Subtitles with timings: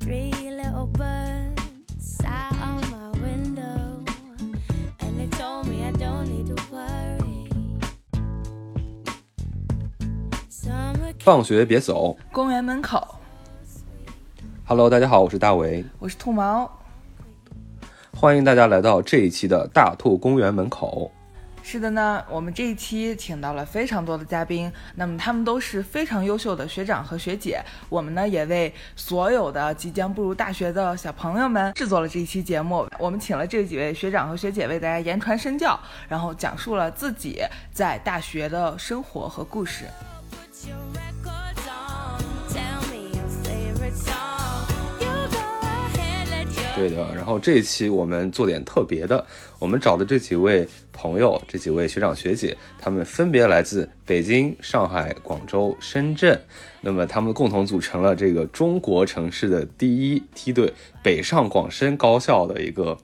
[0.00, 1.60] Three little birds
[1.98, 4.02] sat on my window,
[4.98, 7.50] and they told me I don't need to worry.
[11.20, 12.16] 放学别走。
[12.32, 13.16] 公园门口
[14.64, 16.70] ，Hello，大家好，我是大为，我是兔毛。
[18.16, 21.12] 欢迎大家来到这一期的大兔公园门口。
[21.62, 27.62] 是的呢，我们这一期请到了非常多的嘉宾，那么他们都是非常优秀的学长和学姐。
[27.88, 32.84] 我们呢也为所有的即将步入大学的小朋友们 制作了这一期节目。
[32.98, 35.78] 我们请了这几位学长和学姐为大家言传身教，
[36.08, 37.40] 然后讲述了自己
[37.72, 39.84] 在大学的生活和故事。
[46.76, 49.26] 对的，然后这一期我们做点特别的，
[49.58, 50.66] 我们找的这几位
[51.00, 56.38] 朋友，这几位学长学姐，他们分别来自北京、上海、广州、深圳，
[56.82, 60.70] 那么他们共同组成了这个中国城市的第一梯队——
[61.02, 62.98] 北上广深高校的一个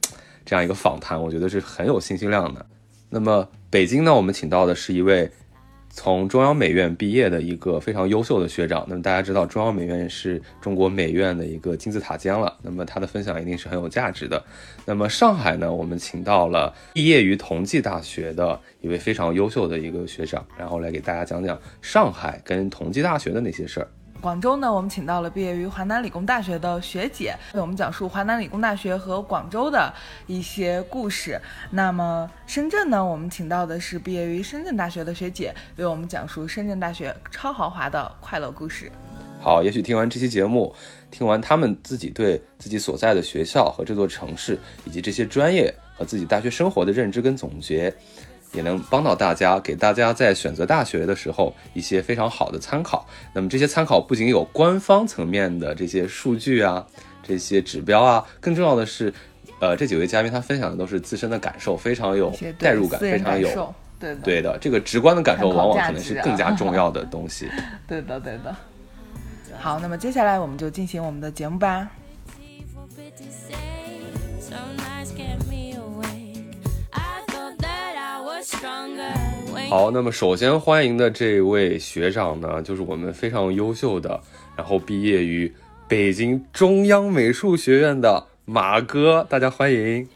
[0.45, 2.67] 这样一个访谈，我觉得是很有信息量的。
[3.09, 5.31] 那么北京呢，我们请到的是一位
[5.97, 8.85] 从中央美院毕业的一个非常优秀的学长。
[8.87, 12.55] 那么大家知道，中央美院是中国美院的一个金字塔尖了。
[12.63, 14.45] 那么他的分享一定是很有价值的。
[14.85, 23.89] 那么上海呢，我们请到了毕业于同济大学的一位非常优秀的一个学长，然后来给大家讲讲上海跟同济大学的那些事儿。
[24.21, 29.93] 广州呢，我们请到了毕业于华南理工大学的学姐，为我们讲述华南理工大学和广州的
[30.27, 31.41] 一些故事。
[31.71, 38.91] 那么深圳呢，我们请到的是毕业于深圳大学的学姐，为我们讲述深圳大学超豪华的快乐故事。
[39.41, 40.75] 好，也许听完这期节目，
[41.11, 47.95] 听完他们自己对自己所在的学校和这座城市以及这些专业和自己大学生活的认知跟总结，
[48.53, 53.07] 也能帮到大家，给大家在选择大学的时候一些非常好的参考。
[53.33, 56.87] 那么这些参考不仅有官方层面的这些数据啊、
[57.23, 59.13] 这些指标啊，更重要的是，
[59.61, 67.49] 呃，这几位嘉宾他分享的都是自身的感受，非常有代入感，非常有，对的，对的，这个直观的感受往往可能是更加重要的东西。
[67.87, 68.55] 对的，对的。
[69.59, 71.91] 好，那么接下来我们就进行我们的节目吧。
[79.69, 84.21] 好，那么首先欢迎的这位学长呢，就是我们非常优秀的，
[84.57, 85.53] 然后毕业于
[85.89, 90.09] 北京中央美术学院的马哥，大家欢迎。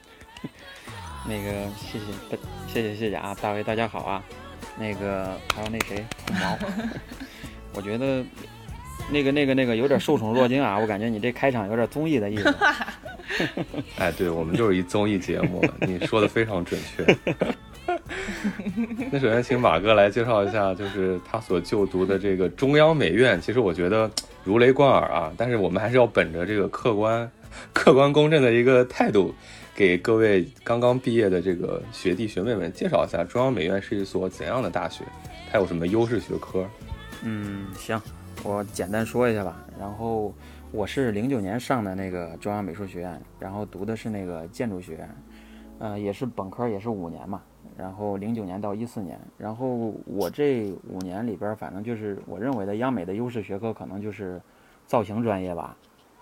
[1.27, 2.39] 那个谢谢大
[2.73, 4.23] 谢谢谢谢啊，大卫大家好啊，
[4.79, 6.59] 那个还有那谁红毛，
[7.75, 8.25] 我觉得
[9.11, 12.55] 那个那个那个有点受宠若惊啊，我感觉你这开场有点综艺的意思。
[13.99, 17.05] 哎，对我们就是一综艺节目，你说的非常准确。
[19.11, 23.41] 那首先请马哥来介绍一下，就是他所就读的这个中央美院。
[23.41, 24.11] 其实我觉得
[24.45, 27.31] 如雷贯耳啊，但是我们还是要本着这个客观、
[27.73, 29.35] 客观公正的一个态度，
[29.75, 35.05] 给各位刚刚毕业的这个学弟学妹们介绍一下中央美院是一所怎样的大学，
[35.51, 36.67] 它有什么优势学科。
[37.23, 38.01] 嗯，行，
[38.43, 39.65] 我简单说一下吧。
[39.79, 40.35] 然后
[40.73, 45.11] 我是零九年上的那个中央美术学院，然后读的是那个建筑学院，
[45.79, 47.43] 呃，也是本科，也是五年嘛。
[47.77, 54.41] 然后零九年到一四年，然后我这五年里边儿，反正就是我认为的央美的优势学科，可能就是
[54.87, 55.77] 造型专业吧，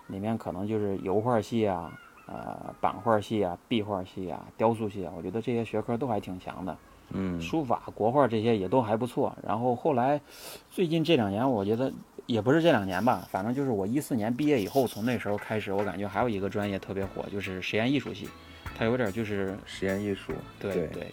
[0.07, 1.91] 里面可能就是油画系啊、
[2.27, 6.77] 呃版画系啊、壁画系啊、雕塑系啊，我觉得这些学科都还挺强的。
[7.11, 9.35] 嗯，书法、国画这些也都还不错。
[9.43, 10.21] 然后后来，
[10.69, 11.91] 最近这两年，我觉得
[12.27, 18.29] 也不是这两年吧，反正就是我一四年毕业以后，从那时候开始，我感觉还有一个专业特别火，就是实验艺术系，
[18.77, 21.11] 它有点就是实验艺术，对对对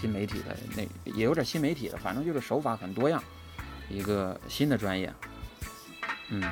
[0.00, 0.82] 新媒体的那
[1.12, 3.22] 也有点新媒体的，反正就是手法很多样，
[3.88, 5.12] 一个新的专业。
[6.30, 6.42] 嗯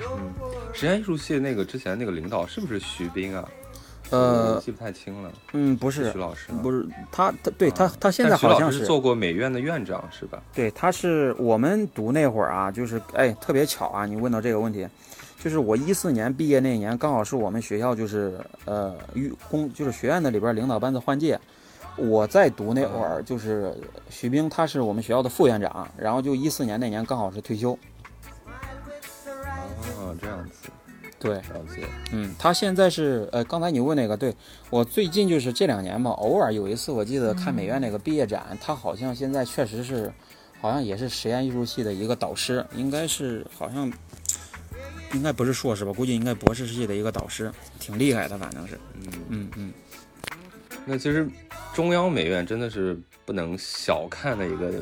[0.00, 0.32] 嗯，
[0.72, 3.48] 实验艺术系那个之前那个领导是不是徐斌啊？
[4.10, 5.32] 呃记不太清了。
[5.52, 10.42] 嗯，不是徐老师不是他，他对他啊他现在好像是做过美院的院长是吧？
[10.52, 14.86] 对，他是我们读那会儿啊，就是哎，特别巧啊，你问到这个问题，
[15.38, 21.40] 就是我一四年毕业那年，刚好是我们学校就是呃与公就是学院的里边领导班子换届，
[21.96, 23.74] 我在读那会儿就是
[24.10, 27.78] 徐冰，他是我们学校的副院长，然后就一四年那年刚好是退休，
[29.98, 30.70] 哦，这样子，
[31.18, 31.40] 对。
[32.12, 34.34] 嗯，他现在是呃，刚才你问那个，对
[34.70, 40.12] 我最近就是这两年嘛，偶尔有一次我记得看美院那个毕业展，他好像现在确实是，
[40.60, 43.90] 好像也是实验艺术系的一个导师，应该是好像，
[45.12, 47.50] 应该不是硕士吧，估计应该博士系的一个导师，
[47.80, 49.72] 挺厉害的，反正是，嗯，嗯嗯，
[50.84, 51.28] 那其实
[51.74, 54.72] 中央美院真的是不能小看的一个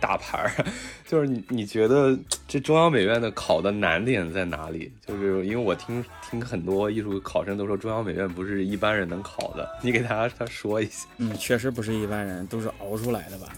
[0.00, 0.50] 大牌儿，
[1.06, 4.90] 就是你你觉得这中央美院的考的难点在哪里？
[5.06, 11.06] 就是因为我听听很多艺术考生都说中央美院不是一般人能考的，你给大家他说一下。
[11.18, 13.52] 嗯，确实不是一般人，都是熬出来的吧。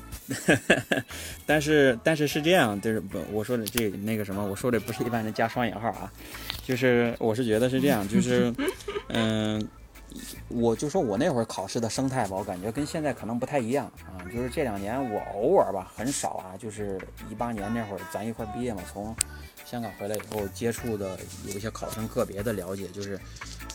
[1.46, 6.10] 但是但是是这样，就是不我说的这那个什么，我说的不是一般人加双引号啊，
[6.64, 8.52] 就是我是觉得是这样，就是
[9.08, 9.68] 嗯。
[10.48, 14.18] 我就说我那会儿考试的生态吧，我感觉跟现在可能不太一样啊。
[14.32, 16.56] 就是这两年我偶尔吧，很少啊。
[16.58, 19.14] 就是一八年那会儿咱一块毕业嘛，从
[19.64, 21.16] 香港回来以后接触的
[21.46, 23.18] 有一些考生个别的了解，就是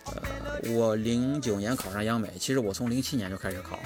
[0.06, 3.78] 呃，我零九年考上央美，其实我从零七年就开始考，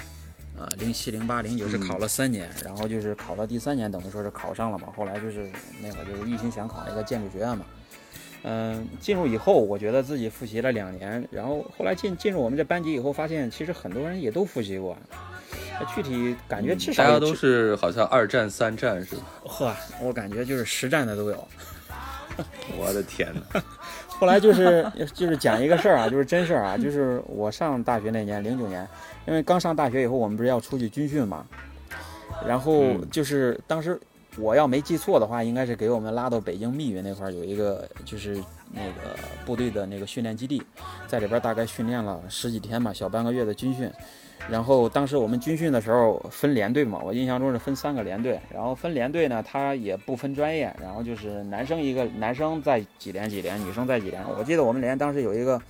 [0.58, 4.88] 啊，零七零八零九是考了三年，然后就是考到第三年，等于说是考上了嘛。
[4.96, 5.48] 后来就是
[5.80, 7.64] 那会儿就是一心想考一个建筑学院嘛。
[8.42, 14.96] 嗯，进入以后，我觉得自己复习了两年，然后后来进进入我们这班级以后，发现其实很多人也都复习过。
[15.94, 19.22] 具体感觉至少大家都是好像二战三战是吧？
[19.44, 21.48] 呵，我感觉就是实战的都有。
[22.78, 23.62] 我的天哪！
[24.08, 28.86] 后来就是 就是讲一个事儿啊，就是真事儿啊，就是我上大学那年，零九年，
[29.26, 31.46] 因为刚上大学以后，我们不是要出去军训嘛，
[32.46, 34.00] 然后就是当时。
[34.38, 38.36] 我要没记错的话，应该是给我们拉到北京密云那块儿有一个，就是
[38.70, 40.62] 那个部队的那个训练基地，
[41.06, 43.90] 在里边大概训练了十几天吧，小半个月的军训。
[44.48, 54.22] 然后当时我们军训的时候分连队嘛，我印象中是分三个连队，然后分连队呢，他也不分专业，然后就是男生一个男生在几连几连，女生在几连。
[54.38, 55.60] 我记得我们连当时有一个。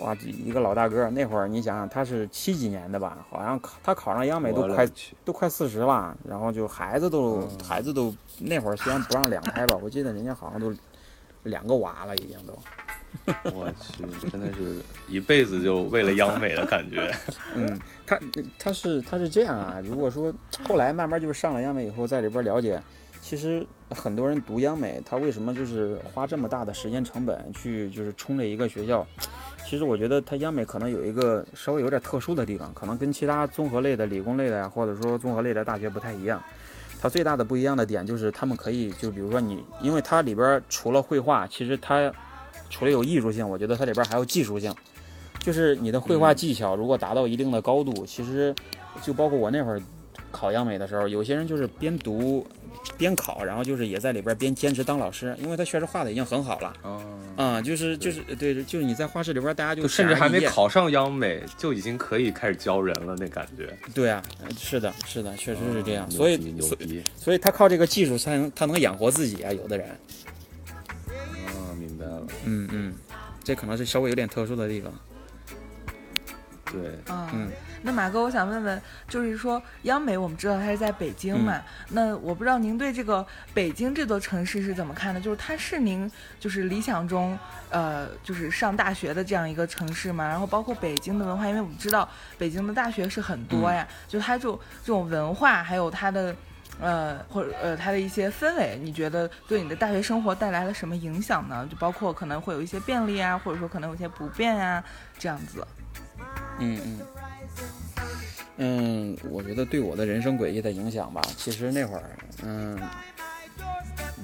[0.00, 3.24] 哇，一个老大哥，那会儿你想想，他是七几年的吧？
[3.30, 4.86] 好像考他考上央美都快
[5.24, 10.74] 都快四十了，然后就孩子都孩子都那会儿虽然不让两胎吧，我记得人家好像都
[11.44, 12.58] 两个娃了，已经都。
[13.52, 17.12] 我去，真的是一辈子就为了央美的感觉。
[17.56, 18.18] 嗯，他
[18.56, 19.80] 他是他是这样啊。
[19.82, 20.32] 如果说
[20.68, 22.80] 后来慢慢就是上了央美以后，在里边了解，
[23.20, 29.04] 其实很多人读央美，他为什么就是花这么大的时间成本去就是冲着一个学校？
[29.70, 36.42] 其实我觉得它央美可能有一个稍微有点特殊的地方，可能跟其他综合类的、理工类的呀，或者说综合类的大学不太一样。
[37.00, 42.12] 它最大的不一样的点就是他们可以，就比如说你，因为它里边除了绘画，其实它
[42.68, 44.74] 除了有艺术性，我觉得它里边还有技术性。
[45.38, 48.52] 就是你的绘画技巧如果达到一定的高度，其实
[49.00, 49.80] 就包括我那会儿
[50.32, 52.44] 考央美的时候，有些人就是边读。
[52.96, 56.72] 边考，然后就是也在里边边兼职当老师，因为他确实画的已经很好了。
[56.82, 57.02] 哦，
[57.36, 63.76] 啊，就是就是对，就是你在画室里边，大家就甚至还没考上央美，就已经可以开始教人了，那感觉。
[63.94, 64.22] 对啊，
[64.58, 66.10] 是的，是的，确实是这样。
[66.10, 69.88] 所以，所以，所以他靠这个技术才能他能养活自己啊，有的人。
[71.46, 72.26] 啊，明白了。
[72.44, 72.94] 嗯嗯，
[73.44, 74.92] 这可能是稍微有点特殊的地方。
[76.72, 77.50] 对，嗯，
[77.82, 81.60] 那马哥，我想问问，就是说央美，我们知道它是在北京嘛？
[81.88, 85.20] 那我不知道您对这个北京这座城市是怎么看的？
[85.20, 87.38] 就是它是您就是理想中，
[87.70, 90.28] 呃，就是上大学的这样一个城市嘛？
[90.28, 94.54] 然后包括北京的文化，因为我们知道北京的大学是很多呀，就它就
[94.84, 96.36] 这种文化，还有它的，
[96.80, 101.66] 呃，或者呃它的一些氛围，你觉得对你的大学生活带来了什么影响呢？
[101.70, 104.84] 就包括可能会有一些便利啊，或者说可能有些不便啊，
[105.18, 105.66] 这样子。
[106.58, 107.00] 嗯嗯
[108.62, 112.02] 嗯，我觉得对我的人生轨迹的影响吧，其实那会儿，
[112.42, 112.78] 嗯，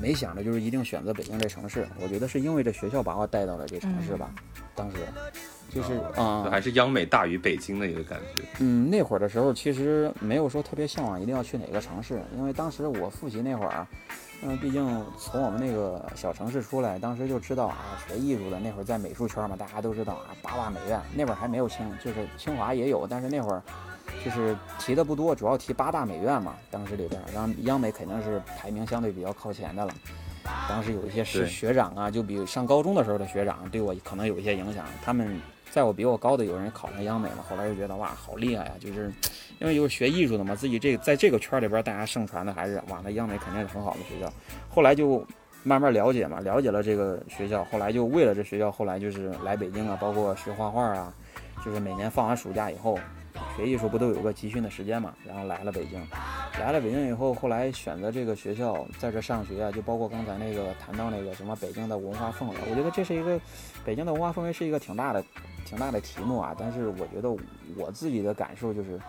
[0.01, 1.89] 没想着就是一定选择北京这城市。
[2.01, 4.31] 我觉得是因为这学校把我带到了这城市吧，
[4.75, 4.97] 当时
[5.71, 8.43] 就是啊，还是央美大于北京的一个感觉。
[8.59, 13.87] 嗯，那会儿的时候其实没有说特别向往一定要去哪个城市，因为当时我复习那会儿。
[14.43, 23.63] 嗯，毕竟从我们那个小城市出来，当时就知道啊，学艺术的那会儿在美术圈嘛，大家都知道啊，八大美院那会儿还没有清，就是清华也有，但是那会儿
[24.25, 26.55] 就是提的不多，主要提八大美院嘛。
[26.71, 29.93] 当时里边，然后央美肯定是排名相对比较靠前的了。
[30.69, 35.41] 当时有一些是学长啊，就比上高中的时候的学长，对我可能有一些影响，他们。
[35.77, 38.73] 在我比我高的有人考上央美了，后来又觉得哇，好厉害呀！
[38.81, 39.13] 就是
[39.59, 44.33] 因为就是学艺术的嘛，自己这在这个圈里边，大家盛传的还是哇，那央美肯定是很好的学校。
[44.71, 45.23] 后来就
[45.63, 51.13] 慢慢了解嘛，了解了这个学校，后来就为了这学校，后来就是来北京啊，包括学画画啊，
[51.63, 52.99] 就是每年放完暑假以后。
[53.57, 55.15] 学艺术不都有个集训的时间嘛？
[55.27, 55.99] 然后来了北京，
[56.61, 63.41] 来了北京以后，后来选择这个学校在这上学啊，就包括刚才那个谈到那个什么北京的文化氛围，我觉得这是一个
[63.83, 65.25] 北京的文化氛围是一个挺大的、
[65.65, 66.55] 挺大的题目啊。
[66.59, 67.35] 但是我觉得
[67.77, 69.01] 我自己的感受就是，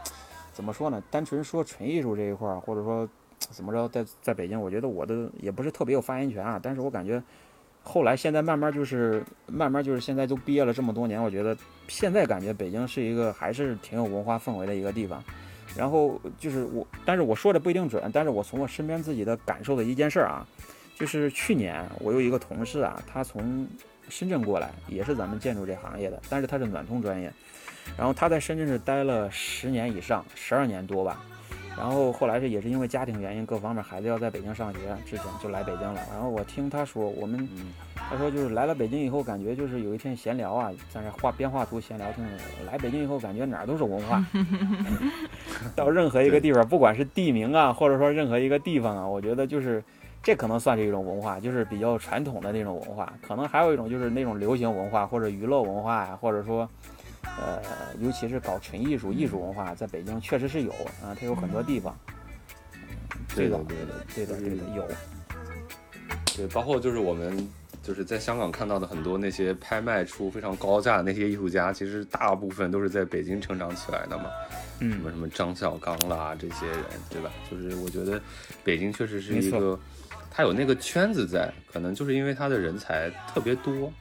[0.53, 1.03] 怎么说呢？
[1.11, 6.57] 单纯说纯艺术这一块，或者说怎么着，在在北京，我觉得我的也不是特别有发言权啊。
[6.63, 7.21] 但是我感觉。
[7.87, 11.55] 后来现在慢慢就是慢慢就是现在都毕业了这么多年，我觉得
[11.87, 15.23] 现在感觉北京是一个还是挺有文化氛围的一个地方。
[15.75, 20.45] 然后就是我，但是我说的不一定准，但是我从我身边自己的感受的一件事儿啊，
[20.95, 23.65] 就是去年我有一个同事啊，他从
[24.09, 27.31] 深圳过来，也是咱们建筑这行业的，但是他是暖通专业，
[27.95, 31.23] 然后他在深圳是待了十年以上，十二年多吧。
[31.77, 36.01] 然后后来是也是因为家庭原因，各方面孩子要在北京上学，之前就来北京了。
[36.11, 37.47] 然后我听他说，我们
[37.95, 42.25] 他说就是来了北京以后，感觉就是有一天闲聊啊，在那画边画图闲聊，听
[42.65, 44.25] 来北京以后感觉哪儿都是文化，
[45.75, 49.83] 到任何一个地方，不管是地名啊，或者说任何一个地方啊，我觉得就是
[50.23, 53.13] 这可能算是一种文化，就是比较传统的那种文化。
[53.21, 56.67] 可能还有一种就是那种流行文化或者娱乐文化呀，或者说。
[57.39, 57.61] 呃，
[57.99, 60.71] 尤其是搞纯艺术、艺术文化，在北京确实是有
[61.03, 61.97] 啊，它有很多地方。
[63.35, 64.87] 对的，对的，对的，对的，有。
[66.35, 67.47] 对，包括就是我们
[67.83, 74.25] 就是在香港看到的很多那些拍卖出非常高价的那些艺术家，其实大部分都是在北京成长起来的嘛。
[74.79, 74.91] 嗯。
[74.93, 77.29] 什么什么张小刚啦，这些人，对吧？
[77.51, 78.19] 就是我觉得
[78.63, 79.79] 北京确实是一个，
[80.31, 83.93] 他有那个圈子在，可能就是因为他的人才特别多，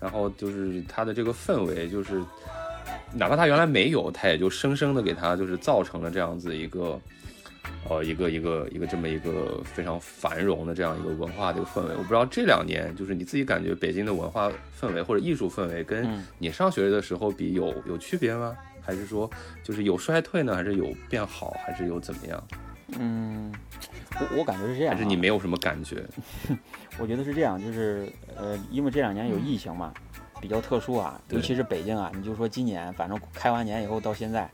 [0.00, 2.22] 然后就是他的这个氛围就是。
[3.14, 7.00] 哪怕他原来没有，他也就生生的给他就是造成了这样子一个，
[7.88, 11.94] 呃，一个一个一个这么一个非常繁荣的这样一个文化的一个氛围。
[11.96, 18.56] 我不知道这两年就是你自己感觉北京的文化氛围或者艺术氛围跟你上学的时候比有有区别吗？
[18.80, 19.30] 还是说
[19.62, 20.54] 就是有衰退呢？
[20.54, 21.56] 还是有变好？
[21.66, 22.44] 还是有怎么样？
[22.98, 23.52] 嗯，
[24.18, 26.02] 我我感觉是这样，还是你没有什么感觉？
[26.98, 29.92] 我觉得是这样，就是呃，因为这两年有疫情嘛。
[30.40, 34.48] 比较特殊啊，尤其是北京啊，你就说今年，反正开完年以后到现在，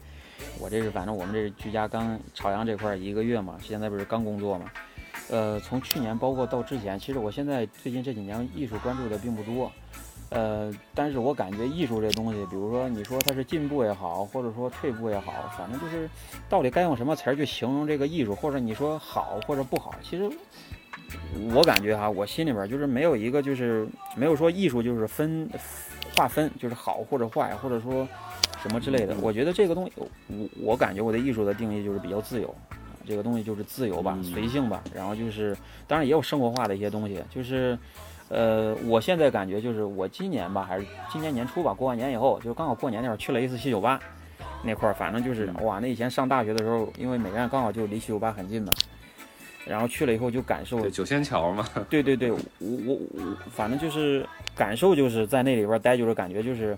[0.58, 4.70] 我这是反正我们这是居家刚朝阳这块一个月嘛，现在不是刚工作嘛，
[5.28, 9.70] 呃，从去年包括到之前，其实我现在最近这几年艺术关注的并不多，
[10.30, 16.08] 呃，但是我感觉艺术这东西，比如说你说它是进步也好，或者说退步也好，反正就是
[16.48, 20.30] 到底该用什么词儿去形容这个艺术，或者你说好或者不好，其实。
[21.52, 25.48] 我感觉哈，我心里边就是没有一个，就是没有说艺术就是分
[26.16, 28.06] 划分，就是好或者坏，或者说
[28.62, 29.14] 什么之类的。
[29.20, 32.54] 我觉得这个东西，我我感觉我对艺术的定义就是比较自由，
[33.06, 34.82] 这个东西就是自由吧，随性吧。
[34.94, 35.56] 然后就是，
[35.86, 37.20] 当然也有生活化的一些东西。
[37.28, 37.76] 就是，
[38.28, 43.98] 呃，我现在感觉就是我今年吧，还是今年年初吧，过完年以后，就刚好过年那会儿去了一次七九八
[44.62, 48.72] 那块儿，反正就是哇，那以前上大学的时候，因为美院刚好就离七九八很近嘛。
[49.66, 56.76] 然后去了以后就感受九仙桥嘛， 对对对，我我我反正就是感受就是在那里边待，就是感觉就是，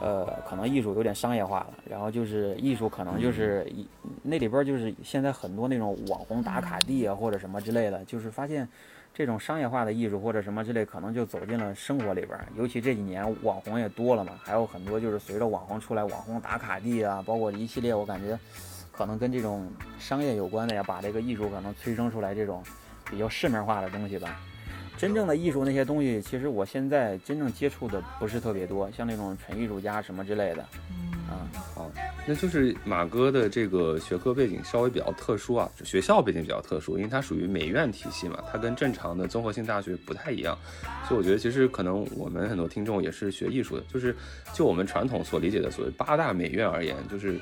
[0.00, 3.86] 呃，可能艺术有点商业化了，然后就是艺术可能就是一
[4.22, 8.68] 那里边就是现在很多那种网红打卡地啊或者什么之类的，就是发现
[9.14, 18.38] 这种商业化的艺术或者什么之类，可能就走进了生活里边，尤其这几年网红也多了嘛，还有很多就是随着网红出来，网红打卡地啊，包括一系列，我感觉。
[18.98, 22.64] 可能跟这种商业有关的呀，把这个艺术可能催生出来这种
[23.08, 24.40] 比较市面化的东西吧。
[24.96, 30.62] 真正的艺术那些东西，其实我现在真正接触的不是特别多，像那种纯艺术家什么之类的。
[31.30, 31.88] 啊，好，
[32.26, 40.58] 那就是马哥的这个学科背景稍微比较特殊啊，学校背景比较特殊，因为它属于美院体系嘛，它跟正常的综合性大学不太一样。
[41.06, 44.16] 所以我觉得其实可能我们很多听众也是学艺术的，就是
[44.52, 47.38] 就我们传统所理解的所谓八大美院而言，就是。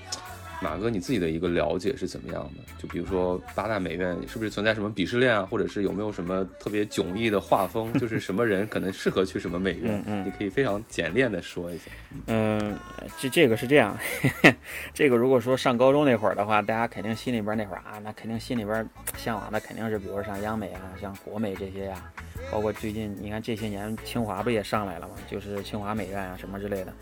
[0.62, 2.62] 马哥，你自己的一个了解是怎么样的？
[2.80, 7.92] 就比如说八大美院是不是存在什么鄙视链啊，或者是有没有什么特别迥异的画风？
[7.98, 10.02] 就是什么人可能适合去什么美院？
[10.06, 11.84] 嗯你可以非常简练的说一下。
[12.26, 12.76] 嗯，
[13.20, 13.96] 这这个是这样，
[14.94, 22.10] 这个如果说上高中那会儿的话，大家肯定心里边那会儿啊，那肯定心里边向往的肯定是，比如说像央美啊，像国美这些呀，
[22.50, 25.14] 包括最近你看这些年清华不也上来了吗？
[25.30, 26.92] 就是清华美院啊什么之类的。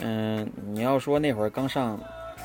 [0.00, 1.98] 嗯，你要说那会儿刚上。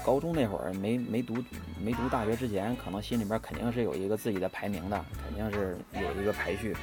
[0.05, 1.35] 高中那会儿没没读
[1.83, 6.75] 没读大学之前，可能心里边肯定是有一个自己的排名的，肯定是有一个排序。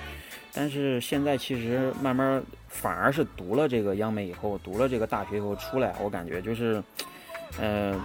[0.52, 6.82] 但是现在其实慢慢反而是读了这个央美以后，读了这个大学以后出来，我感觉就是，
[7.60, 8.00] 嗯，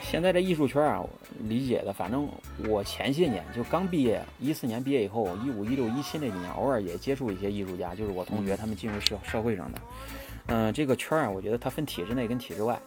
[0.00, 1.02] 现在这艺术圈啊，
[1.40, 2.28] 理解的，反正
[2.68, 9.78] 我前些年就刚毕业，一四年毕业以后，一五一六一七那几年，偶尔也接触一些艺术家，就是我同学他们进入社社会上的。
[10.46, 12.78] 嗯，这个圈啊，我觉得它分体制内跟体制外。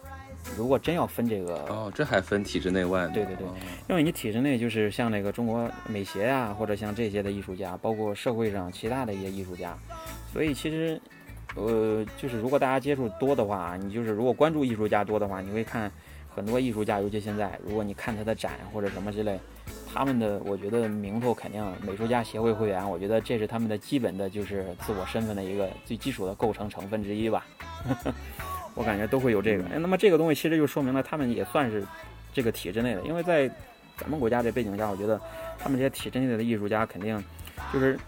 [0.56, 3.06] 如果真要分这个哦，这还分体制内外？
[3.08, 3.46] 对对对，
[3.88, 9.76] 因为你体制内就是像那个中国美协呀，或者像这些的艺术家，包括社会上其他的一些艺术家，
[10.32, 11.00] 所以其实，
[11.54, 15.90] 呃，就是如果大家接触多的话，你就是如果关注艺术家多的话，你会看
[16.34, 19.38] 很多艺术家，尤其现在，如果你看他的展或者什么之类，
[19.92, 27.46] 他们的我觉得名头肯定美术家协会会员，我觉得这是他们的基本的就是自我身份的一个最基础的构成成分之一吧。
[28.76, 31.84] 我感觉都会有这个，哎，那么这个东西其实就说明了他们也算是
[32.32, 33.50] 这个体制内的，因为在
[33.96, 35.20] 咱们国家这背景下，我觉得
[35.58, 37.20] 他们这些体制内的艺术家肯定
[37.72, 37.98] 就是。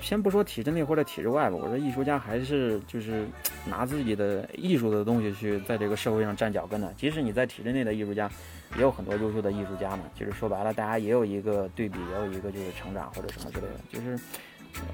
[0.00, 3.24] 先不说体制内或者体制外吧，我说艺术家还是就是
[3.64, 6.92] 拿自己的艺术的东西去在这个社会上站脚跟的。
[6.96, 8.28] 即使你在体制内的艺术家，
[8.74, 10.00] 也有很多优秀的艺术家嘛。
[10.16, 13.78] 就是说白了，大家也有一个对比，也有一个就是成长或者什么之类的。
[13.88, 14.18] 就是、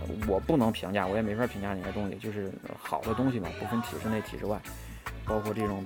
[0.02, 2.16] 呃我不能评价，我也没法评价那些东西。
[2.16, 4.60] 就是好的东西嘛，不分体制内体制外，
[5.26, 5.84] 包括这种，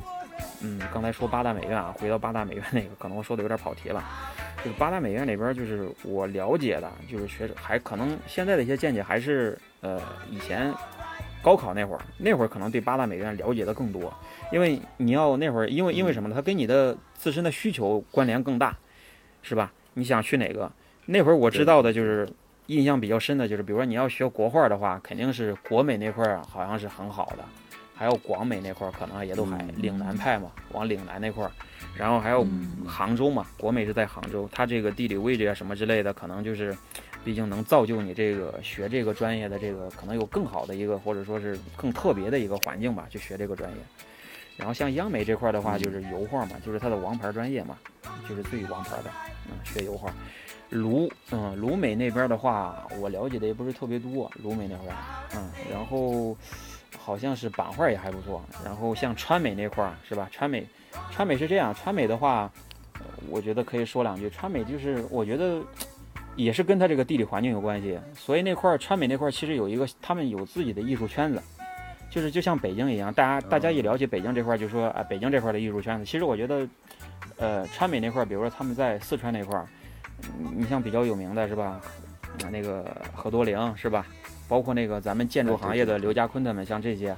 [0.63, 4.03] 嗯，刚才说八大美院啊，回到八大美院那个，可能我说的有点跑题了。
[4.65, 10.75] 就是八大美院里边，就是我了解的，就是学者还可能现在的一些见解还是呃以前
[11.41, 14.13] 高考那会儿，那会儿可能对八大美院了解的更多，
[14.51, 16.35] 因为你要那会儿，因为因为什么呢？
[16.35, 18.77] 它跟你的自身的需求关联更大，
[19.43, 19.73] 是吧？
[19.95, 20.71] 你想去哪个？
[21.07, 22.29] 那会儿我知道的就是
[22.67, 27.45] 印象比较深的就是，比如说你要学国画的话，肯定是国美那块儿好像是很好的，
[27.99, 31.51] 还有广美那块儿可能也都还嗯岭南派嘛，往岭南那块儿。
[31.97, 32.47] 然后还有
[32.87, 36.77] 杭州嘛，国美是在杭州，它这个地理位置啊什么之类的，可能就是，
[37.25, 43.77] 毕竟能造就你这个学这个专业的这个，可能有更好的一个或者说是更特别的一个环境吧，去学这个专业。
[44.57, 47.77] 然后像央美这块的话，就是油画嘛，就是它的王牌专业嘛，
[48.29, 49.11] 就是最王牌的，
[49.47, 50.13] 嗯，学油画。
[50.71, 54.95] 鲁，嗯，鲁美那边的话，我了解的也不是特别多，鲁美那块，
[55.35, 56.37] 嗯，然后
[57.09, 58.45] 好像是版画也还不错。
[58.63, 60.29] 然后像川美那块儿是吧？
[60.31, 60.67] 川美。
[61.11, 62.51] 川美是这样，川美的话，
[62.99, 64.29] 呃我觉得可以说两句。
[64.29, 65.63] 川美就是我觉得
[66.37, 71.43] 也是跟它这个地理环境有关系，所以那块儿川美那块儿其实有一个他们有自己的艺术圈子，
[72.11, 76.05] 就是就像北京一样，大家大家一了解北京这块儿，就说啊北京这块儿的艺术圈子。
[76.05, 76.69] 其实我觉得，
[77.39, 79.67] 呃，川美那块儿，比如说他们在四川那块儿，
[80.39, 81.81] 嗯你像比较有名的是吧？
[82.45, 82.85] 啊那个
[83.15, 84.05] 何多灵是吧？
[84.49, 87.15] 包括那个咱们建筑行业的刘家坤他们，像这些，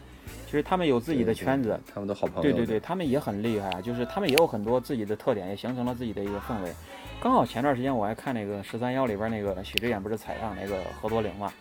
[0.47, 1.79] 其实他们有自己的圈子。
[1.95, 2.43] 他们的好朋友。
[2.43, 6.73] 对对对，，他们也很厉害啊，就是他们也有很多自己的特点，也形成了自己的一个氛围。
[7.23, 11.53] 刚好前段时间我还看那个十三幺里边那个许知远不是采访那个何多灵嘛，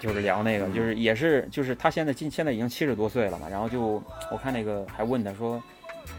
[0.00, 5.62] 就是聊那个，就是也是就是他现在今现在已经七十多岁了嘛，然后就我看那个还问他说，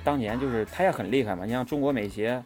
[0.04, 2.42] 当年就是他也很厉害嘛，你像中国美协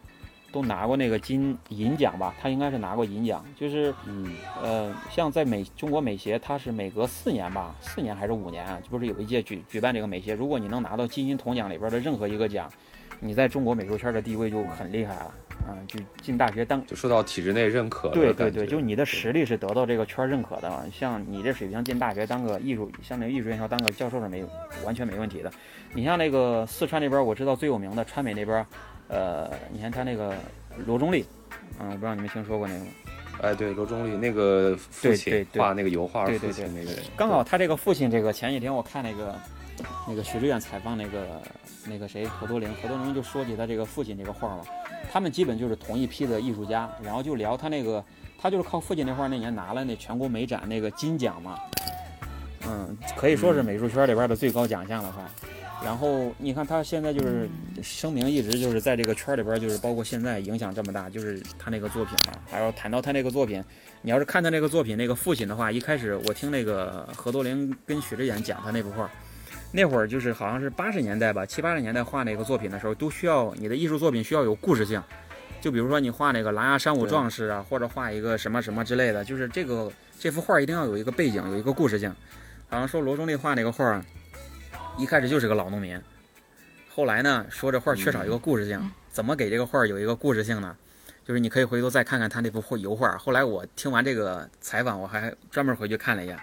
[0.54, 8.78] 都拿过那个金银奖吧，他应该是拿过银奖，就是嗯，呃，像在美中国美协，它是每隔四年吧，四年还是五年啊？
[8.80, 10.32] 这不是有一届举举办这个美协？
[10.32, 12.70] 如果你能拿到金银铜奖里边的任何一个奖，
[13.18, 15.34] 你在中国美术圈的地位就很厉害了，
[15.68, 16.86] 嗯、就进大学当。
[16.86, 20.88] 就受到体制内认可对对对，就你的实力是得到这个圈认可的。
[20.92, 24.44] 像你这水平进大学当个艺术，像那个艺术院校当个教授是没
[24.84, 25.50] 完全没问题的。
[25.94, 28.64] 你像那个四川那边，我知道最有名的川美那边，
[29.08, 30.34] 呃，你看他那个
[30.86, 31.24] 罗中立，
[31.78, 32.86] 嗯，我不知道你们听说过那个吗？
[33.42, 39.34] 哎，对，罗中立那个父亲画那个油画对对父亲那个人，刚好他这个父亲，这个前几天我看那个
[40.06, 41.42] 那个许志远采访那个
[41.86, 44.64] 那个谁何多灵，何多灵就说起他这个父亲这个画嘛，
[45.12, 48.02] 他们基本就是同一批的艺术家，然后就聊他那个
[48.40, 51.58] 他就是靠父亲那画那年拿了那全国美展那个金奖嘛，
[52.68, 55.24] 嗯，可以说是美术圈里边的最高奖项了快。
[55.82, 57.48] 然后你看他现在就是
[57.82, 62.32] 声明一直就是在这个圈里边，就是包括现在影响这么大，就是他那个作品嘛。
[62.50, 63.62] 还要谈到他那个作品，
[64.02, 69.10] 你要是看他那个作品那个父亲的话，一开始我听那个何多灵跟许志远讲他那幅画，
[69.72, 75.02] 那会儿就是好像是八十年代吧，七八十年代画那个作品的时候，都需要你的艺术作品需要有故事性。
[75.60, 82.14] 就比如说你画那个狼牙山五壮士啊，或者画一个什么什么之类的，就是这个这幅画一定要有一个背景，有一个故事性。
[82.68, 84.02] 好像说罗中立画那个画，
[84.96, 86.00] 一开始就是个老农民，
[86.88, 88.80] 后来呢说这画缺少一个故事性，
[89.10, 90.76] 怎么给这个画有一个故事性呢？
[91.24, 93.10] 就是你可以回头再看看他那幅绘油画。
[93.18, 96.42] 后来我听完这个采访，我还专门回去看了一下，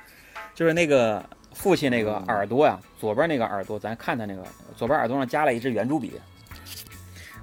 [0.54, 4.44] 就是那个父亲那个耳朵呀，左边那个耳朵，咱看他那个
[4.76, 6.20] 左边耳朵上加了一支圆珠笔。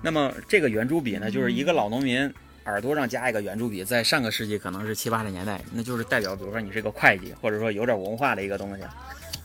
[0.03, 2.31] 那么这个圆珠笔呢，就是一个老农民
[2.67, 8.85] 耳朵上加一个圆珠笔，在上个世纪可能是七八十年代，那就是代表，比如说你是个会计，或者说有点文化的一个东西。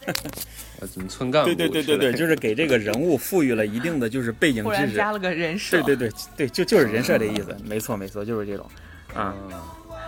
[0.82, 4.84] 呃，怎么村干部对对对对对，就是给这个人物赋予了一定的就是背景忽知识。
[4.84, 8.66] 然加了个人设，对对对对，就就是人设的意思，没错没错，就是这种。
[9.14, 9.60] 啊，嗯，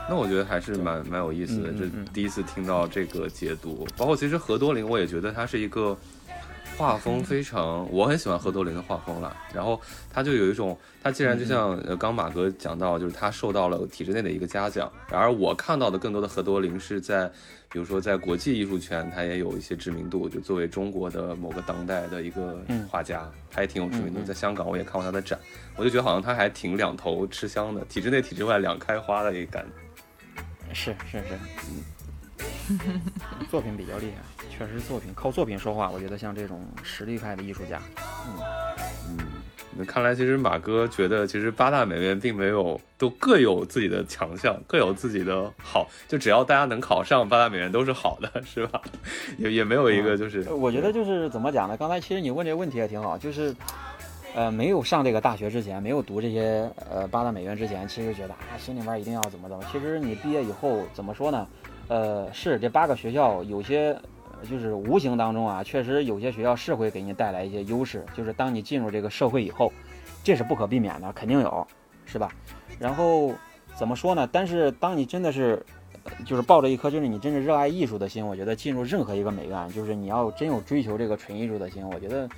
[0.09, 3.87] 那我觉得还是蛮蛮有意思的，这第一次听到这个解读。
[3.95, 5.95] 包括其实何多林，我也觉得他是一个
[6.75, 9.35] 画风非常，我很喜欢何多林的画风啦。
[9.53, 9.79] 然后
[10.11, 17.31] 他就有一种，他既然就像呃刚马哥讲到，就是他受到了体制内的一个嘉奖，然而我看到的更多的何多林是在，
[17.75, 24.21] 比如说在国际艺术圈，他也有一些知名度，就作为中国的某个当代的一个嗯画家，他也挺有知名度。
[24.21, 25.37] 嗯嗯在香港我也看过他的展，
[25.75, 30.73] 我就觉得好像他还挺两头吃香的，体制内体制外两开花的一个感觉。
[30.73, 31.37] 是是是，
[32.69, 33.01] 嗯，
[33.51, 35.89] 作品比较厉害，确实作品靠作品说话。
[35.91, 37.81] 我觉得像这种实力派的艺术家，
[39.09, 39.34] 嗯，那
[39.83, 48.81] 看来其实马哥觉得，其实八大美院并没有都各有自己的强项，各有自己的好，就只要大家能考上八大美院都是好的， 是吧？
[49.37, 51.75] 也也没有一个就是，我觉得就是怎么讲呢？
[51.75, 53.53] 刚才其实你问这个问题也挺好，就是。
[54.37, 59.63] 呃，没有上这个大学之前，没有读这些呃八大美院之前，其实觉得啊，心里面一定要怎么怎么。
[59.71, 61.47] 其实你毕业以后怎么说呢？
[61.87, 63.97] 呃，是这八个学校有些，
[64.49, 68.05] 就是无形当中啊，确实有些学校是会给你带来一些优势。
[68.15, 69.71] 就是当你进入这个社会以后，
[70.23, 71.67] 这是不可避免的，肯定有，
[72.05, 72.31] 是吧？
[72.79, 73.33] 然后
[73.75, 74.27] 怎么说呢？
[74.31, 75.65] 但是当你真的是，
[76.25, 82.29] 就是抱着一颗就是你真正热爱艺术的心，我觉得进入任何一个美院，就是你要真有追求这个纯艺术的心，我觉得。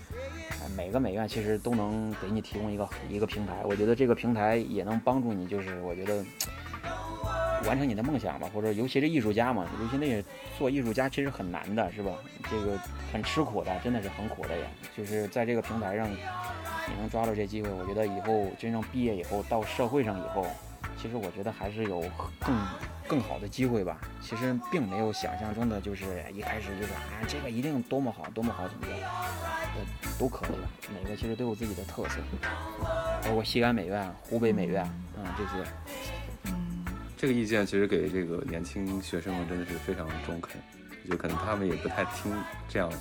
[0.76, 6.24] 每个美院其实都能给你提供一个一个平台，我觉得这个平台也能帮助你，就是我觉得
[7.66, 10.24] 完成你的梦想吧，或者尤其是艺术家嘛，尤其那些
[10.58, 12.12] 做艺术家其实很难的，是吧？
[12.50, 12.78] 这个
[13.12, 14.68] 很吃苦的，真的是很苦的呀。
[14.96, 16.18] 就是在这个平台上，你
[17.00, 20.46] 能抓住这机会，我觉得以后真正毕业以后到社会上以后。
[21.00, 22.02] 其实我觉得还是有
[22.40, 22.68] 更
[23.08, 24.00] 更好的机会吧。
[24.20, 30.68] 其实并没有想象中的，就是一开始就是啊，这个一定多么好，多么好，怎么着，呃，都可以吧。
[30.92, 32.20] 每个其实都有自己的特色，
[33.24, 35.70] 包括西安美院、湖北美院啊这些。
[37.18, 40.62] 这个意见其实给这个年轻学生们真的是非常中肯。
[41.10, 42.34] 就可能他们也不太听
[42.68, 42.92] 这样，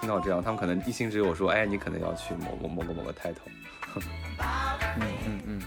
[0.00, 3.36] 听到这样，他们可能一心只有说，哎，你可能要去某某某个某个 title。
[3.94, 5.62] 嗯嗯嗯。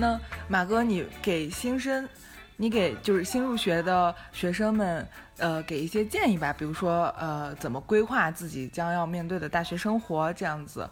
[0.00, 2.08] 那马哥，你给新生，
[2.56, 6.52] 你给就是新入学的学生们，呃，给一些建议吧。
[6.52, 10.88] 比如说，呃，怎么规划自己将要面对的大学生活，这样子，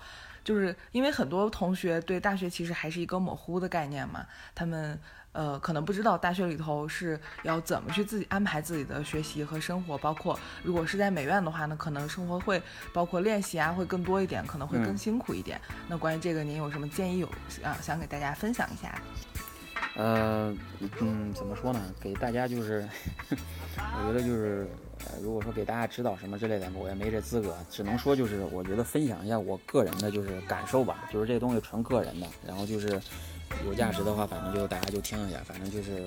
[0.48, 4.98] 就是因为很多同学对大学其实还是一个模糊的概念嘛，他们。
[5.32, 12.60] 呃，可能不知道大学里头是要怎么去自己安排自己的学习和生活，包括如果是在美院的话呢，可能生活会
[12.94, 15.60] 包括练习啊，会更多一点，可能会更辛苦一点。
[15.86, 17.28] 那关于这个，您有什么建议有
[17.62, 17.76] 啊？
[17.80, 19.00] 想给大家分享一下？
[19.94, 20.52] 呃，
[20.98, 21.80] 嗯，怎么说呢？
[22.00, 22.88] 给大家就是，
[23.76, 24.66] 我觉得就是，
[25.06, 33.00] 呃，如果说给大家指导什么之类的，我也没这资格，只能说就是，我觉得分享一下我个人的就是感受吧，就是这东西纯个人的，然后就是。
[33.66, 36.02] 有价值的话，反正就大家就听一下，反正就是，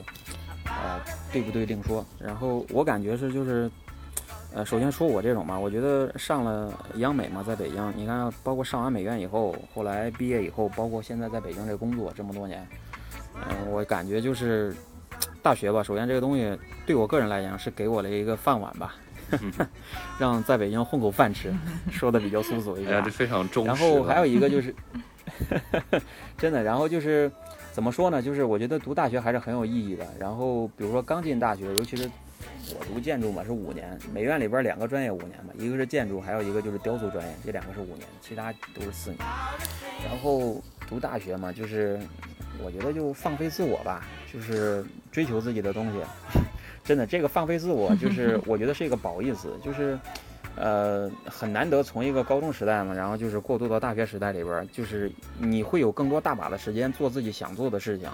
[0.66, 1.02] 呃，
[1.34, 2.06] 对不对另说。
[2.20, 3.70] 然后我感觉是就是，
[4.54, 12.66] 呃，首先说我这种吧，我觉得上了央美嘛，在北京，你看，包括上完美院以后，后来毕业以后，包括现在在北京这工作这么多年，
[13.34, 14.74] 嗯，我感觉就是
[15.42, 18.96] 大学吧，首先这个东西对我个人来讲是给我了一个饭碗吧，
[20.20, 21.54] 让在北京混口饭吃，
[21.92, 23.66] 说的比较粗俗一点，这非常重。
[23.66, 24.74] 然后还有一个就是。
[26.38, 27.32] 真的，然后就是
[27.72, 28.22] 怎么说呢？
[28.22, 30.06] 就是我觉得读大学还是很有意义的。
[30.20, 32.10] 然后比如说刚进大学，尤其是
[32.78, 33.98] 我读建筑嘛，是五年。
[34.14, 39.20] 美院里边两个专业五年嘛，一个是建筑，还有一个就是雕塑专业，这两个是五年，其他都是四年。
[40.06, 42.00] 然后读大学嘛，就是
[42.64, 46.00] 我觉得就放飞自我吧，就是追求自己的东西。
[46.84, 49.98] 真的，这个放飞自我，就 是我觉得是一个褒义词，就是。
[50.58, 58.10] 呃，很难得从一个高中时代嘛，然后就是过渡到大学时代里边，就是你会有更多大把的时间做自己想做的事情，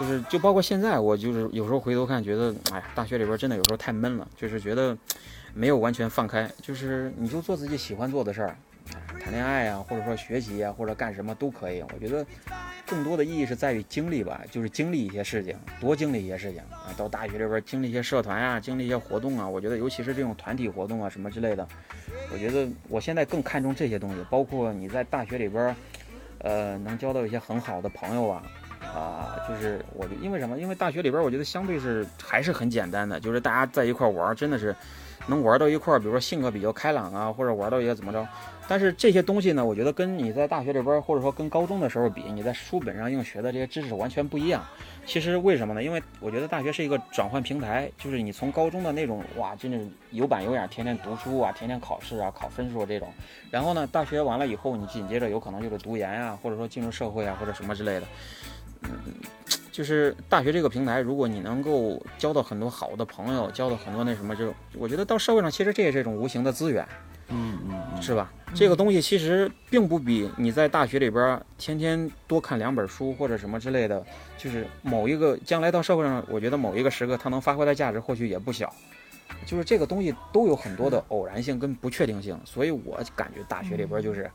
[0.00, 4.96] 就是就包括现在，我就是有时候回头看，觉得哎呀，大学里边真的有时候太闷了，就是觉得
[5.52, 8.56] 没有完全放开，就是你就做自己喜欢做的事儿。
[9.20, 11.82] 谈恋爱啊，或者说学习啊，或者干什么都可以。
[11.92, 12.24] 我觉得
[12.86, 16.88] 更多的意义是在于经历吧，就是经历一些事情，多经历一些事情啊。
[16.96, 19.46] 到大学里边经历一些社团啊，经历一些活动啊。
[19.46, 21.66] 我觉得尤其是这种团体活动啊，什么之类的，
[22.32, 24.24] 我觉得我现在更看重这些东西。
[24.30, 25.74] 包括你在大学里边，
[26.38, 28.42] 呃，能交到一些很好的朋友啊，
[28.80, 30.58] 啊，就是我因为什么？
[30.58, 34.74] 因为大学里边，我觉得相对是还是很简单的，就是大家在一块玩，真的是
[35.28, 35.98] 能玩到一块儿。
[36.00, 38.26] 比如说性格比较开朗啊，或者玩到一个怎么着。
[38.66, 44.62] 但是这些东西呢，我觉得跟你在大学里边，或者说跟高中的时候比，你在书本上硬学的这些知识完全不一样。
[45.06, 45.82] 其实为什么呢？
[45.82, 49.78] 因为我觉得大学是一个转换平台，就是你从高中的那种哇，真的
[50.10, 53.08] 有板有眼，天天读书啊，天天考试啊，考分数这种。
[53.50, 58.06] 然后呢，大学完了以后，你紧接着有可能就是读研啊，或者说进入社会啊，或者什么之类的。
[58.82, 58.90] 嗯，
[59.72, 66.86] 就是大学这个平台，如果你能够交到很多好的朋友，交到很多那什么，就我觉得到社会上，其实这也是一种无形的资源。
[67.30, 68.32] 嗯嗯，是吧？
[68.54, 74.02] 这个东西其实并不比你在大学里边天天多看两本书或者什么之类的，
[74.38, 78.74] 就是某一个将来到社会上，我觉得某一个时刻它能发挥的价值或许也不小。
[79.44, 84.30] 就是这个东西都有很多的偶然性跟不确定性，所以我感觉大学里边就是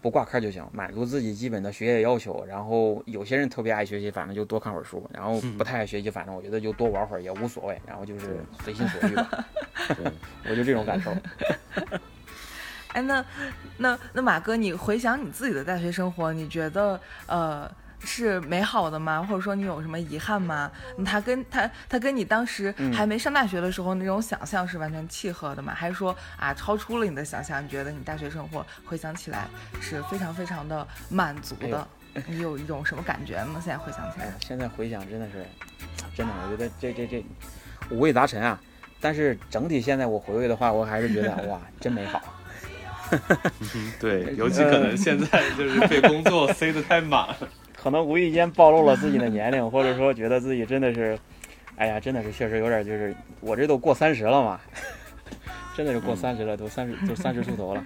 [0.00, 2.44] 不挂科就行，满足自己基本的学业要求。
[2.46, 7.80] 然后有些人特别爱学习，反正就多看会儿书；然后不太爱学习，反正我觉得就多玩会儿也无所谓。
[7.86, 9.44] 然后就是随心所欲吧，
[10.48, 11.12] 我就这种感受。
[12.88, 13.24] 哎，那
[13.76, 17.70] 那那马哥，你回想你自己的大学生活，你觉得呃
[18.04, 19.22] 是美好的吗？
[19.22, 20.70] 或者说你有什么遗憾吗？
[21.04, 25.74] 他跟他他跟你当时还没上大学的时候那种想象是完全契合的吗？
[25.74, 27.62] 还是说啊超出了你的想象？
[27.64, 29.46] 你觉得你大学生活回想起来
[29.80, 31.86] 是非常非常的满足的？
[32.26, 33.60] 你有一种什么感觉吗？
[33.62, 35.46] 现在回想起来，现在回想真的是，
[36.16, 37.24] 真的，我觉得这这这
[37.90, 38.58] 五味杂陈啊。
[39.00, 42.20] 但是整体现在我回味的话，我还是觉得 哇，真美好。
[44.00, 47.48] 对， 尤其可能现在就是被工作塞得太满了，
[47.80, 51.18] 可能无意间暴露了自己的年龄， 或者说觉得自己真的是，
[51.76, 54.60] 哎呀，真的是确实有点就是我这都过三十了嘛，
[55.76, 57.84] 真的是过三十了，都三十都三十出头了。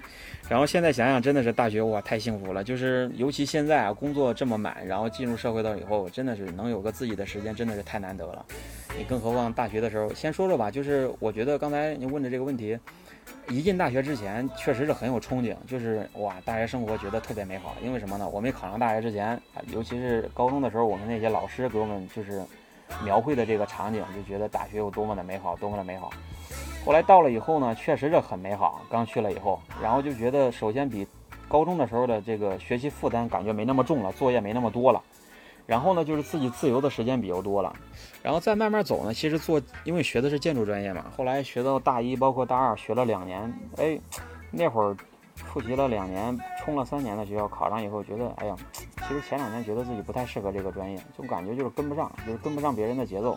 [0.48, 2.64] 然后现在想想，真的是大学哇，太幸福了。
[2.64, 8.44] 就是尤其现在啊，工作这么满，然后进入社会到以后，真的是能有个自己的时间，真的是太难得了。
[8.98, 10.70] 你更何况大学的时候，先说说吧。
[10.70, 12.78] 就是我觉得刚才您问的这个问题，
[13.48, 17.74] 一进大学之前，确实是很有憧憬，就是哇，大学生活觉得特别美好。
[17.82, 18.28] 因为什么呢？
[18.28, 22.42] 我没考上大学之前，尤其是高中的时候，我们那些老师给我们就是
[23.04, 26.10] 描绘的这个场景，就觉得大学有多么的美好，多么的美好。
[26.84, 28.82] 后来到了以后呢，确实是很美好。
[28.90, 31.06] 刚去了以后，然后就觉得，首先比
[31.48, 35.02] 高中的时候的这个学习负担感觉没那么重了，作业没那么多了。
[35.66, 37.74] 然后呢，就是自己自由的时间比较多了。
[38.22, 41.06] 然后再慢慢走呢，其实做，因为学的是建筑专业嘛。
[41.16, 43.52] 后来学到大一，包括大二，学了两年。
[43.76, 43.98] 哎，
[44.50, 44.96] 那会儿
[45.34, 48.56] 复习了两年，冲了三年的学校，考上以后觉得，哎呀，
[49.08, 53.36] 其实前两年觉得自己不太适合这个专业，就感觉就是跟不上，就是跟不上别人的节奏。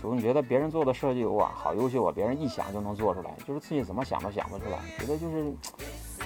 [0.00, 2.12] 总觉得别人做的设计哇，好优秀啊！
[2.12, 4.80] 别人一想就能做出来，就是自己怎么想都想不出来。
[4.98, 5.52] 觉得就是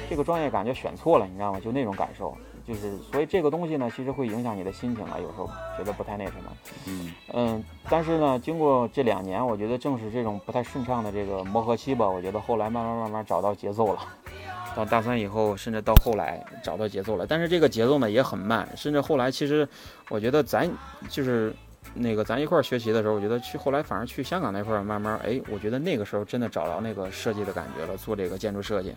[0.08, 1.60] 这个专业感觉选错了，你知道吗？
[1.60, 2.34] 就那种感受，
[2.66, 5.18] 就是所以这个东西呢，其实会影响你的心情啊。
[5.20, 5.48] 有时候
[5.78, 6.52] 觉得不太那什么，
[6.86, 7.64] 嗯嗯。
[7.88, 12.08] 但是呢，经过这两年，我觉得正是这种不太顺畅的这个磨合期吧。
[12.08, 14.00] 我觉得后来慢慢慢慢找到节奏了。
[14.74, 17.26] 到大三以后，甚至到后来找到节奏了。
[17.26, 19.68] 但是这个节奏呢也很慢，甚至后来其实
[20.08, 20.70] 我觉得咱
[21.08, 21.54] 就是。
[21.94, 28.92] 那个咱一块儿学习的时候，我觉得去后来反而去香港那块儿慢慢，哎，我觉得那个时候真的找到那个设计的感觉了，做这个建筑设计，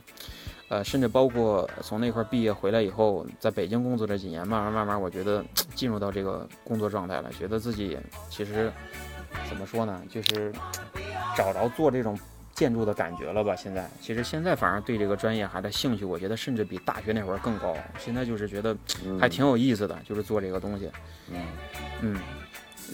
[0.70, 7.98] 呃，甚至包括从那块儿毕业回来以后，在北京工作这几年，慢慢慢慢，我觉得 进入到这个工作状态了，觉得自己
[8.30, 8.72] 其实
[9.48, 10.54] 怎么说呢，就是
[11.36, 12.18] 找着做这种
[12.54, 13.56] 建筑的感觉了吧。
[13.56, 17.76] 现在其实现在反而对这个专业还的兴趣，我觉得甚至比大学那会儿更高。
[17.98, 18.78] 现在就是觉得
[19.20, 20.92] 还挺有意思的，就是做这个东西，
[21.32, 21.42] 嗯
[22.02, 22.20] 嗯。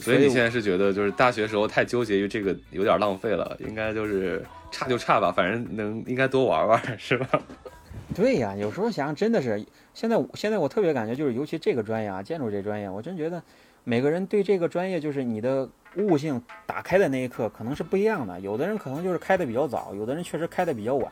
[0.01, 7.27] 所以你现在是觉得，就是大学时候太纠结于这个有点浪费了，应该就是差就差吧，反正能应该多玩玩，是吧？
[8.15, 13.43] 对呀，有时候想想真的是，现在现在我特别感觉就是，尤其这个专业啊，建筑这专业，我真觉得
[13.83, 21.11] 每个人对这个专业就是你的悟性打开的那一刻可能是不一样的，有的人可能就是开的比较早，有的人确实开的比较晚。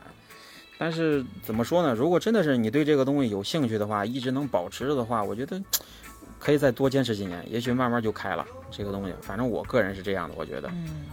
[0.78, 1.94] 但是怎么说呢？
[1.94, 5.62] 如果真的是你对这个东西有兴趣的话，一直能保持着的话，我觉得。
[6.36, 9.14] 可以再多坚持几年，也许慢慢就开了这个东西。
[9.22, 10.68] 反正我个人是这样的，我觉得。
[10.68, 11.06] 嗯，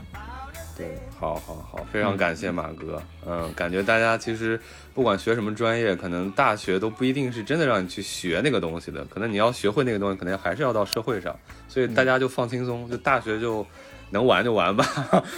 [0.81, 0.89] 对，
[1.19, 2.99] 好好好，非常感谢马哥。
[3.27, 4.59] 嗯，感觉大家其实
[4.95, 9.05] 不管学什么专业，可能大学都不一定是真的让你去学那个东西的。
[9.05, 11.37] 可能你要学会那个东西，可能还是要到社会上。
[11.67, 13.63] 所以大家就放轻松，就大学就
[14.09, 14.83] 能玩就玩吧，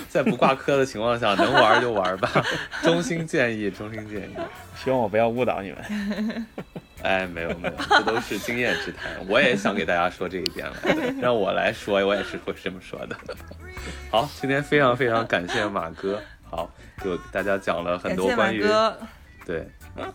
[0.08, 2.32] 在不挂科的情况下，能玩就玩吧。
[2.82, 4.34] 衷心建议，衷心建议，
[4.82, 6.48] 希望我不要误导你们。
[7.04, 9.12] 哎，没有没有，这都是经验之谈。
[9.28, 10.76] 我也想给大家说这一点了，
[11.22, 13.16] 让我来说，我也是会这么说的。
[14.10, 16.72] 好，今天非常非常感谢马哥，好，
[17.04, 18.64] 就大家讲了很多关于，
[19.46, 19.68] 对，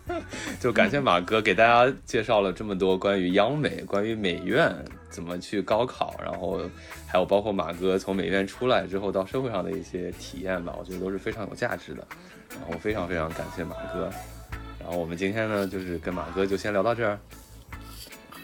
[0.59, 4.73] 就感谢马哥给大家介绍了这么多关于央美、关于美院
[5.09, 6.59] 怎么去高考，然后
[7.05, 12.05] 还有包括马哥从美院出来之后到社会上的一些体验吧，我觉得都是非常有价值的。
[12.49, 14.11] 然后非常非常感谢马哥。
[14.89, 17.19] 然后我们今天呢，就是跟马哥就先聊到这儿。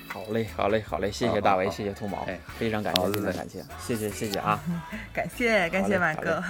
[0.08, 4.60] 好嘞，好嘞，好嘞，谢谢大为，谢谢兔毛，哎，非常感谢，真的感谢，谢谢，谢谢啊，
[5.12, 6.43] 感谢，感谢马哥。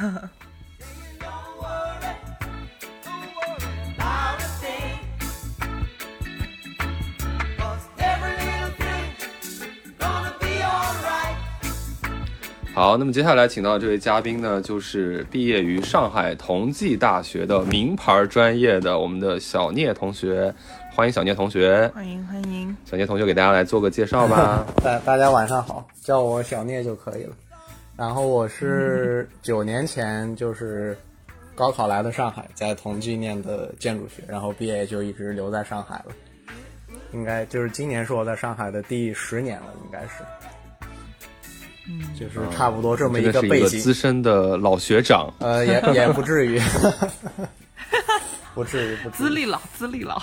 [12.76, 20.54] 好，那么接下来请到这位嘉宾呢，就是毕业于上海同济大学的名牌专业的我们的小聂同学，
[20.94, 24.68] 欢迎小聂同学，欢迎欢迎，小聂同学给大家来做个介绍吧。
[24.84, 27.34] 大大家晚上好，叫我小聂就可以了。
[27.96, 30.98] 然后我是九年前就是
[31.56, 36.12] 高考来的上海，在同济念的建筑学，然后毕业就一直留在上海了。
[37.14, 40.26] 应该就是今年是我在上海的第十年了，应该是。
[41.88, 46.60] 嗯，就是差不多这么一个背景，资深的老学长，呃，也 也不至于。
[48.56, 49.28] 不至于，不至于。
[49.28, 50.20] 资历老，资历老。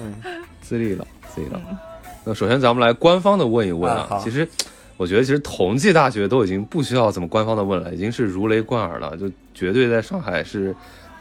[0.00, 0.42] 嗯。
[0.60, 1.58] 资历老，资历老。
[2.24, 4.18] 那首先咱们来官方的问一问啊好。
[4.18, 4.46] 其实
[4.96, 10.74] 我觉得其实同济大学都已经不需要怎么官方的问了，已经是如雷贯耳了，就绝对在上海是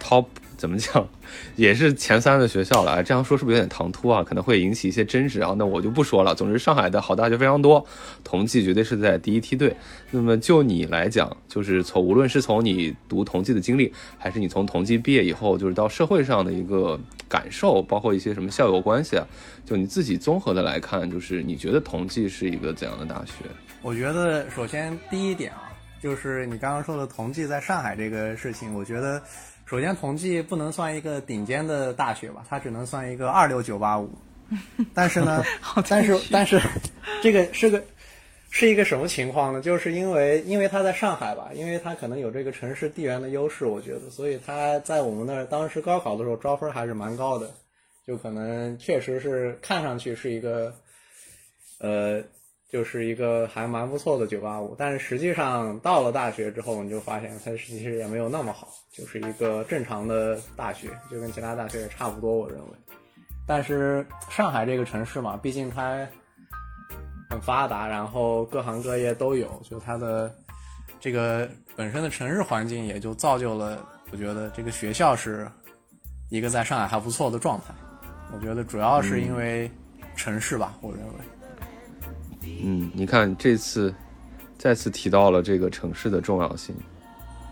[0.04, 0.26] top
[0.58, 1.08] 怎么讲，
[1.56, 3.04] 也是前三的学校了。
[3.04, 4.24] 这样说是不是有点唐突啊？
[4.24, 5.56] 可能会引起一些争执啊。
[5.58, 6.34] 那我就不说了。
[6.34, 7.86] 总之，上海的好大学非常多，
[8.24, 9.76] 同济绝对是在第一梯队。
[10.10, 19.28] 那么就你来讲，就是从无论是从你读同济的经历，还是你从同济毕业以后，就是到社会上的一个感受，包括一些什么校友关系啊，
[19.64, 23.46] 就你自己综合的来看，就是你觉得同济是一个怎样的大学？
[23.84, 25.70] 我觉得首先第一点啊，
[26.02, 29.22] 就是你刚刚说的同济在上海这个事情，我觉得
[29.70, 34.10] 首先同济不能算一个顶尖的大学吧，它只能算一个二六九八五。
[34.96, 35.44] 但是呢，
[35.90, 36.58] 但是但是
[37.22, 37.84] 这个是个
[38.50, 39.62] 是一个什么情况呢？
[39.62, 47.52] 就是因为因为它在上海吧，因为它可能有这个城市地缘的优势，我觉得，所以它在我们那儿当时高考的时候招分还是蛮高的，
[48.06, 50.74] 就可能确实是看上去是一个
[51.80, 52.24] 呃。
[52.70, 62.72] 就是一个还蛮不错的九八五但是实际上到了大学之后，你就发现它其实也没有那么好，就是一个正常的大学，就跟其他大学也差不多，我认为。
[63.46, 66.06] 但是上海这个城市嘛，毕竟它
[67.30, 70.36] 很发达，然后各行各业都有，就它的
[71.00, 75.50] 这个本身的城市环境也就造就了，我觉得这个学校是
[76.30, 77.74] 一个在上海还不错的状态。
[78.34, 79.72] 我觉得主要是因为
[80.18, 81.14] 城市吧，我认为。
[82.64, 83.94] 嗯，你看这次
[84.58, 86.76] 再次提到了这个城市的重要性。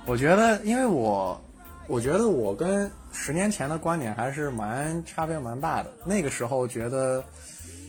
[0.06, 1.40] 我觉得，因为我，
[1.88, 5.92] 我觉得我跟十年前的观点还是蛮差别蛮大的。
[6.06, 7.24] 那个时候觉得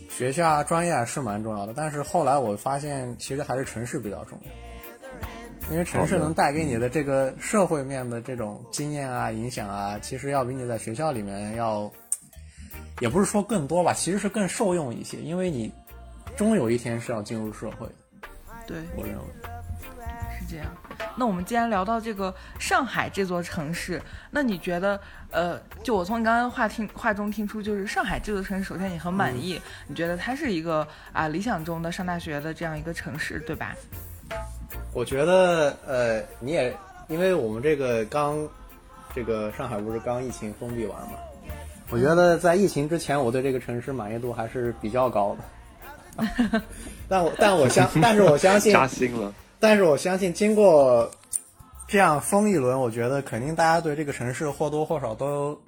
[0.09, 11.91] 学校啊、专业啊是蛮重要的，但是后来我发现，其实还是城市比较重要，因为城市能带给你的这个社会面的这种经验啊、影响啊，其实要比你在学校里面要，
[13.01, 15.71] 也不是说更多吧，其实是更受用一些，因为你
[16.37, 18.29] 终有一天是要进入社会的。
[18.67, 19.23] 对，我认为。
[20.39, 20.67] 是这样。
[21.17, 33.75] 那我们既然聊到这个上海这座城市，那你觉得，呃，就我从你刚刚话听话中听出，就是上海这座城市，首先你很满意，你觉得它是一个啊理想中的上大学的这样一个城市，对吧？
[34.93, 36.77] 我觉得，呃，你也
[37.09, 38.47] 因为我们这个刚，
[39.15, 41.15] 这个上海不是刚疫情封闭完嘛？
[41.89, 45.45] 我觉得在疫情之前，我对这个城市满意度还是比较高的。
[47.09, 49.33] 但我但我相，但是我相信，扎心了。
[49.61, 51.11] 但是我相信，经过
[51.87, 55.59] 这样封一轮，我觉得肯定大家对这个城市或多或少都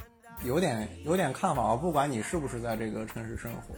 [0.45, 1.77] 有点有点看法。
[1.77, 3.75] 不管你是不是在这个城市生活，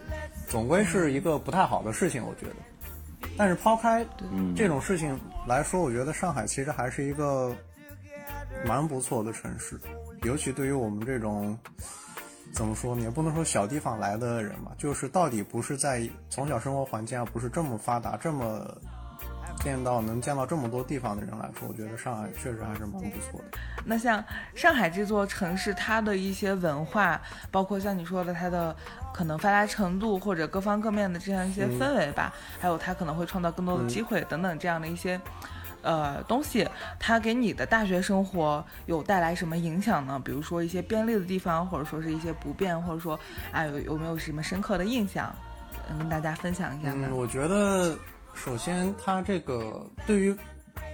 [0.48, 3.28] 总归是一个不太好的事情，我觉得。
[3.36, 4.04] 但是抛开
[4.56, 7.54] 这种事情来说，我觉得上海其实还是一个
[8.64, 9.78] 蛮不错的城市，
[10.22, 11.58] 尤其对于我们这种。
[12.52, 13.02] 怎么说呢？
[13.02, 18.66] 也不能说小地方来的人吧，就是到底不是在从小生活环境啊不是这么发达，这么
[19.62, 23.58] 见到能见到这么多地方的人来说，我觉得上海确实还是蛮不错的。
[23.84, 24.22] 那像
[24.54, 28.74] 上海这座城市，它的一些文化，包括像你说的它的
[29.12, 35.20] 可能发达程度，或者各方各面的这样一些氛围吧，还有它可能会创造更多的机会等等这样的一些。
[35.82, 40.20] 呃，东西它给你的大学生活有带来什么影响呢？
[40.24, 43.18] 比如说一些便利的地方，或者说是一些不便，或者说
[43.52, 45.34] 哎有有没有什么深刻的印象，
[45.88, 46.92] 能跟大家分享一下？
[46.94, 47.96] 嗯，我觉得
[48.34, 50.36] 首先它这个对于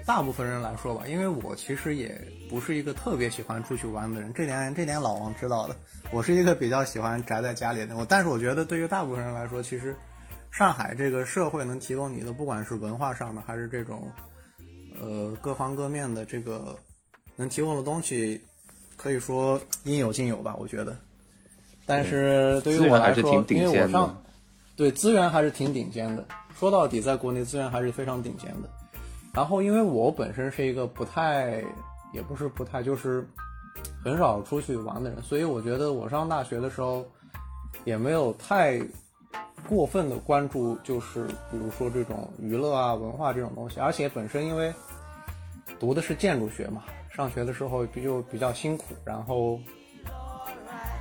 [0.04, 5.76] 大部分人来说吧，因为我其实也不是一个特别喜欢出去玩的人，这点这点老王知道的。
[6.12, 9.96] 我是一个比较喜欢宅在家里的，我但是我觉得对于大部分人来说，其实
[10.52, 14.08] 上海这个社会能提供你的，不管是文化上的还是这种。
[15.06, 16.76] 呃，各方各面的这个
[17.36, 18.40] 能提供的东西，
[18.96, 20.96] 可以说应有尽有吧，我觉得。
[21.86, 24.20] 但是对于我来说，因为我上
[24.74, 26.26] 对资源还是挺顶尖的。
[26.58, 28.68] 说到底，在国内资源还是非常顶尖的。
[29.32, 31.62] 然后，因为我本身是一个不太，
[32.12, 33.24] 也不是不太，就是
[34.02, 37.06] 很少出去玩的人，所以我觉得我上大学的时候
[37.84, 38.80] 也没有太。
[39.68, 44.72] 过分的关注就是比如说这种娱乐啊、文化这种东西，而且本身因为
[45.78, 48.84] 读的是建筑学嘛，上学的时候就比较辛苦。
[49.04, 49.58] 然后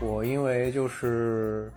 [0.01, 1.71] 我因为就是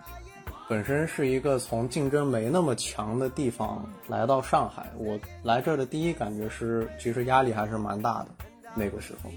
[0.68, 8.28] 本身是一个从竞争没那么强的地方来到上海，我来这儿的第一感觉是，其实压力还是蛮大的。
[8.74, 9.30] 那个时候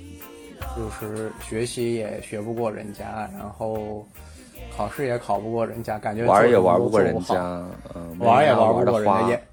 [0.76, 4.06] 就是学习也学不过人家，然后。
[4.78, 7.36] 考试也考不过人家，感觉玩也玩不过人家，
[7.96, 9.44] 嗯，玩也玩不过人家，也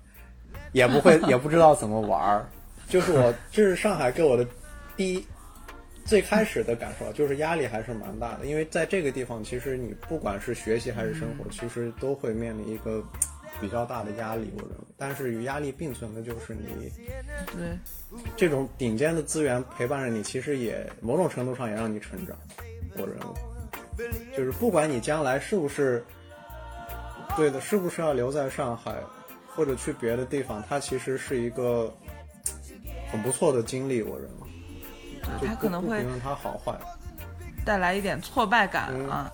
[0.72, 2.46] 也不会，也不知道怎么玩。
[2.89, 4.47] 就是我，这是上海给我的
[4.97, 5.24] 第一
[6.05, 13.05] 最开始的感受就是压力还是蛮大的，因为在这个地方，其实你不管是学习还是生活，其实都会面临一个
[13.61, 14.84] 比较大的压力，我认为。
[14.97, 16.91] 但是与压力并存的就是你
[17.57, 17.78] 对，
[18.36, 22.36] 这种顶尖的资源陪伴着你，其实也某种程度上也让你成长。
[22.97, 26.03] 我认为，就是不管你将来是不是
[27.36, 28.97] 对的，是不是要留在上海，
[29.55, 31.95] 或者去别的地方，它其实是一个
[33.11, 34.02] 很不错的经历。
[34.02, 36.74] 我认为，对他可能会不评论它好坏。
[37.64, 39.30] 带来一点挫败感啊。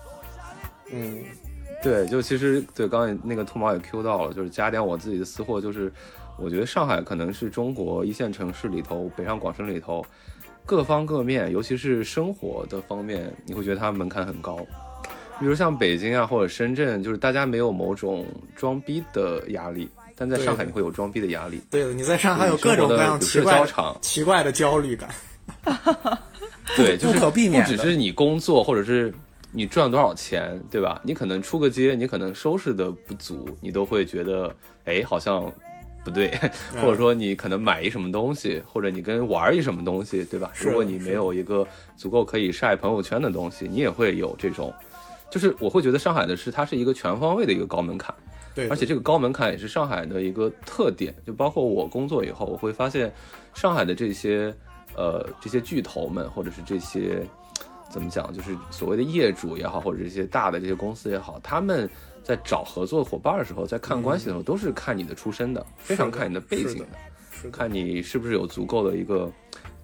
[0.91, 1.23] 嗯，
[1.81, 5.91] 对，就其实对刚才那个兔毛也 Q 到了，就是加点我自己的私货，就是
[6.37, 10.05] 我觉得上海可能是中国一线城市里头，北上广深里头
[10.65, 14.57] 各方各面，尤其是生活的方面，你会觉得它门槛很高。
[15.39, 21.61] 比如像北京啊或者深圳，就是大家没有某种装逼的压力，但在上海你会有装逼的压力。
[21.69, 25.09] 对的，你在上海有各种各样奇社怪交场奇怪的焦虑感。
[26.75, 29.13] 对，就是不可避免不只是你工作，或者是
[29.51, 30.99] 你赚多少钱，对吧？
[31.03, 34.53] 你可能出个街，你可能收拾的不足，你都会觉得，
[34.85, 35.51] 哎，好像
[36.03, 36.27] 不对，
[36.73, 40.51] 嗯或者说你可能买一什么东西，或者你跟玩一什么东西，对吧？
[40.59, 44.73] 如果你没有一个足够可以晒朋友圈的东西，你也会有这种，
[45.29, 48.13] 就是我会觉得上海的是它是一个全方位的一个高门槛。
[48.55, 53.13] 对的，而且这个高门槛也是上海的一个特点，就包括我工作以后，我会发现
[53.53, 54.55] 上海的这些
[54.95, 57.21] 呃这些巨头们，或者是这些
[57.89, 61.89] 怎么讲，就是所谓的业主也好，或者这些大的这些公司也好，他们
[62.23, 66.85] 在找合作伙伴的时候，在看关系的时候，都是看你的出身的，非常看你的背景的。
[67.51, 69.31] 看你是不是有足够的一个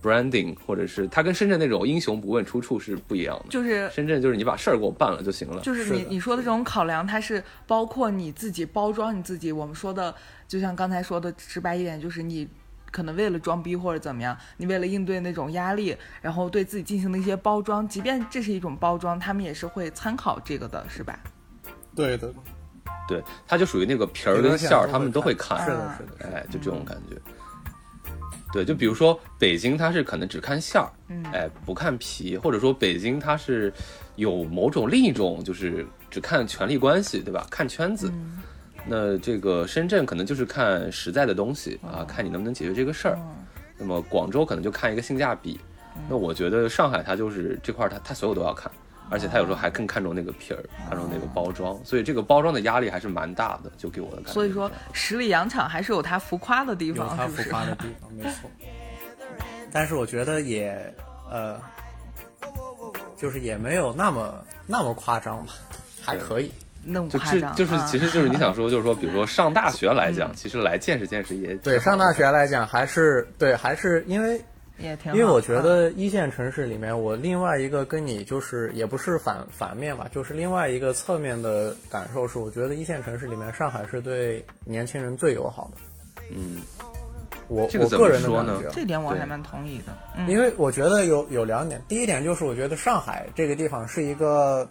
[0.02, 3.46] branding，或者是它跟深圳那种英雄不问出处是不一样的。
[3.50, 9.52] 就是深圳就是你把事儿给我办了就行了，就是是你你说的这种考量，它是包括你自己包装你自己。
[9.52, 10.14] 我们说的，
[10.48, 12.48] 就像刚才说的，直白一点，就是你
[12.90, 21.20] 可能为了装逼或者怎么样，你为了应对那种压力，然后对自己进行的一些包装，即便这是一种包装，他们也是会参考这个的，是吧？
[21.96, 22.34] 对的，
[23.08, 25.68] 对，它就属于那个皮儿跟馅儿，他们都会看看。
[25.68, 27.16] 是的，是的，是的哎，就这种感觉。
[28.52, 33.72] 对，就比如说北京，它是可能只看馅儿，嗯哎，不看皮，或者说北京它是
[34.16, 37.46] 有某种另一种，就是只看权力关系，对吧？
[37.50, 38.10] 看圈子。
[38.14, 38.40] 嗯
[38.84, 43.20] 那这个深圳可能就是看实在的东西啊，看你能不能解决这个事儿。
[43.78, 45.60] 那么广州可能就看一个性价比。
[46.10, 48.72] 那我觉得上海它就是这块儿它它所有都要看，
[49.12, 54.32] 而且他有时候还更看重那个皮儿，看重那个包装，所以这个包装的压力还是蛮大的，就给我的感觉。
[54.32, 57.44] 所以说，十里洋场还是有它浮夸的地有方，它是不是？
[57.44, 58.50] 浮夸的地方，没错。
[59.72, 60.94] 但是我觉得也
[61.30, 61.60] 呃，
[63.18, 65.54] 就是也没有那么那么夸张吧，
[66.02, 66.52] 还可以。
[66.84, 74.42] 那么就这夸张，就是啊其实就是你想说，就是说，比如说上大学来讲，其实来见识见识也对，上大学来讲，还是对，还是因为
[74.82, 75.18] 也挺好。
[75.18, 86.24] 因为我觉啊得一线城市里面，我另外一个跟你就是也不是反反面吧，就是另外一个侧面的感受是，我觉得一线城市里面，上海是对年轻人最友好的。
[86.32, 86.62] 嗯，
[87.48, 89.98] 我这个我个人的感觉这点我还蛮同意的。
[90.18, 94.68] 嗯，因为我觉得有有两点，第一点就是我觉得上海这个地方是一个，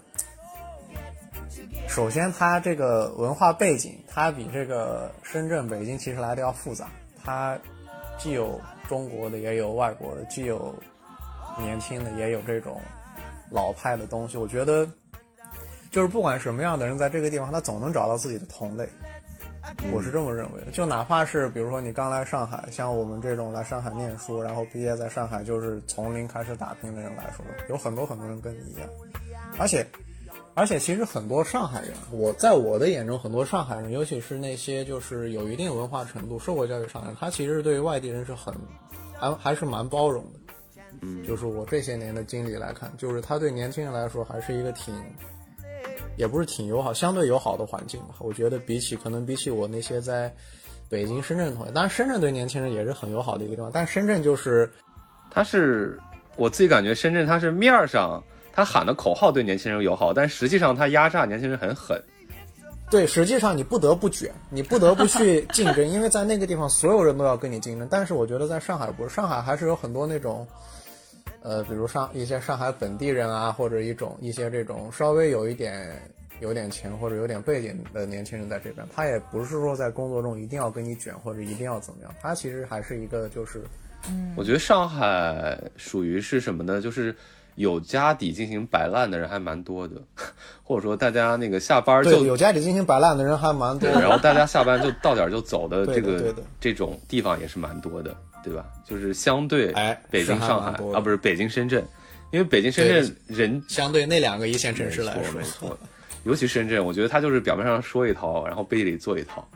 [1.89, 6.89] 首先它这个文化背景，它比这个深圳、北京其实来的要复杂，
[7.23, 7.59] 它
[8.19, 8.59] 既有
[8.91, 10.75] 中国的，也有外国的，既有
[11.61, 12.81] 年轻的，也有这种
[13.53, 14.37] 老派的东西。
[14.37, 14.85] 我觉得，
[15.93, 18.89] 就是不管什么样的人在这个地方，他总能找到自己的同类。
[19.93, 28.89] 我是这么认为的，就哪怕是比如说你刚来上海，像我们这种来上海念书，然后毕业在上海就是从零开始打拼的人来说，有很多很多人跟你一样，
[29.57, 29.87] 而且
[30.55, 38.55] 而且其实很多上海人，我在我的眼中，很多上海人，尤其是那些就是有一定文化程度、受过教育上海人，他其实对于外地人是很
[39.19, 40.55] 还还是蛮包容的。
[41.03, 44.95] 嗯，就是我这些年的经历来看，就是他对年轻人来说还是一个挺。
[46.17, 48.17] 也不是挺友好，相对友好的环境吧。
[48.19, 50.31] 我觉得比起可能比起我那些在
[50.91, 54.71] 北京、深圳的同学，当然深圳对年轻人也是很友好的一个地方，但深圳就是
[55.31, 55.99] 它是
[56.37, 58.23] 我自己感觉深圳它是面儿上
[58.53, 62.03] 他喊的口号对年轻人友好，但实际上他压榨年轻人很狠。
[62.91, 67.87] 对，实际上你不得不卷，你不得不去竞争， 因为在那个地方所有人都要跟你竞争。
[67.89, 70.45] 但是我觉得在上海不是，上海还是有很多那种，
[71.43, 75.89] 呃，比如上一些上海本地人啊，或者一种一些这种稍微有一点
[76.41, 83.63] 有点钱或者有点背景的年轻人在这边，他也不是说在工作中一定要跟你卷或者一定要怎么样，他其实还是一个就是
[84.35, 86.81] 我觉得上海属于是什么呢？
[86.81, 87.15] 就是
[87.61, 89.97] 有家底进行摆烂的人还蛮多的，
[90.63, 93.89] 或者说大家那个下班就有家底进行摆烂的人还蛮多。
[93.91, 98.65] 然后大家下班就到点儿就走的 这个这种地方也是蛮多的，对吧？
[98.89, 101.85] 就是相对哎北京、上海啊，不是北京、深圳，
[102.31, 105.79] 因为北京、深圳人相对那两个一线城市来说，没错，
[106.25, 109.47] 尤其深圳，我觉得他就是表面上说一套，然后背地里做一套，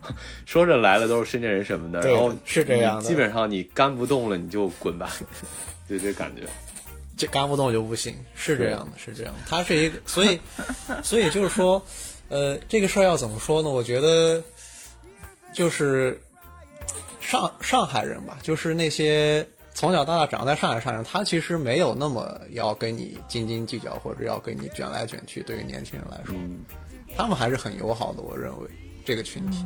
[0.44, 5.10] 说着来了都是深圳人什么的，然后是这样的基本上你干不动了，你就滚吧，
[5.88, 6.42] 就这感觉。
[7.16, 9.40] 这干不动就不行，是这样的，是这样的。
[9.48, 10.40] 它是一个，所以，
[11.02, 11.80] 所以就是说，
[12.28, 13.68] 呃，这个事儿要怎么说呢？
[13.70, 14.42] 我觉得，
[15.52, 16.20] 就是
[17.20, 25.42] 上上海人吧，就是那些从小到大长在上海上人，他其实没有那么要跟你斤斤计较，或者要跟你卷来卷去。
[25.42, 26.64] 对于年轻人来说，嗯
[27.16, 28.68] 他们还是很友好的，我认为
[29.04, 29.64] 这个群体。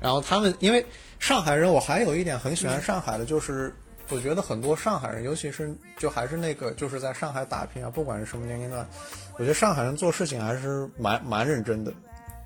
[0.00, 0.86] 然后他们，因为
[1.18, 3.74] 上海人，我还有一点很喜欢上海的，就是
[4.10, 8.86] 我觉得很多上海人，尤其是就还是那个就是在上海打拼啊，不管是什么年龄段，
[9.34, 11.92] 我觉得上海人做事情还是蛮蛮认真的。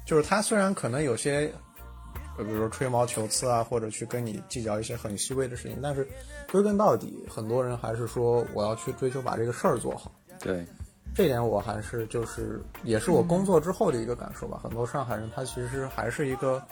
[0.07, 1.53] 就是他虽然可能有些，
[2.39, 6.09] 呃比如说吹毛求疵啊，或者去跟你计较一些很细微的事情，但是
[6.51, 10.11] 归根到底，很多人还是说我要去追求把这个事儿做好。
[10.41, 10.65] 对，
[11.15, 14.61] 这点我还是就是也是我工作之后的一个感受吧。
[14.63, 16.63] 很多上海人他其实还是一个，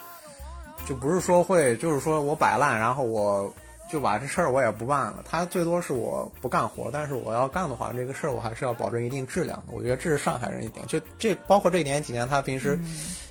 [0.87, 3.53] 就不是说会就是说我摆烂，然后我
[3.91, 5.23] 就把这事儿我也不办了。
[5.25, 9.73] 他最多是我不干活，但是我要干的话，这个事儿我还是要保证一定质量的。
[9.73, 10.85] 我觉得这是上海人一点。
[10.87, 12.79] 就这包括这一年几年，他平时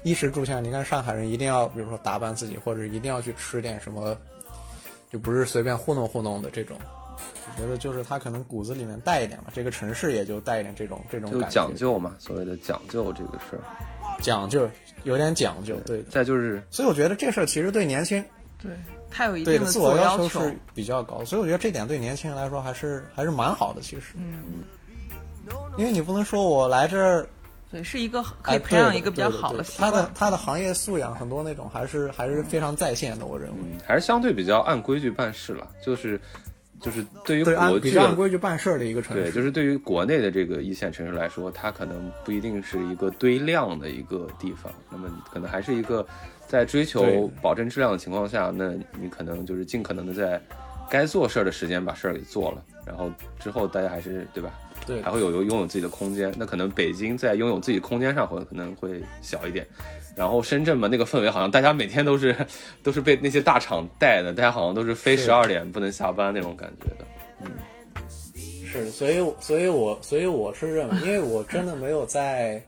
[0.03, 4.15] 衣食住行，你看上海人一定要比如说打扮自己，或者一定要去吃点什么，
[5.11, 6.77] 就不是随便糊弄糊弄的这种。
[7.17, 13.61] 我觉得就是他可能骨子里面带一点吧，这个城市也就带一点这种这种就感觉，讲究嘛，所谓的讲究这个事儿。
[14.21, 14.69] 讲究，
[15.03, 16.01] 有点讲究，对。
[16.03, 18.23] 再就是所以我觉得这事儿其实对年轻
[18.61, 18.71] 对，
[19.09, 24.15] 他有一对定的自我要求是比较高，所以我觉得这点对年轻人来说还是还是蛮好的，其实。
[24.15, 24.63] 嗯，
[25.77, 27.27] 因为你不能说我来这儿
[27.71, 30.09] 对，是一个可哎以培养一个比较好的习他的。
[30.15, 33.57] 他的行业素养很多那种还是还是非常在线的，我认为。
[33.85, 36.19] 还是相对比较按规矩办事了，就是
[36.79, 46.05] 就是对于国际比较按规矩办事儿的一个城市对，就是对于国内的这个一线城市来说，它可能不一定是一个堆量的一个地方，那么可能还是一个
[46.47, 50.41] 在追求保证质量的情况下，那你可能就是尽可能的在
[50.89, 54.51] 该做事儿的时间把事儿给做了，然后之后大家还是对吧？
[54.85, 56.31] 对还会有有拥有自己的空间。
[56.37, 59.65] 那可能北京在拥有自己空间上会可能会小一点，
[60.15, 62.35] 然后深圳嘛，那个氛围好像大家每天都是
[62.83, 67.05] 都是被那些大厂带的，大家好像都是非十二点不能下班那种感觉的。
[67.41, 67.51] 嗯
[68.71, 72.61] 是，所以我，所以我，所以我是认为，因为我真的没有在，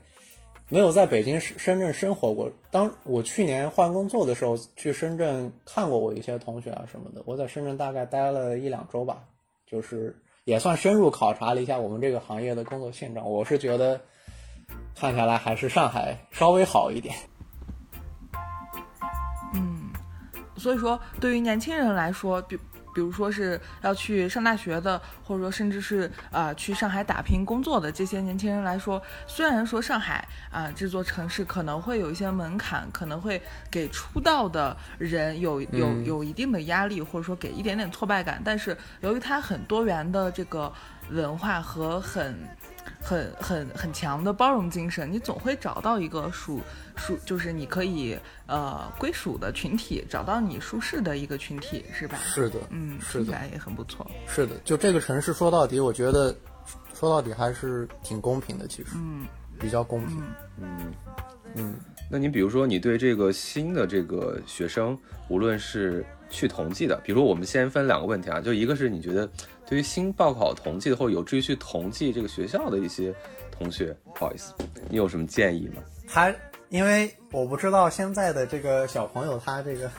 [0.70, 2.51] 没有在北京、深圳生活过。
[2.70, 7.22] 当我去年换工作的时候，去深圳看过我一些同学啊什么的。
[7.26, 9.24] 我在深圳大概待了一两周吧，
[9.65, 10.13] 就是
[10.43, 13.30] 也算深入考察了一下我们这个行业的工作现状。
[13.30, 14.01] 我是觉得，
[14.93, 17.15] 看下来还是上海稍微好一点。
[19.53, 19.89] 嗯
[20.57, 22.59] 所以说，对于年轻人来说，比
[22.98, 33.39] 比如说是要去上大学的，或者说甚至是啊、呃去上海打拼工作的这些年轻人来说，虽然说上海啊、这座城市可能会有一些门槛，可能会
[33.70, 36.06] 给出道的人有有嗯。
[36.06, 40.74] 有一定的压力，或者说给一点点挫败感，但是由于它很多元的这个
[41.12, 42.36] 文化和很。
[42.99, 46.62] 很很很强的包容精神，你总会找到一个属
[46.95, 52.18] 属，就是你可以呃归属的群体，找到你舒适的一个群体，是吧？
[52.24, 54.10] 是的，嗯，是的，听起来也很不错。
[54.26, 54.55] 是的。
[54.64, 56.36] 就这个城市说到底，我觉得
[56.93, 59.26] 说到底还是挺公平的，其实，嗯，
[59.60, 60.24] 比较公平。
[60.60, 60.93] 嗯，
[61.55, 61.76] 嗯
[62.10, 64.97] 那你比如说，你对这个新的这个学生，
[65.30, 69.30] 无论是去同济的，比如说我们先分两个问题啊，就一个是你觉得
[69.65, 73.13] 对于新报考同济的或者有志于去同济这个学校的一些
[73.51, 74.53] 同学，不好意思，
[74.89, 75.82] 你有什么建议吗？
[76.07, 76.34] 他
[76.69, 79.89] 因为我不知道现在的这个小朋友他这个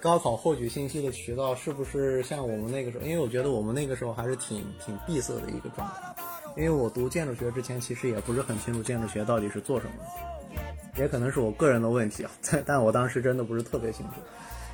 [0.00, 6.14] 高考获取信息的渠道是不是像我们那个时候，因为我觉得我们那个时候还是挺挺闭塞的一个状态。
[6.56, 9.92] 因为我读建筑学之前，其实也不是很清楚建筑学到底是做什么
[10.96, 12.30] 的，也可能是我个人的问题啊，
[12.66, 14.14] 但我当时真的不是特别清楚。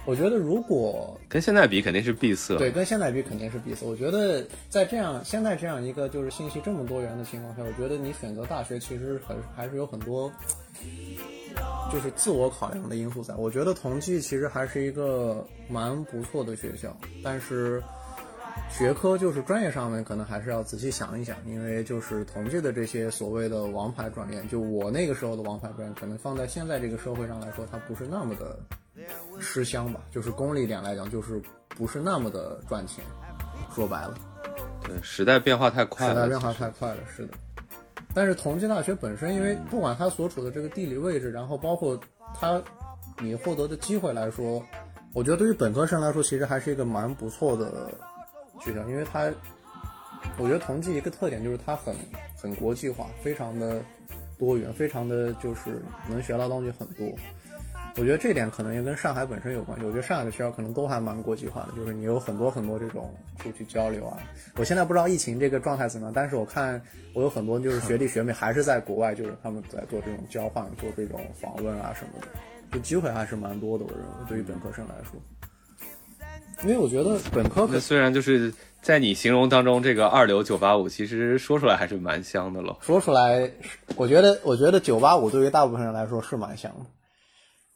[0.06, 3.84] 我觉得如果跟现在比肯定是闭塞，对，跟现在比肯定是闭塞。
[3.84, 10.32] 我觉得在这样现在这样一个就是信息这么多元的情况下，我觉得你选择大学其实很还是有很多
[11.92, 13.34] 就是自我考量的因素在。
[13.34, 17.82] 我觉得同济其实还是一个蛮不错的学校，但是
[18.70, 28.56] 学科就是专业上面可能还是要仔细想一想，因为就是同济的这些所谓的王牌专业，就我那个时候的王牌专业，可能放在现在这个社会上来说，它不是那么的
[29.40, 33.04] 吃香吧，就是功利点来讲，就是不是那么的赚钱。
[33.74, 34.14] 说白了，
[34.82, 37.34] 对时代变化太快了，时代变化太快了，是的。
[38.14, 41.98] 但是同济大学本身，因为不管它所处的这个地理位置，然后包括
[42.34, 42.62] 它
[43.18, 44.64] 你获得的机会来说，
[45.12, 47.90] 我觉得对于本科生来说，其实还是一个蛮不错的
[48.60, 49.30] 学校，因为它
[50.38, 51.94] 我觉得同济一个特点就是它很
[52.34, 53.82] 很国际化，非常的
[54.38, 57.06] 多元，非常的就是能学到东西很多。
[57.98, 59.84] 我觉得这点可能也跟上海本身有关系。
[59.86, 64.18] 我觉得上海的学校可能都还蛮国际化的，就是你有很多很多这种出去交流啊。
[64.56, 66.80] 我现在不知道疫情这个状态怎么样，但是我看
[67.14, 72.28] 我有很多就是学弟学妹还是在国外，就是他们在做这种交换、做这种访问啊什么的，
[72.70, 73.84] 就机会还是蛮多的。
[73.86, 75.18] 我认为对于本科生来说，
[76.64, 82.76] 因为我觉得本科可虽然就是在你形容当中，这个二流九八五其实说出来还是蛮香的了。
[82.82, 83.50] 说出来，
[83.96, 86.84] 我觉得我觉得九八五对于大部分人来说是蛮香的。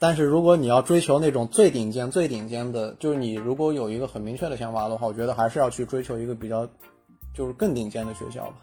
[0.03, 6.67] 但是如果你要追求那种最顶尖、最顶尖的，就是你如果有一个很明确的想法的话，我觉得还是要去追求一个比较，
[7.35, 8.57] 就是更顶尖的学校吧。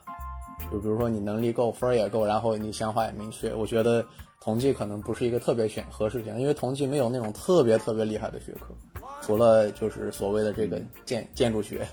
[0.72, 4.04] 就比如说你能力够，分儿也够，然后你想法也明确，我觉得
[4.42, 8.74] 同济可能不是一个特别选合适选，因为同济没有那种特别特别厉害的学科，
[9.22, 11.88] 除了就是所谓的这个建建筑学。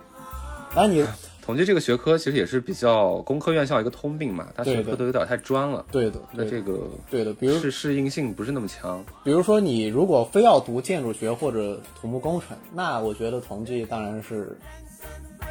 [0.76, 1.02] 然后你
[1.46, 9.04] 统计这个学科其实也是比较工科院校一个通病嘛，它学科都有点太专了，对的，对的那这个对的，比如是适应性不是那么强。
[9.22, 14.58] 比如说，你如果非要读建筑学或者土木工程，那我觉得同济当然是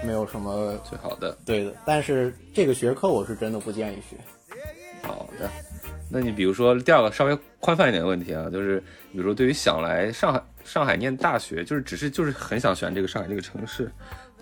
[0.06, 1.38] 没有什么最好的。
[1.46, 1.74] 对的。
[1.86, 4.18] 但是这个学科我是真的不建议学。
[5.02, 5.50] 好的，
[6.12, 8.82] 那你比如说第二个稍微宽泛一点的问题啊，就是
[9.14, 13.90] 比如说对于想来上海上海念大学，就是只是就是很想选这个上海这个城市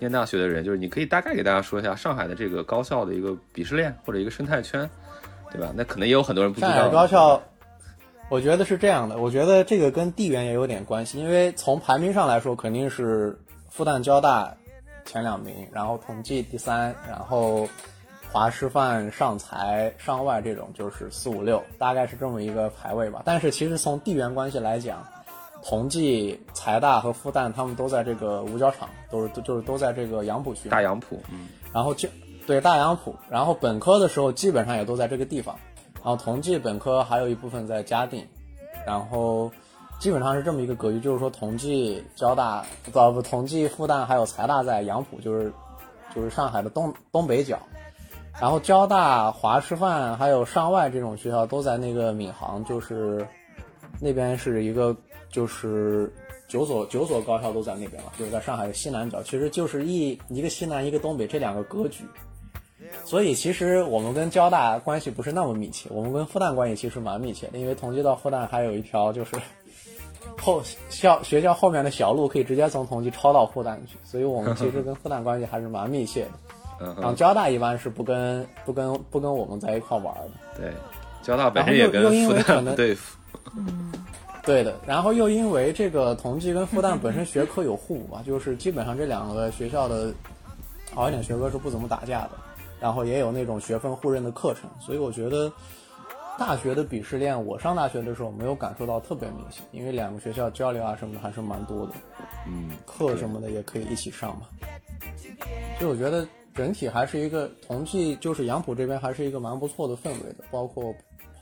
[0.04, 4.88] 念大学的人，就是你可以大概给大家说一下上海的这个高校的一个鄙视链或者一个生态圈，
[5.50, 5.72] 对吧？
[5.74, 6.90] 那可能也有很多人不知道上海。
[6.90, 7.42] 高校，
[8.28, 13.38] 我觉得是这样的，我觉得这个跟地缘也有点关系，因为从排名上来说，肯定是
[13.70, 14.54] 复旦、交大
[15.06, 17.66] 前两名，然后同济第三，然后
[18.30, 23.22] 华师范、上财、上外这种就是四五六，大概是这么一个排位吧。
[23.24, 25.06] 但是其实从地缘关系来讲，
[25.66, 30.68] 同济、财大和复旦他们都在这个五角场，都是都就是都在这个杨浦区。
[30.68, 32.06] 大杨浦，嗯，然后就
[32.46, 35.58] 对大杨浦，然后本科的时候基本上也都在这个地方，
[35.94, 38.22] 然后同济本科还有一部分在嘉定，
[38.86, 39.50] 然后
[39.98, 45.50] 基本上是这么一个格局，就是说同济、交大不不同济、复旦还有财大在杨浦，就是
[46.14, 47.58] 就是上海的东东北角，
[48.38, 53.26] 然后交大、华师范还有上外这种学校都在那个闵行，就是
[53.98, 54.94] 那边是一个
[55.34, 56.08] 就是
[56.46, 62.04] 九所九所高校都在那边了，就是在上海的西南角，其实就是一一个西南一个东北这两个格局。
[63.04, 69.32] 所以其实我们跟交大关系不是那么密切，我们跟复旦关系其实蛮密切的，因为同济到复旦还有一条就是
[70.40, 76.30] 后校学校后面的小路可以直接从同济抄到复旦去，所以我们其实跟复旦关系还是蛮密切的。
[76.80, 80.30] 嗯然后，交大一般是不跟不跟不跟我们在一块玩的。
[80.56, 80.72] 对，
[81.22, 83.16] 交大本身也跟复旦对付，
[84.44, 90.12] 对的，然后又因为这个同济跟复旦本身学科有互补嘛， 就是基本上这两个学校的
[90.92, 92.32] 好一点学科是不怎么打架的，
[92.80, 95.50] 然后也有那种学分互认的课程，所以我觉得
[96.38, 101.92] 大学的鄙视链，我上大学的时候没有感受到特别明显，因为两个学校交流啊什么的还是蛮多的，
[102.46, 104.42] 嗯，课什么的也可以一起上嘛。
[105.78, 110.94] 所以我觉得整体还是一个同济，就是杨浦这边还是一个蛮不错的氛围的，包括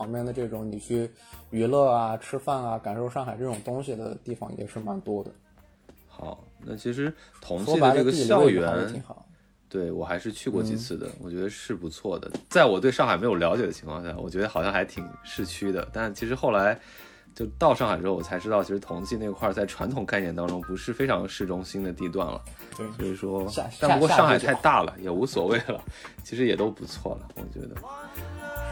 [0.02, 1.08] 旁边的这种你去
[1.50, 5.30] 娱乐啊、吃饭啊、感受上海这种东西的地方也是蛮多的。
[6.08, 9.24] 好，那其实同济的这个校园挺好。
[9.68, 12.28] 对我还是去过嗯几次的，我觉得是不错的。
[12.50, 15.88] 在我对上海没有了解的情况下，我觉得好像还挺市区的。
[15.92, 16.76] 但其实后来
[17.32, 22.42] 就到上海之后，我才知道，其实同济那块儿在传统概念当中不是非常市中心的地段了。
[22.76, 23.46] 对所以说，
[23.78, 25.80] 但不过上海太大了，也无所谓了，
[26.24, 27.76] 其实也都不错了，我觉得。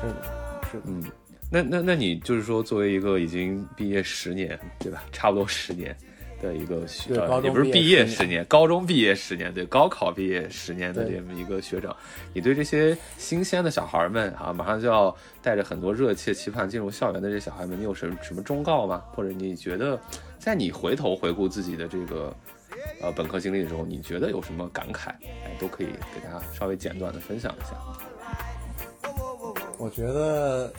[0.03, 0.83] 是的，是的。
[0.87, 1.03] 嗯，
[1.51, 5.03] 那那那你就是说，作为一个已经毕业十年，对吧？
[5.13, 5.97] 差不多十年
[6.41, 11.95] 的一个学，呃对高中也不是毕毕业十年，高中毕业十年，对，高考毕业十年的这么一个学长，
[12.33, 19.03] 你对这些新鲜的小孩们啊，马上就要带着很多热切期盼进入校园的这些小孩们，你有什么什么忠告吗？
[19.13, 20.01] 或者你觉得，
[20.39, 22.35] 在你回头回顾自己的这个
[23.03, 25.11] 呃本科经历的时候，你觉得有什么感慨？
[25.45, 27.77] 哎，都可以给大家稍微简短的分享一下。
[29.81, 30.71] 我觉得，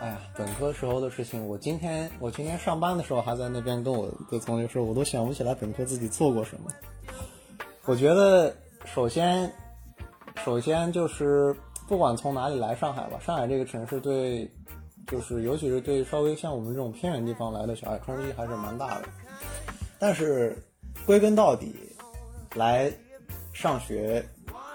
[0.00, 6.70] 哎呀，本科时候的事情，我今天我今天上班的时候还在那边跟我的同学说，我都想不起来本科自己做过什么。
[7.84, 9.52] 我觉得，首先，
[10.44, 11.54] 首先就是
[11.88, 14.48] 不管从哪里来上海吧，上海这个城市对，
[15.08, 19.08] 就是尤其是对稍微像我们这种偏远地方来的小孩冲击还是蛮大的。
[19.98, 20.56] 但是
[21.04, 21.74] 归根到底，
[22.54, 22.88] 来
[23.52, 24.24] 上学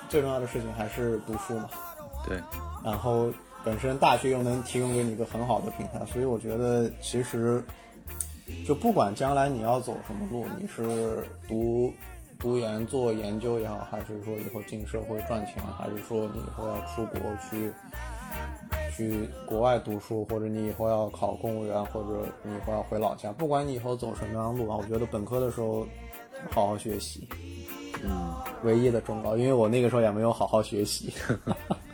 [0.09, 1.69] 最重要的事情还是读书嘛。
[2.25, 2.37] 对，
[2.83, 3.31] 然后
[3.63, 7.63] 本身大学又能提供给你一个很好的平台，所以我觉得其实
[8.67, 11.93] 就不管将来你要走什么路，你是读
[12.37, 17.71] 读研做研究也好，还是说以后进社会赚钱，还是说你以后要出国去
[18.95, 25.87] 去国外读书，或者你以后要考公务员，或者你以后要回老家，不管你以后走什么样的路啊，我觉得本科的时候
[26.51, 27.25] 好好学习，
[28.03, 28.33] 嗯，
[28.63, 31.13] 唯一的忠告，因为我那个时候也没有好好学习。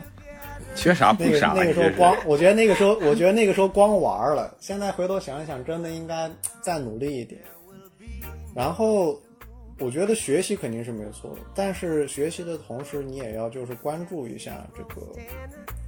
[0.74, 4.54] 缺啥不那个啥，那个时候光，我觉得那个时候，我觉得那个时候光玩了。
[4.60, 6.30] 现在回头想一想，真的应该
[6.62, 7.40] 再努力一点。
[8.54, 9.20] 然后，
[9.78, 15.06] 我觉得学习肯定是没错的，但是学习的同时，你也要就是关注一下这个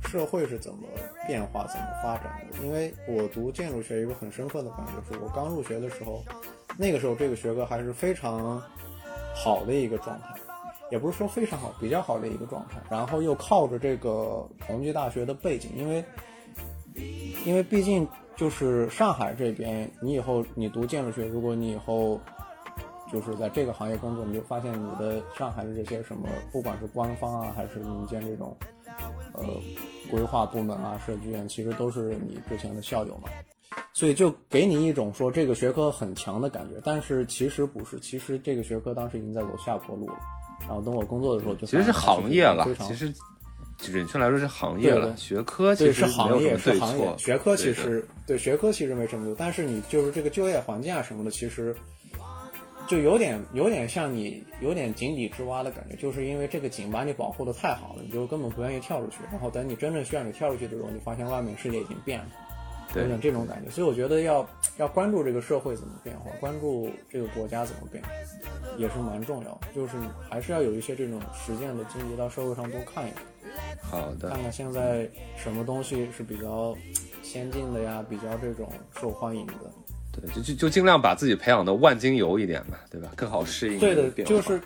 [0.08, 0.88] 社会是怎么
[1.26, 2.64] 变化、怎么发展的。
[2.64, 6.24] 因为我读建筑学，一个很深刻的感觉是我刚入学的时候，
[6.76, 8.62] 那个时候这个学科还是非常
[9.34, 10.26] 好的一个状态。
[10.92, 12.78] 也不是说非常好，比较好的一个状态。
[12.90, 16.04] 然后又靠着这个同济大学的背景，因为
[17.46, 22.20] 因为毕竟就是上海这边，你以后你读建筑学，如果你以后
[23.10, 28.54] 就是在这个行业工作，你就发现你的上海的这些什么，不管是官方啊，还是民间这种
[29.32, 29.42] 呃
[30.10, 33.30] 规划部门啊、设计院，其实都是你之前的校友嘛。
[33.94, 40.18] 所以就给你一种说这个学科很强的感觉，但是其实不是，其实这个学科当时已经在走下坡路了。
[40.66, 43.12] 然后等我工作的时候就其实是行业了其实
[43.78, 45.16] 准确来说是行业了。
[45.16, 51.74] 学科其实是行业是行业错，，学科其实对学科其实没什么用，但是你就是这个就业环境啊什么的，其实
[52.86, 62.26] 就有点有点像你有点井底之蛙的感觉，就是因为这个井把你保护的太好了，你就根本不愿意跳出去，然后等你真正需要你跳出去的时候，你发现外面世界已经变了。
[62.94, 68.02] 有点这种感觉，所以我觉得要要关注这个社会怎么变化，关注这个国家怎么变，
[68.76, 69.68] 也是蛮重要的。
[69.74, 69.94] 就是
[70.28, 76.76] 还是要有一些这种实践的经历，到社会上多看一看，好的，看看现在什么东西是比较
[77.22, 78.70] 先进的呀，比较这种
[79.00, 79.52] 受欢迎的。
[80.12, 83.10] 对，就就就尽量把自己培养的万金油一点吧，对吧？
[83.16, 84.60] 更好适应对的，就是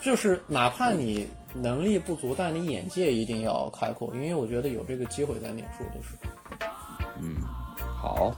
[0.00, 6.28] 就是，哪怕你能力不足，但你眼界一定要开阔，因为我觉得有这个机会在念书的时候。
[8.02, 8.34] 好，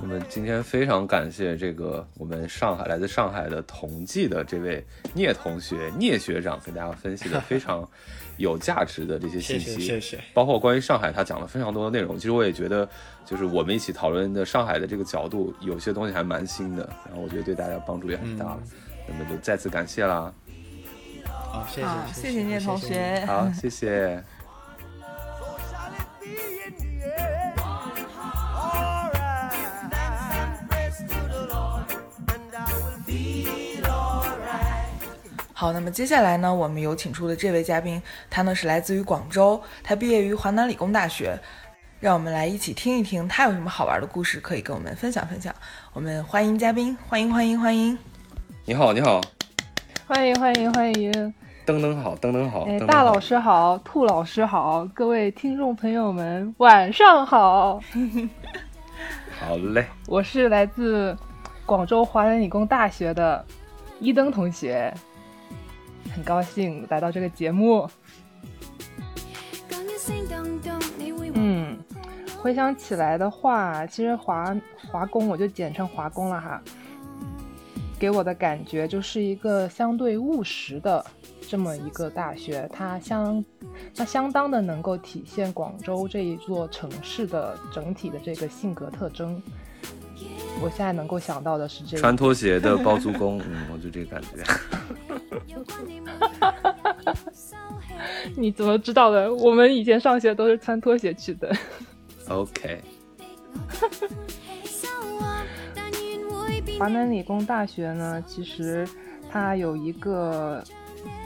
[0.00, 7.86] 那么今天非常感谢这个我们上海来自上海的同济的这位聂同学、聂学长给大家分析的非常
[8.36, 12.16] 有价值的这些信息，谢谢谢谢包括关于上海，他讲了非常多的内容。
[12.16, 12.88] 其实我也觉得，
[13.26, 18.62] 就是我们一起讨论的上海的这个角度，有些东西还蛮新的，然后我觉得对大家帮助也很大了。
[19.08, 20.32] 那么就再次感谢啦，
[21.50, 23.24] 好，谢谢谢谢聂同学。
[23.26, 24.22] 好，谢谢。
[35.62, 41.38] 好，那么接下来呢，我们有请出的这位嘉宾，他呢是来自于广州，他毕业于华南理工大学。
[42.00, 45.54] 让我们来一起听一听他有什么好玩的故事可以跟我们分享分享。
[45.92, 47.96] 我们欢迎嘉宾，欢迎欢迎欢迎。
[48.64, 49.20] 你好，你好，
[50.04, 51.12] 欢迎欢迎欢迎！
[51.64, 57.80] 噔噔好，噔噔好，哎，大老师好，兔老师好，各位听众朋友们，晚上好！
[59.38, 61.16] 好嘞， 我是来自
[61.64, 63.46] 广州华南理工大学的
[64.00, 64.92] 一登同学，
[66.14, 67.88] 很高兴来到这个节目。
[71.34, 71.78] 嗯，
[72.38, 74.56] 回想起来的话，其实华
[74.90, 76.60] 华工我就简称华工了哈，
[77.98, 81.04] 给我的感觉就是一个相对务实的
[81.48, 83.44] 这么一个大学，它相
[83.96, 89.40] 它相当的能够体现广州这一座城市的整体的这个性格特征。
[90.60, 94.44] 我现在能够想到的是这个穿，拖鞋的包租公，嗯，我就这个感覺。
[98.36, 99.32] 你怎么知道的？
[99.34, 101.54] 我们以前上学都是穿拖鞋去的。
[102.28, 102.80] OK，
[106.78, 108.88] 华南理工大学呢，其实
[109.30, 110.62] 它有一个，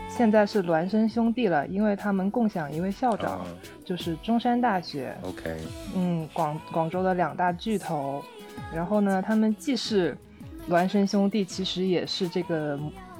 [0.08, 3.46] 现在是孪生兄弟了，因为他们共享一位校长，啊
[3.84, 5.56] 就是中山大学，，OK，
[5.94, 8.24] 嗯，广广州的两大巨头。
[8.74, 10.16] 然后呢，他们既是
[10.68, 12.76] 孪生兄弟，其实也是这个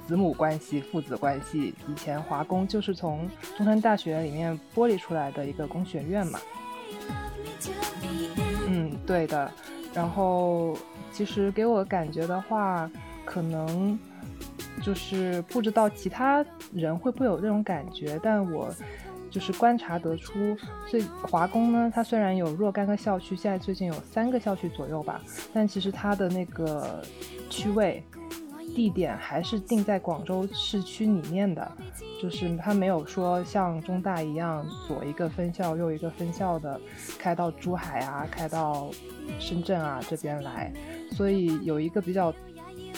[0.07, 1.75] 子母关系、父子关系。
[1.87, 6.39] 以前华工就是从中山大学里面剥离出来的一个工学院嘛。
[8.67, 9.51] 嗯，对的。
[9.93, 10.77] 然后
[11.11, 12.89] 其实给我感觉的话，
[13.25, 13.99] 可能
[14.81, 18.73] 就是不知道其他人会不会有这种感觉，但我
[19.29, 20.55] 就是观察得出，
[20.87, 25.19] 最华工呢，它虽然有若干个校区，现在最近有三个校区左右吧，
[25.53, 27.01] 但其实它的那个
[27.49, 28.01] 区位。
[28.77, 31.67] 地点还是定在广州市区里面的，
[32.21, 36.79] 就是他没有说像中大一样左一个分校右一个分校的
[37.17, 38.91] 开到珠海啊，开到
[39.39, 40.71] 深圳啊这边来，
[41.13, 42.31] 所以有一个比较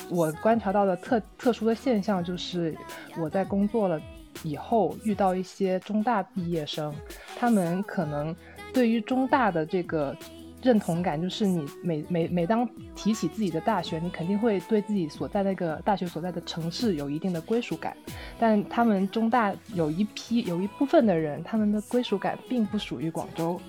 [0.09, 2.77] 我观察到的特特殊的现象就是，
[3.17, 4.01] 我在工作了
[4.43, 6.93] 以后遇到一些中大毕业生，
[7.37, 8.35] 他们可能
[8.73, 10.13] 对于中大的这个
[10.61, 17.95] 认同感，就是你每每每当提起自己的大学，你肯定会对自己所在那个大学所在的城市有一定的归属感。
[18.37, 23.59] 但他们中大有一批有一部分的人，他们的归属感并不属于广州，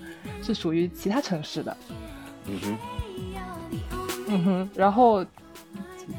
[0.43, 1.77] 是属于其他城市的。
[2.47, 2.77] 嗯哼，
[4.27, 5.25] 嗯哼，然后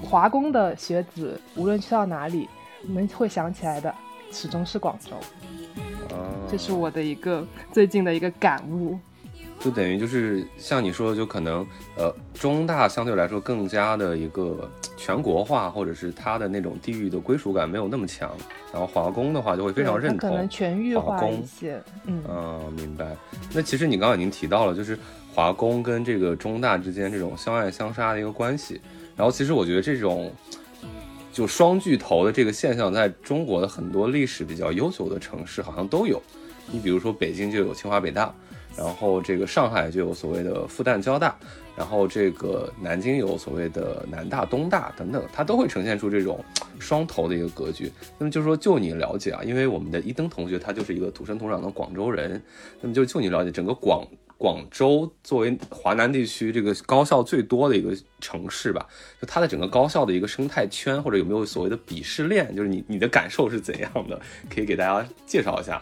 [0.01, 2.49] 华工的学子无论去到哪里，
[2.83, 3.95] 你们会想起来的
[4.31, 5.17] 始终是广州。
[6.17, 8.99] 啊，这是我的一个最近的一个感悟。
[9.63, 11.65] 就等于就是像你说的，就可能
[11.97, 18.31] 呃中大相对来说更加的一个全国化，或者是它的那种地域的归属感没有那么强。
[18.73, 21.81] 然后华工的话就会非常认同可能全域化华工一些。
[22.07, 23.17] 嗯，嗯，明白。
[23.53, 24.99] 那其实你刚刚已经提到了，就是
[25.33, 28.81] 华工跟这个中大之间这种相爱相杀的一个关系。
[29.15, 30.33] 然后其实我觉得这种
[31.33, 36.21] 就双巨头的这个现象，在中国的很多历史比较悠久的城市好像都有。
[36.71, 38.35] 你比如说北京就有清华北大，
[38.77, 41.37] 然后这个上海就有所谓的复旦交大，
[41.77, 46.45] 然后这个南京有所谓的南大东大等等，它都会呈现出这种
[46.79, 47.93] 双头的一个格局。
[48.19, 52.43] 那么就是说，就你了解啊，因为我们的一登同学他就是一个土生土长的广州人，
[52.81, 54.07] 那么就就你了解，整个广
[54.39, 58.87] 广州作为华南地区这个高校最多的一个城市吧，
[59.21, 64.21] 就它的整个高校的一个生态圈，或者有没有所谓的鄙视链，就是你你的感受是怎样的？
[64.53, 65.81] 可以给大家介绍一下。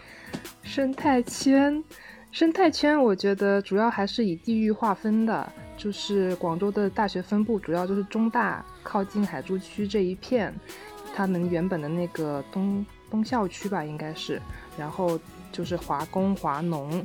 [0.63, 1.83] 生态圈，
[2.33, 10.55] 生态圈，我觉得主要还是以地域划分的，就是广州的大学分布主要就是中大靠近海珠区这一片，
[11.15, 14.41] 他们原本的那个东东校区吧，应该是，
[14.79, 15.19] 然后
[15.51, 17.05] 就是华工、华农，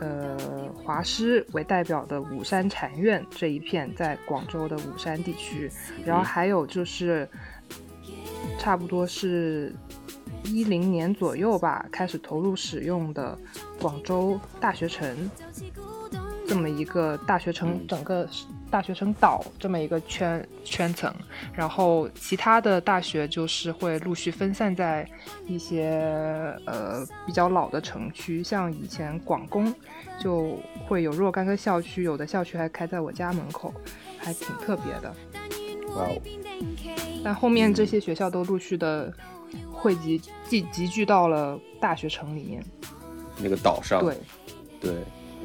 [0.00, 0.36] 呃，
[0.74, 5.70] 华师为代表的武山禅院这一片，在广州的武山地区，
[6.04, 7.26] 然后还有就是，
[8.58, 9.74] 差不多是
[10.44, 13.38] 一零年左右吧，开始投入使用的
[13.80, 15.30] 广州大学城
[16.46, 18.26] 这么一个大学城，整个
[18.70, 21.14] 大学城岛这么一个圈圈层，
[21.52, 25.06] 然后其他的大学就是会陆续分散在
[25.46, 29.72] 一些呃比较老的城区，像以前广工
[30.18, 33.72] 就会有若干个校区，有的校区还开在我家门口，
[34.18, 35.14] 还挺特别的。
[35.94, 36.20] 哇哦，
[37.22, 39.12] 但后面这些学校都陆续的
[39.72, 42.62] 汇集集集聚到了大学城里面。
[43.40, 44.16] 那个岛上，对，
[44.80, 44.96] 对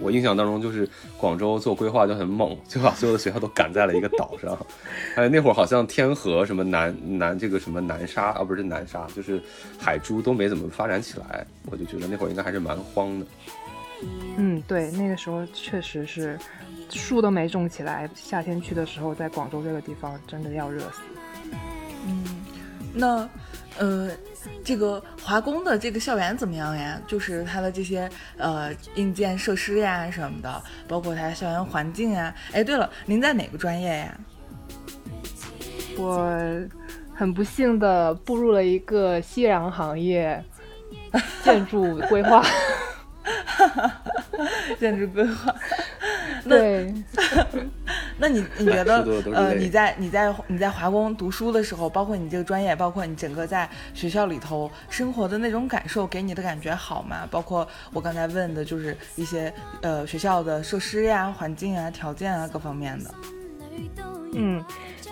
[0.01, 4.57] 我印象当中，就是广州做规划就很猛，就把所有的学校都赶在了一个岛上。
[5.15, 9.39] 哎，那会儿好像天河什么南南这个什么南沙啊，不是南沙，就是
[9.77, 11.45] 海珠都没怎么发展起来。
[11.69, 13.25] 我就觉得那会儿应该还是蛮荒的。
[14.37, 16.37] 嗯，对，那个时候确实是
[16.89, 21.01] 树都没种起来，夏天去的时候，在广州这个地方真的要热死。
[22.07, 22.25] 嗯，
[22.91, 23.29] 那
[23.79, 24.09] 呃，
[24.63, 26.99] 这个华工的这个校园怎么样呀？
[27.07, 32.33] 就是它的这些呃硬件设施呀什么的，包括它校园环境呀。
[32.51, 34.17] 哎，对了，您在哪个专业呀？
[35.97, 36.35] 我
[37.13, 40.43] 很不幸的步入了一个夕阳行业，
[41.43, 42.43] 建筑规划。
[44.79, 45.55] 建筑规划。
[46.45, 46.93] 那对，
[48.23, 49.03] 那你 你觉得
[49.33, 57.27] 呃，你在你在你在华工读书的时候，包括你这个专业，包括你整个在学校里头生活的那种感受，给你的感觉好吗？
[57.29, 63.13] 包括我刚才问的，就是一些呃学校的设施呀、环境啊、条件啊各方面的。
[64.35, 64.63] 嗯，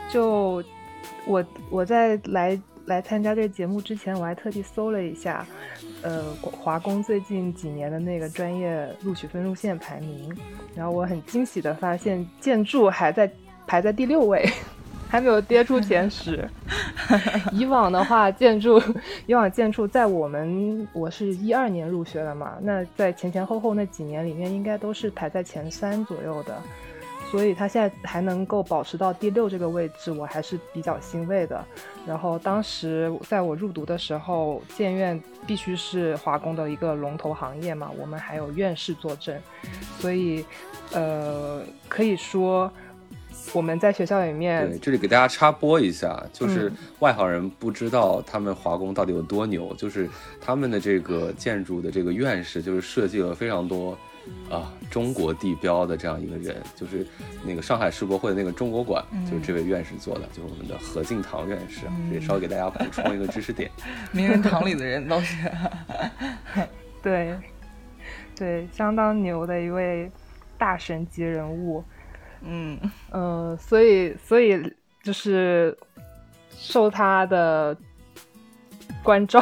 [0.10, 0.64] 就
[1.26, 2.58] 我我在来
[2.92, 5.46] 来参加这个节目之前，我还特地搜了一下，
[6.02, 10.32] 呃，华工最近几年的那个专业录取分数线排名，
[10.76, 13.32] 然后我很惊喜的发现，建筑还在
[13.66, 14.46] 排在第六位。
[15.10, 16.50] 还没有跌出前十。
[17.52, 18.82] 以往的话，建筑
[19.26, 26.58] 以往建筑在我们我是一二年入学的嘛，那在前前后后那几年里面，应该都是排在前三左右的。
[27.32, 31.64] 所以他现在还能够保持到第六这个位置，我还是比较欣慰的。
[32.06, 39.42] 然后当时在我入读的时候，建院必须是华工的一个龙头行业嘛，我们还有院士坐镇，
[39.98, 40.44] 所以
[40.92, 42.70] 呃，可以说
[43.54, 50.10] 我们在学校里面对，这里给大家插播一下，就是嗯外行人不知道他们华工到底有多牛，就是
[50.42, 53.98] 他们的这个建筑的这个院士，就是设计了非常多
[54.50, 57.06] 啊中国地标的这样一个人，就是
[57.46, 63.70] 那个上海世博会的那个中国馆，嗯就是这位院士做的，就是我们的何敬堂院士也稍微给大家补充一个知识点。
[64.12, 65.50] 名人堂里的人都是。
[67.02, 67.36] 对
[68.36, 70.12] 对相当牛的一位
[70.58, 71.84] 大神级人物。
[72.44, 72.80] 嗯
[73.12, 74.60] 呃，所以所以
[75.04, 75.78] 就是
[76.50, 77.78] 受他的
[79.04, 79.40] 关照，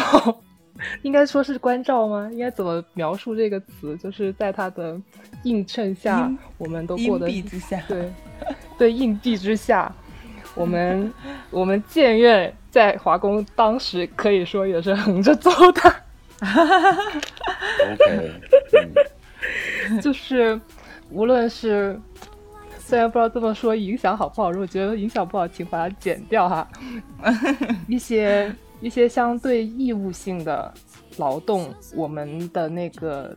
[1.04, 2.30] 应该说是关照吗？
[2.32, 3.98] 应该怎么描述这个词？
[3.98, 5.00] 就是在他的
[5.44, 8.12] 映衬下，我们都过荫得蔽之下，对
[8.78, 9.94] 对硬币之下，
[10.56, 11.14] 我们
[11.52, 15.96] 我们建院在华工当时可以说也是横着走的。
[17.92, 18.32] OK，
[19.90, 20.60] 嗯， 就是
[21.10, 22.00] 无论是
[22.78, 26.68] 虽然不知道这么说影响好不好，如果觉得影响不好，请把它剪掉哈。
[27.88, 30.74] 一些一些相对义务性的
[31.18, 33.36] 劳动，我们的那个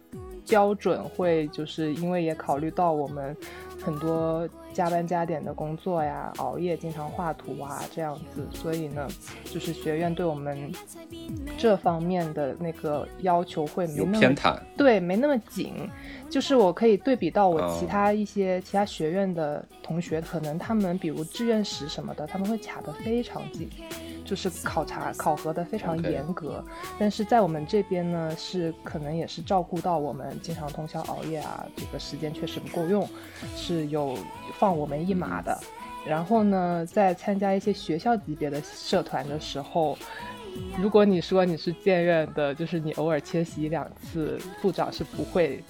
[0.49, 3.37] 标准会就是因为也考虑到我们
[3.83, 9.09] 很多加班加点的工作呀，熬夜经常画图啊这样子，所以呢，
[9.45, 10.73] 就是学院对我们
[11.59, 15.75] 这方面的那个要求会没那么偏袒，对，没那么紧。
[16.31, 23.69] 就是我可以对比到我哦其他一些、其他学院的同学，可能他们比如志愿时什么的，他们会卡得非常紧，
[24.25, 26.65] 就是考察考核的非常严格。
[26.99, 33.09] 但是在我们这边呢，是可能也是照顾到我们经常通宵熬夜啊，这个时间确实不够用，
[33.57, 34.17] 是有
[34.59, 35.59] 放我们一马的。
[36.05, 39.97] 然后呢，在参加一些学校级别的社团的时候，
[40.77, 45.63] 如果你说你是建院的，就是你偶尔缺席一两次，部长是不会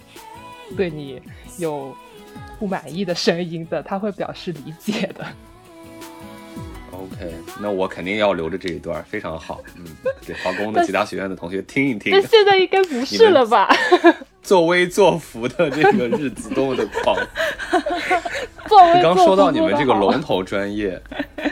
[0.74, 1.20] 对你
[1.58, 1.94] 有
[2.58, 5.26] 不满意的声音的，他会表示理解的。
[7.02, 9.60] OK，那我肯定要留着这一段，非常好。
[9.76, 9.84] 嗯，
[10.26, 13.68] 给华工的其他学院的同学听一听但，现在应该不是了吧？
[14.42, 17.16] 作威作福的这个日子多么的狂。
[18.68, 21.00] 作为刚说到你们这个龙，头专业，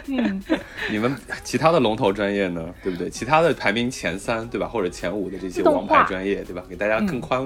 [0.07, 0.43] 嗯，
[0.91, 3.11] 你们其他的龙头专业呢，对不对？
[3.11, 4.67] 其他的排名前三，对吧？
[4.67, 6.63] 或者前五的这些王牌专业，对吧？
[6.69, 7.43] 给大家更宽，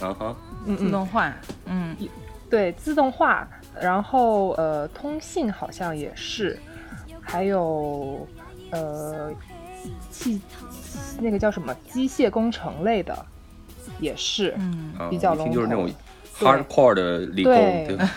[0.00, 0.36] 啊哈，
[0.66, 1.32] 自嗯嗯，动化，
[1.66, 1.96] 嗯，
[2.48, 3.46] 对，自动化，
[3.80, 6.58] 然后呃，通信好像也是，
[7.26, 8.26] 还有
[8.70, 9.30] 呃，
[10.10, 10.40] 器
[11.20, 13.26] 那个叫什么机械工程类的
[14.00, 15.90] 也是，嗯，啊比较一听就是那种
[16.38, 17.52] hardcore 的理工，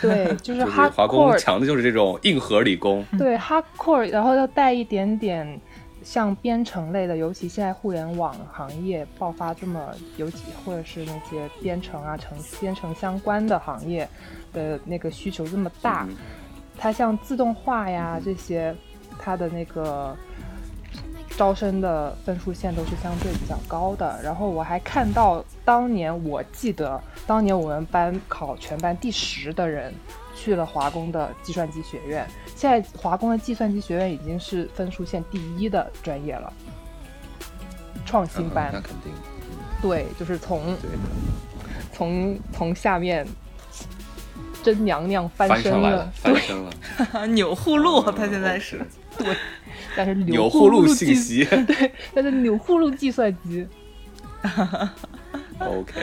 [0.02, 5.60] 对 就是 hardcore 强的就是这种硬核理工，对 hardcore，然后要带一点点
[6.04, 9.82] 像编程类的，尤其现在互联网行业爆发这么，
[10.18, 14.08] 尤其或者是那些编程啊、程编程相关的行业
[14.54, 16.16] 的那个需求这么大，嗯。
[16.82, 18.74] 它像自动化呀这些，
[19.20, 20.16] 它的那个
[21.38, 24.20] 招生的分数线都是相对比较高的。
[24.24, 29.94] 然后我还看到当年，我记得当年我们班考全班第十的人
[30.36, 36.52] 去了华工的计算机学院，现在华工的计算机学院已经是分数线第一的专业了，
[38.06, 38.70] 创新嗯班。
[38.72, 39.12] 那肯定，
[39.82, 40.76] 对，就是从，
[41.94, 43.28] 从从下面
[44.64, 48.86] 真娘娘翻身了，翻对，身了，钮祜禄，他现在是，
[49.96, 53.68] 但是钮祜祜禄信息对，但是钮祜禄计算机，，
[55.60, 55.94] OK。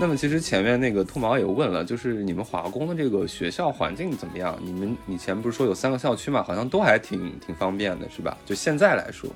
[0.00, 4.58] 那么其实前面那个兔毛也问了，就是你们华工的这个学校环境怎么样？
[4.60, 8.36] 你们以前不是说有三个校区嘛，好像都还挺挺方便的，是吧？
[8.44, 9.30] 就现在来说，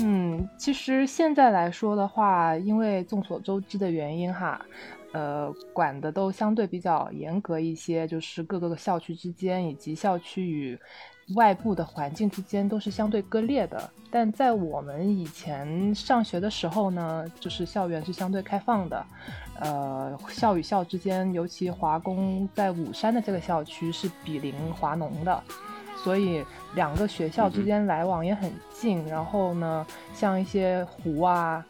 [0.00, 4.60] 嗯，其实现在来说的话，因为众所周知的原因哈，
[5.14, 10.76] 呃，管的都相对比较严格一些，就是各个校区之间以及校区与
[11.36, 13.88] 外部的环境之间都是相对割裂的。
[14.10, 19.06] 但在我们以前上学的时候呢，就是校园是相对开放的，
[19.60, 25.42] 呃，校与校之间，尤其华工在武山的这个校区是比邻华农的，
[26.02, 26.44] 所以
[26.74, 29.06] 两个学校之间来往也很近。
[29.06, 31.64] 然后呢，像一些湖啊，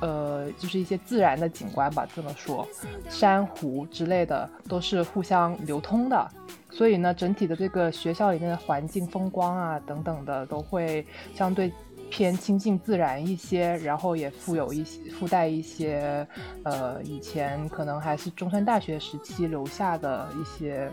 [0.00, 2.66] 呃，就是一些自然的景观吧，这么说，
[3.08, 6.28] 珊瑚之类的都是互相流通的。
[6.70, 11.72] 所以呢，整体的这个学校里面的环境、风光啊等等的，都会相对
[12.10, 16.26] 偏亲近自然一些，然后也附有一些附带一些，
[16.64, 20.90] 呃，以前可能还是中山大学时期留下的一些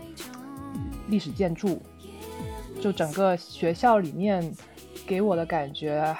[1.08, 1.82] 历史建筑。
[2.80, 4.52] 就整个学校里面
[5.06, 6.14] 给我的感觉，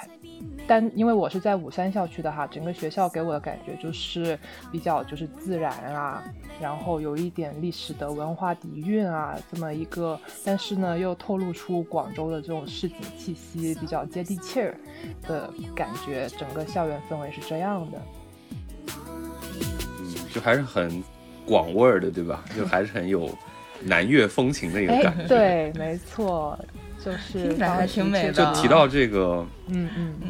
[0.66, 4.38] 但因为我是在武山校区的哈，整个学校给我的感觉就是
[4.72, 6.24] 比较就是自然啊，
[6.61, 14.74] 然后有一点历史的文化底蕴啊，这么一个，但是呢又透露出广州的这种市井气息，比较接地气儿
[15.22, 17.99] 的感觉，整个校园氛围是这样的。
[18.88, 19.30] 嗯，
[20.32, 21.03] 就还是很
[21.47, 22.42] 广味儿的，对吧？
[22.57, 23.28] 就还是很有
[23.82, 26.59] 南粤风情的一个哎感觉。，对，没错，
[27.05, 30.28] 就是听起来还挺美的就提到这个，嗯嗯嗯，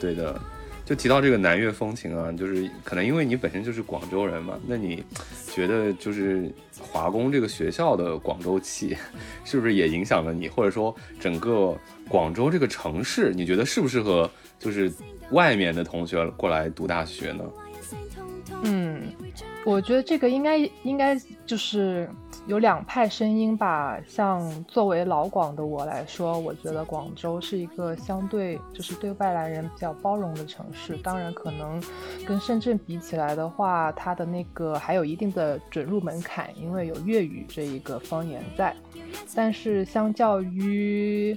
[0.00, 0.40] 对的，
[0.84, 5.04] 就提到这个南粤风情啊，就是可能因为你本身就是广州人嘛，那你
[5.52, 6.50] 觉得就是
[6.80, 8.96] 华工这个学校的广州气，
[9.44, 10.48] 是不是也影响了你？
[10.48, 11.76] 或者说整个
[12.08, 14.90] 广州这个城市，你觉得适不适合就是
[15.32, 17.44] 外面的同学过来读大学呢？
[18.62, 19.02] 嗯，
[19.64, 22.08] 我觉得这个应该应该就是
[22.48, 24.00] 有两派声音吧。
[24.08, 30.96] 像作为老广的我来说，我觉得广州是一个相对就是对外来人比较包容的城市。
[30.96, 31.80] 当然，可能
[32.26, 38.74] 跟深圳比起来的话，它的那个还有一定的准入门槛，因为有粤语这一个方言在。
[39.34, 41.36] 但是，相较于，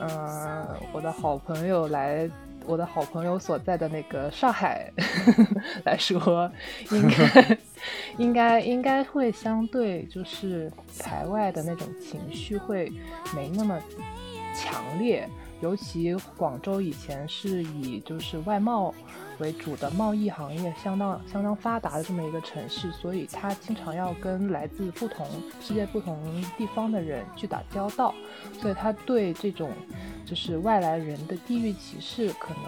[0.00, 2.28] 嗯，我的好朋友来。
[2.70, 4.88] 我的好朋友所在的那个上海
[5.84, 6.48] 来说，
[6.92, 7.58] 应该
[8.16, 12.92] 应该应该会相对就是排外的那种情绪会
[13.34, 13.76] 没那么
[14.54, 15.28] 强烈，
[15.60, 18.94] 尤其广州以前是以就是外贸
[19.40, 25.26] 为主的贸易行业相当相当发达的这么一个城市，所以它经常要跟来自不同
[25.60, 26.18] 世界不同
[26.56, 28.14] 地方的人去打交道，
[28.60, 29.70] 所以他对这种。
[30.26, 32.64] 就是外来人的地域歧视，可能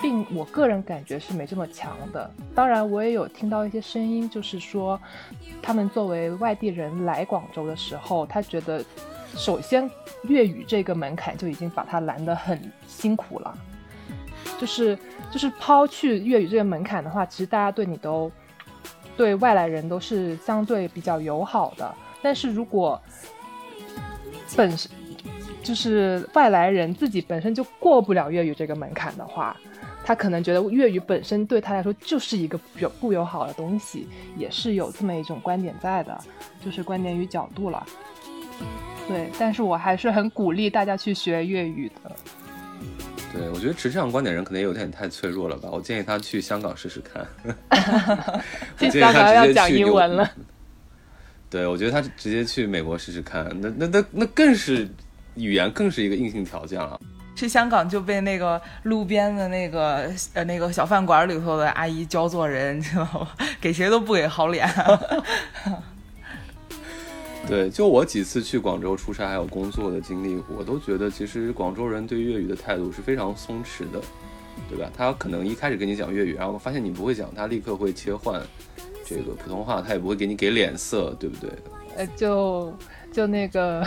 [0.00, 2.30] 并我个人感觉是没这么强的。
[2.54, 5.00] 当然，我也有听到一些声音，就是说，
[5.60, 8.84] 他们作为外地人来广州的时候，他觉得，
[9.34, 9.90] 首先
[10.28, 13.58] 粤语这个门槛就已经把他拦得很辛苦了。
[14.60, 14.98] 就是
[15.30, 18.30] 就是抛去粤语这个门槛的话，其实大家对你都
[19.16, 21.94] 对外来人都是相对比较友好的。
[22.20, 23.00] 但是如果
[24.56, 24.90] 本身
[25.62, 29.56] 就是外来人自己本身就过不了粤语这个门槛的话，
[30.04, 36.18] 他可能觉得粤语本身对他来说就是一个不不友好的东西，也是有这么一种观点在的，
[36.64, 37.86] 就是观点与角度了。
[39.06, 42.10] 对，但是我还是很鼓励大家去学粤语的。
[43.32, 45.68] 对，我觉得持这样观点人可能有点太脆弱了吧？
[45.70, 47.26] 我建议他去香港试试看。
[48.78, 50.30] 去香港要讲英文了。
[51.50, 54.88] 对，我觉得他直接去美国试试看，那那那那更是。
[55.34, 57.00] 语言更是一个硬性条件了。
[57.36, 63.28] 去香港就被那个路边的那个呃那个小饭馆里头的阿姨教做人，知道吗？
[63.60, 64.68] 给谁都不给好脸。
[67.46, 74.00] 对，就我几次去广州出差还有工作的经历，我都觉得其实广州人对粤语的态度是非常松弛的，
[74.68, 74.90] 对吧？
[74.96, 78.40] 他可能一开始跟你讲粤语，然后发现你不会讲，他立刻会切换
[79.04, 81.50] 这个普通话，他也不会给你给脸色，对不对？
[81.96, 82.74] 呃，就
[83.12, 83.86] 就那个。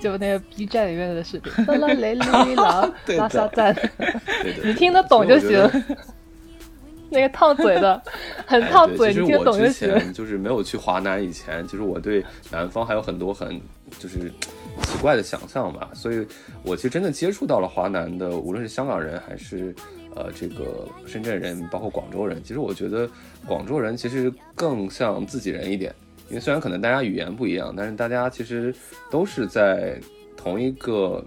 [0.00, 3.76] 就那个 B 站里面的视频，啦啦雷雷啦拉萨 赞，
[4.64, 5.70] 你听得懂就行。
[7.12, 8.02] 那个烫嘴的，
[8.50, 10.12] 很靠嘴，你听得懂就行。
[10.12, 13.60] 就是没有去华南以前，其实我对南方还有很多很
[14.00, 14.28] 就是
[14.82, 15.88] 奇怪的想象吧。
[15.94, 16.26] 所以
[16.64, 19.72] 我其实真的接触到了华南的，无论是香港人还是
[20.16, 23.08] 呃这个深圳人，包括广州人，其实我觉得
[23.46, 25.94] 广州人其实更像自己人一点。
[26.28, 28.74] 因为虽然可能大家语言不一样，但是大家其实
[29.12, 30.00] 都是在
[30.36, 31.24] 同一个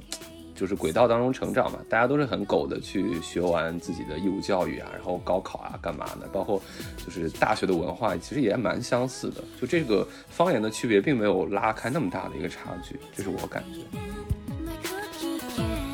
[0.56, 1.80] 就是轨道当中成长嘛。
[1.90, 6.28] 大家都是很狗的去学完自己的义务教育啊，然后高考啊，干嘛的？
[6.32, 6.62] 包括
[6.98, 9.44] 就是大学的文化，其实也蛮相似的。
[9.60, 13.82] 就这个方言的区别，并没有拉开那么大的一个差距，这是我感觉。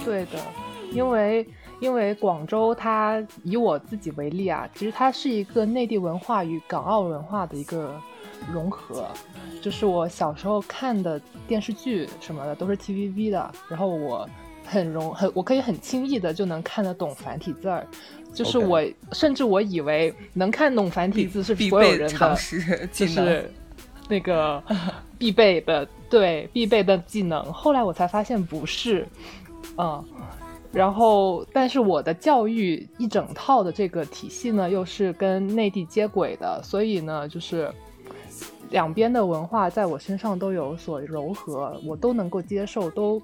[0.04, 0.40] 对的，
[0.92, 1.48] 因为
[1.80, 8.00] 因为广州，它以我自己为例啊，其实它是一个内地文化与港澳文化的一个。
[8.54, 9.06] 融合，
[9.62, 14.28] 就是我小时候看的电视剧什么的都是 TVB 的，然后我
[14.70, 17.86] 很容很我可以很轻易的就能看得懂繁体字儿，
[18.34, 23.52] 就是我甚至我以为能看懂繁体字是所有人的，就是
[24.08, 24.62] 那个
[25.18, 27.44] 必备的对必备的技能。
[27.52, 29.08] 后来我才发现不是，
[29.78, 30.04] 嗯，
[30.72, 37.74] 然后但是我的教育一整套的这个体系呢，又是跟内地接轨的，所以呢，就是。
[38.72, 43.20] 两边的文化在我身上都有所柔和，我都能够接受，都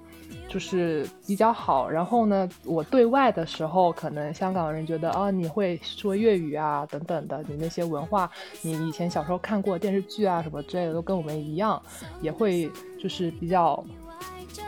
[0.48, 1.88] 就是比较好。
[1.88, 8.30] 然后呢，我对外的时候，可能香港人觉得啊，你会说粤语啊，等等的，你那些文化，
[8.62, 11.80] 你以前小时候看过电视剧啊什么之类的，都跟我们一样，
[12.20, 12.70] 也会
[13.02, 13.84] 就是比较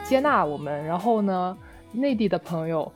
[0.05, 0.85] 接纳我们。
[0.85, 1.57] 然后呢，
[1.93, 2.91] 内地的朋友。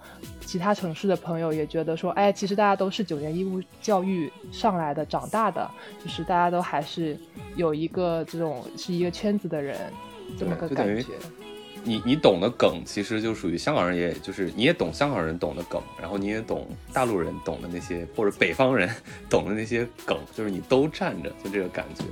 [0.44, 5.66] 其他城市的朋友也觉得说，哎，其实大家都是九年义务教育上来的、长大的，
[6.04, 7.16] 就是大家都还是
[7.56, 9.78] 有一个这种是一个圈子的人，
[10.38, 11.06] 这么个感觉。
[11.84, 18.88] 你你懂的梗，其实就属于香港人，也就是你也懂香港人懂的梗，然后你也懂大陆人懂的那些，或者北方人
[19.28, 22.04] 懂的那些梗，就是你都站着，就这个感觉，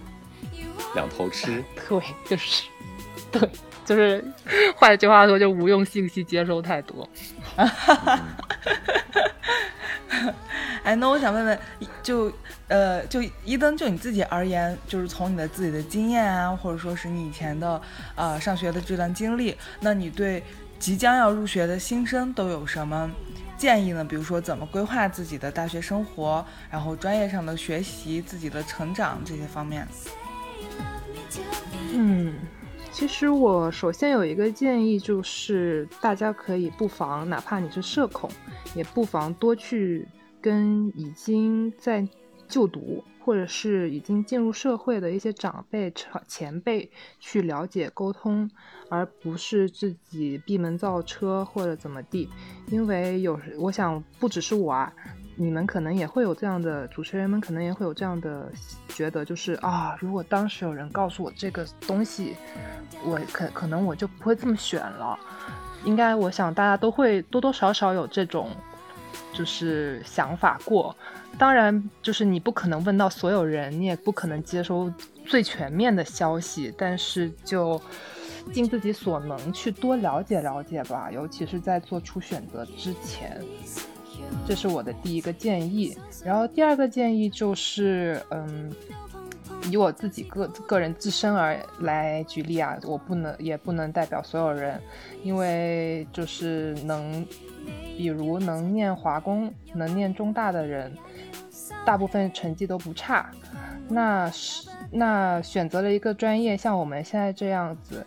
[0.95, 1.63] 两头吃。
[1.89, 2.65] 对，就是，
[3.33, 3.49] 对。
[3.83, 4.23] 就是
[4.77, 7.09] 换句话说，就无用信息接收太多。
[10.82, 11.59] 哎，那我想问问，
[12.03, 12.32] 就
[12.69, 17.81] 呃，就伊登，就你自己而言，就是从你的自己的经验啊，或者说是你以前的
[18.16, 20.43] 呃上学的这段经历，那你对
[20.78, 23.09] 即将要入学的新生都有什么
[23.57, 24.05] 建议呢？
[24.05, 29.87] 比如说怎么规划自己的大学生活，然后专业上的学习、自己的成长这些方面。
[31.93, 32.35] 嗯，
[32.93, 38.29] 其实我首先有一个建议，就是大家可以不妨，哪怕你是社恐，
[38.75, 40.07] 也不妨多去
[40.41, 42.07] 跟已经在
[42.47, 46.91] 就读或者是已经进入社会的一些长辈、长前辈
[47.21, 48.51] 去了解沟通，
[48.89, 52.29] 而不是自己闭门造车或者怎么地。
[52.67, 54.93] 因为有，我想不只是我啊。
[55.36, 58.51] 你们可能也会有这样的，主持人们可能也会有这样的
[58.89, 62.36] 觉得，就是啊，如果当时有人告诉我这个东西，
[63.05, 65.19] 我可可能我就不会这么选了。
[65.85, 68.51] 应该，我想大家都会多多少少有这种
[69.32, 70.94] 就是想法过。
[71.39, 74.93] 当然，就是你不可能问到所有人，你也不可能接收
[75.24, 77.81] 最全面的消息，但是就
[78.52, 83.40] 尽自己所能去多了解了解吧，尤其是在做出选择之前。
[84.47, 88.73] 这是我的第一个建议，然后第二个建议就是，嗯，
[89.70, 94.81] 以我自己个个人自身而来举例啊，我不能也不能代表所有人，
[95.23, 97.24] 因为就是能，
[97.97, 100.93] 比如能念华工、能念中大的人，
[101.85, 103.31] 大部分成绩都不差，
[103.89, 108.05] 那是那选择了一个专业，像我们现在这样子。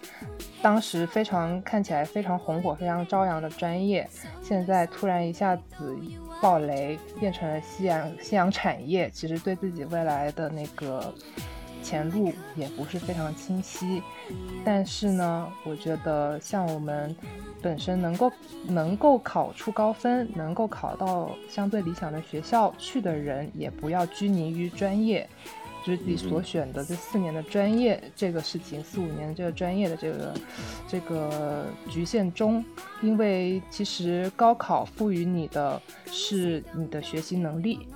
[0.63, 4.09] 当时非常看起来非常红火、非常朝阳的专业，
[4.41, 5.95] 现在突然一下子
[6.41, 11.13] 爆雷，变成了夕阳夕阳产业，其实对自己未来的那个
[11.83, 14.01] 前路也不是非常清晰。
[14.63, 17.13] 但是呢，我觉得像我们
[17.61, 18.31] 本身能够
[18.65, 25.27] 能够考出高分，能够考到相对理想的学校去的人，也不要拘泥于专业。
[25.85, 30.33] 就是自己所选的这四年的专业，这个事情四五年这个专业的这个
[30.87, 32.63] 这个局限中，
[33.01, 37.87] 因为其实高考赋予你的是你的学习能力，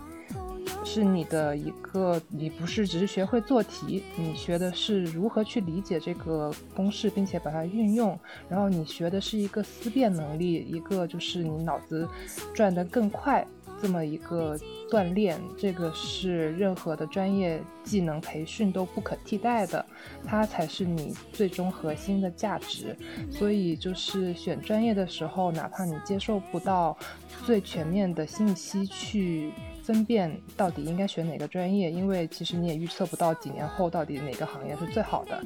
[0.83, 8.19] 是你的一个，你不是只是学会做题，你学的是如何去理解这个公式，并且把它运用，
[8.49, 12.07] 然后你学的是一个思辨能力，一个就是你脑子
[12.53, 13.47] 转得更快。
[13.81, 14.57] 这么一个
[14.89, 19.85] 锻炼，这个是任何的专业技能培训都不可替代的，
[20.25, 22.95] 它才是你最终核心的价值。
[23.31, 26.97] 所以，就是选专业的时候，哪怕你接受不到
[27.45, 29.51] 最全面的信息去。
[29.87, 35.41] 分辨到底应该选哪个专业，因为其实你也预测不到几年后到底哪个行业是最好的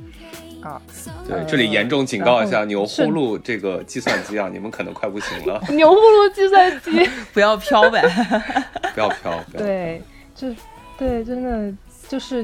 [0.67, 0.81] 啊。
[1.27, 5.61] 对，这里严重警告一下牛呼噜这个计算机啊，你们可能快不行了。
[5.69, 8.01] 牛呼噜计算机， 不要飘呗，
[8.95, 9.39] 不要飘。
[9.55, 10.01] 对，
[10.33, 10.47] 就
[10.97, 11.71] 对，真的
[12.07, 12.43] 就是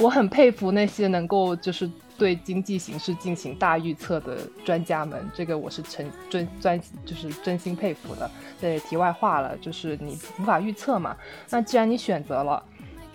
[0.00, 1.88] 我很佩服那些能够就是。
[2.20, 8.30] 对经济形势进行大预测的专家们，这个我是真真专就是真心佩服的。
[8.60, 11.16] 这题外话了，就是你无法预测嘛。
[11.48, 12.62] 那既然你选择了，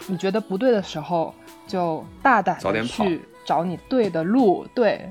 [0.08, 1.36] 你觉得不对的时候，
[1.68, 4.66] 就大胆的去找你对的路。
[4.74, 5.08] 对，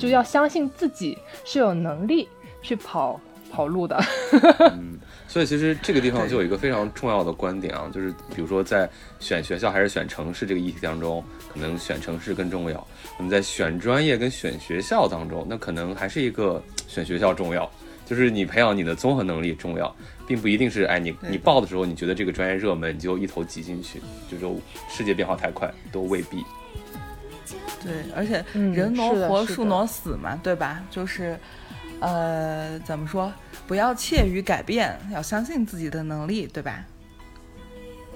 [0.00, 2.28] 就要相信自己是有能力
[2.60, 3.20] 去跑
[3.52, 4.02] 跑路的。
[5.28, 8.88] 所以其实这个地方就有一个非常重要的观点啊，就是比如说在
[9.20, 11.22] 选学校还是选城市这个议题当中，
[11.56, 12.86] 可能选城市更重要。
[13.18, 17.68] 那么在选专业跟选学校当中，那可能还是一个选学校重要，
[18.04, 19.94] 就是你培养你的综合能力重要，
[20.26, 24.00] 并不一定是哎你你报的时候你觉得这个专业热门，你就一头挤进去，
[24.30, 24.54] 就说
[24.88, 26.44] 世界变化太快，都未必。
[27.82, 30.84] 对，而且人挪活，树挪死嘛，对吧？
[30.90, 31.38] 就是。
[31.98, 33.32] 呃，怎么说？
[33.66, 36.84] 不要怯于改变，要相信自己的能力，对吧？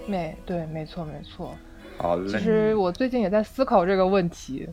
[0.05, 1.57] 没对，没错，没错。
[2.01, 2.31] 好嘞。
[2.31, 4.67] 其实我最近也在思考这个问题，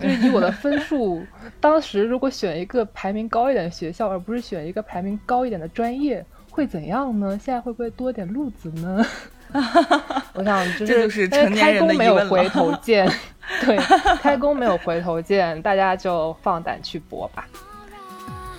[0.00, 1.22] 就是以我的分数，
[1.60, 7.38] 当时如果选一个排名高一点的学校，而不是选一个排名高一点的专业，会怎样呢？
[7.42, 9.04] 现在会不会多点路子呢？
[10.32, 13.10] 我想， 就是开弓 没有回头箭，
[13.64, 13.76] 对，
[14.22, 17.48] 开弓没有回头箭，大家就放胆去搏吧。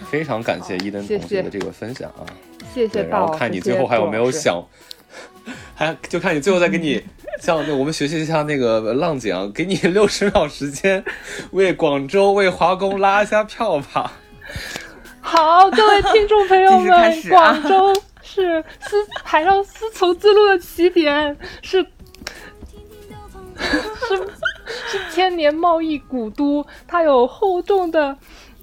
[0.10, 2.28] 非常感谢伊登同学的这个分享啊！
[2.74, 3.04] 谢谢。
[3.04, 4.62] 然后看你最后还有没有想，
[5.74, 7.02] 还就看你最后再给你
[7.42, 11.04] 像那我们学习一下那个浪姐啊，给你 六十秒时间，
[11.54, 14.14] 为广州为华工拉一下票吧。
[15.20, 17.92] 好，各位听众朋友 们，广州
[18.22, 21.84] 是丝海上丝绸之路的起点，是
[23.58, 24.18] 是
[24.88, 28.16] 是千年贸易古都，它有厚重的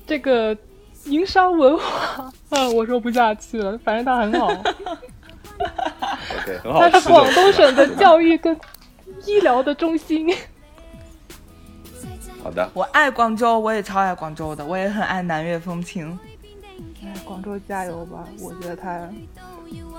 [0.07, 0.57] 这个。
[1.05, 4.47] 营商文化，嗯， 我说不下去了，反正它很好。
[6.47, 6.91] 对，很好吃。
[6.91, 8.59] 它是广东省的教育跟
[9.27, 10.35] 医疗的中心。
[12.43, 16.19] 好的，我爱广州，我也超爱广州的，我也很爱南粤风情。
[17.03, 18.25] 哎，广州加油吧！
[18.41, 19.09] 我觉得他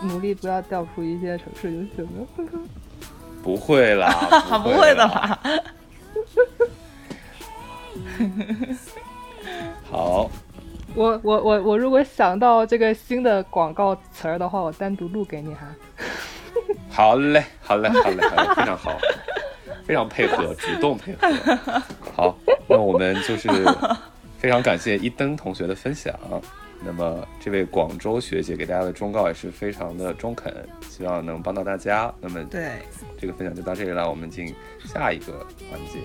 [0.01, 2.27] 努力不要掉出一些城市就行了。
[3.43, 4.11] 不会啦，
[4.63, 5.39] 不会的啦。
[5.43, 5.63] 啦，
[9.89, 10.29] 好，
[10.95, 15.67] 我我我我如果想到这个新的广告词儿的话，我单独录给你哈。
[16.89, 18.97] 好嘞，好嘞，好嘞，好嘞，非常好，
[19.85, 21.81] 非常配合，主动配合。
[22.15, 22.35] 好，
[22.67, 23.47] 那我们就是
[24.37, 26.13] 非常感谢一灯同学的分享。
[26.81, 30.53] 那么这位广州学姐给大家的忠告也是非常的中肯，
[30.89, 32.13] 希望能帮到大家。
[32.21, 32.71] 那么对，
[33.17, 34.53] 这个分享就到这里了，我们进
[34.85, 35.99] 下一个环节。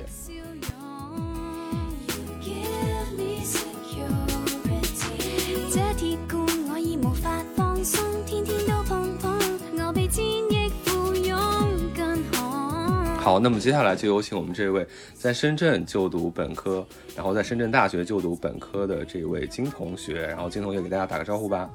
[5.75, 9.37] 這鐵罐我已無法放鬆，天天都碰碰，
[9.85, 13.17] 我被千億富翁更好。
[13.21, 16.87] 好，那麼接下來就有請我們這位在深圳就讀本科，
[17.17, 21.69] 然後在深圳大學就讀本科的這位金同學，然後金同學給大家打個招呼吧。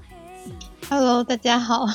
[0.89, 1.85] Hello，大家好。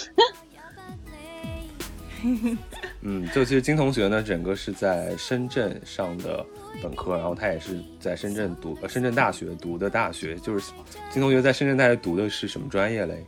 [3.01, 6.45] 嗯，就其實金同學呢，整個是在深圳上的
[6.83, 10.35] 本科，然后他也是在深圳读，呃，深圳大学读的大学。
[10.37, 10.73] 就是
[11.11, 13.25] 金同学在深圳大学读的是什么专业嘞？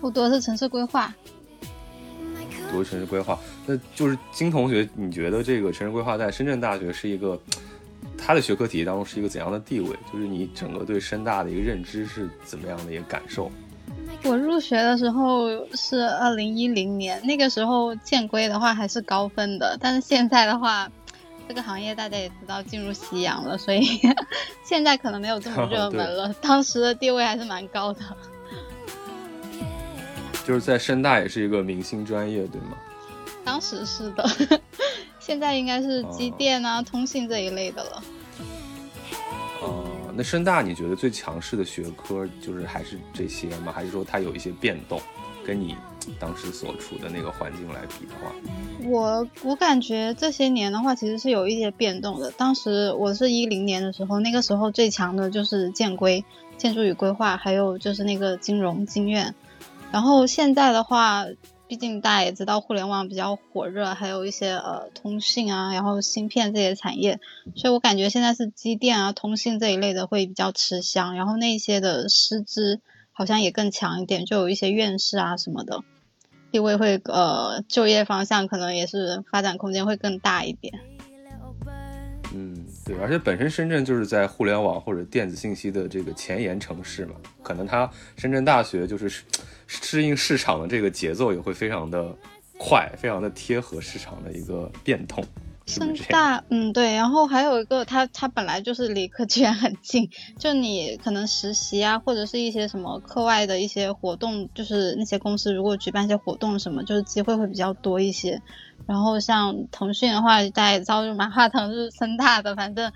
[0.00, 1.14] 我读的是城市规划。
[2.70, 3.38] 读的城市规划。
[3.66, 7.40] 那就是金同学，你觉得这个城市规划在深圳大学是一个
[8.18, 9.88] 他的学科体系当中是一个怎样的地位？
[10.12, 13.50] 就是你整个对深大的一个认知是怎么样的一个感受？
[14.24, 20.90] 我入学的时候是二零一零年，那个时候建规的话还是高分的，但是现在的話，
[21.48, 24.00] 這個行业大家也知道进入夕阳了，所以
[24.64, 26.32] 现在可能没有这么 热门了。
[26.40, 28.00] 当时的地位还是蛮高的。
[30.46, 32.76] 就是在深大也是一个明星专业，对吗？
[33.44, 34.28] 当时是的，
[35.20, 38.02] 现在应该是机电啊、通信这一类的了。
[39.62, 43.72] 哦、那深大你觉得最强势的学科就是还是这些吗？
[43.74, 45.00] 还是说它有一些变动？
[45.46, 45.76] 跟你
[46.18, 48.32] 当时所处的那个环境来比的话，
[48.88, 52.30] 我我感觉这些年的话，其实是有一些变动的。
[52.32, 56.24] 当时我是一零年的时候，那个时候最强的就是建规、
[56.56, 59.34] 建筑与规划，还有就是那个金融经院。
[59.92, 61.24] 然后现在的话，
[61.66, 67.20] 毕竟大家也知道互联网比较火热，还有一些呃通信啊，然后芯片这些产业，
[67.54, 71.14] 所以我感觉现在是机电啊、通信这一类的会比较吃香。
[71.14, 72.80] 然后那些的师资
[73.12, 75.82] 好像也更强一点，就有一些院士啊什么的。
[76.54, 80.72] 地位会呃就业方向可能也是发展空间会更大一点。
[82.32, 89.24] 嗯，对，而且本身深圳就是在互联网或者电子信息的这个前沿城市嘛，可能它深圳大学就是
[89.66, 92.14] 适应市场的这个节奏也会非常的
[92.56, 95.24] 快，非常的贴合市场的一个变通。
[95.66, 95.94] 深？
[96.10, 100.08] 大，嗯，对，然后还有一个，它它本来就是離科技園很近，
[100.38, 108.40] 就你可能实习啊，或者是一些什么课外的一些活动，就是那些公司如果举办一些活动什么，就是机会会比较多一些。
[108.86, 112.92] 然后像腾讯的话，大家也知道，就马化腾是深大的，反正，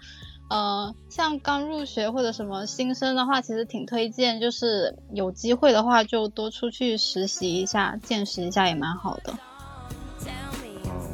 [0.51, 9.33] 呃，像刚入学或者什么新生的话，其实挺推荐，就是有机会的话就多出去实习一下，见识一下也蛮好的。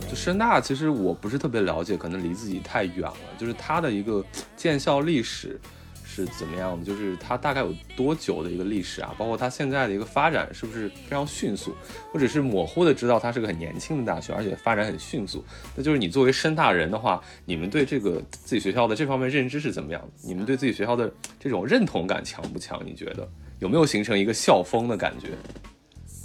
[0.08, 3.16] 就深大其实我不是特别了解，可能离自己太远了。
[3.38, 4.24] 就是它的一个
[4.56, 5.60] 建校历史
[6.04, 6.84] 是怎么样的？
[6.84, 9.12] 就是它大概有多久的一个历史啊？
[9.18, 11.74] 包括它现在的一个发展是不是非常迅速？
[12.12, 15.44] 或者是模糊的知道它是个很年轻的大学，而且发展很迅速？
[15.74, 20.08] 那就是你作为深大人的话，你们对这个自己学校的这方面认知是怎么样的？
[20.22, 22.80] 你们对自己学校的这种认同感强不强？
[22.84, 23.28] 你觉得
[23.58, 25.30] 有没有形成一个校风的感觉？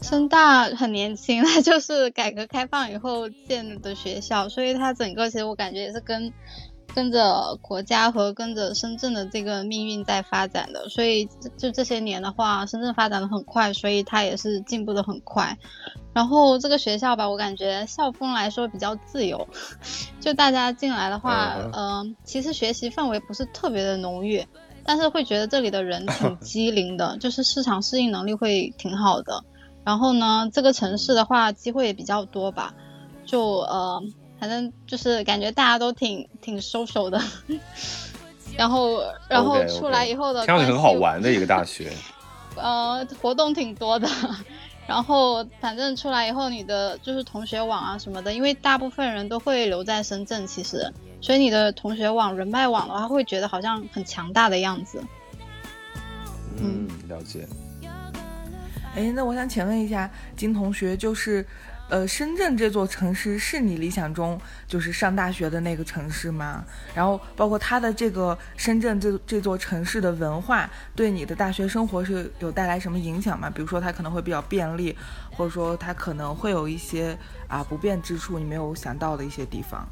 [0.02, 6.34] 深大很年轻， 它就是改革开放以后建的学校，所以它整个其实我感觉也是跟
[6.96, 10.90] 跟着国家和跟着深圳的这个命运在发展的。
[10.90, 11.28] 所以
[11.58, 15.58] 就这些年的话，深圳发展的很快，所以它也是进步的很快。
[16.12, 19.48] 然后这个学校吧，我感觉校风来说比较自由，
[20.20, 24.44] 就大家进来的话，嗯、呃，其实学习氛围不是特别的浓郁，
[24.84, 29.44] 但是会觉得这里的人挺 机灵的，就是市场适应能力会挺好的。
[29.84, 32.74] 然后呢，这个城市的话机会也比较多吧，
[33.26, 34.02] 就呃，
[34.40, 37.22] 反正就是感觉大家都挺挺 social 的。
[38.58, 41.92] 然后，然后出来以后的上去很好玩的一个大学。
[42.56, 44.08] 呃，活动挺多的。
[44.86, 50.92] 然后，反正出来以后，你的就是同学网啊什么的，因为大部分人都会留在深圳，其实，
[51.22, 55.02] 所以你的同学网、人脉网的话，会觉得好像很强大的样子。
[56.58, 57.48] 嗯，了解。
[58.96, 61.46] 哎，那我想请问一下金同学，就是
[61.90, 66.64] 呃，深圳这座城市是你理想中就是上大学的那个城市吗？
[66.94, 73.50] 然后包括它的这个深圳这这座城市的文化，对你的大学生活是有带来什么影响吗？
[73.50, 74.96] 比如说它可能会比较便利，
[75.32, 77.18] 或者说它可能会有一些
[77.48, 79.88] 啊不便之处，你没有想到的一些地方。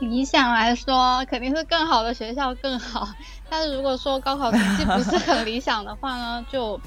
[0.00, 3.08] 理想来说，肯定是更好的学校更好。
[3.48, 6.80] 但是如果说高考成绩不是很理想的话呢，就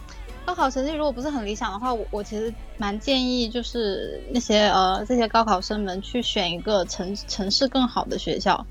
[0.46, 8.66] 高考成绩如果不是很理想的话，我我其实蛮建议就是那些呃这些高考生们去选一个城城市更好的学校。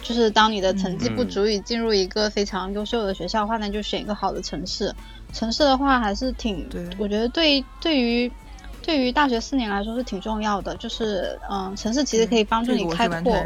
[0.00, 4.94] 就是当你的成绩不足以进入一个非常优秀的学校的话，那就选一个好的城市。
[5.32, 6.68] 城市的话还是挺，
[6.98, 8.30] 我觉得对对于
[8.80, 10.76] 对于大学四年来说是挺重要的。
[10.76, 13.44] 就是嗯，城市其实可以帮助你开阔。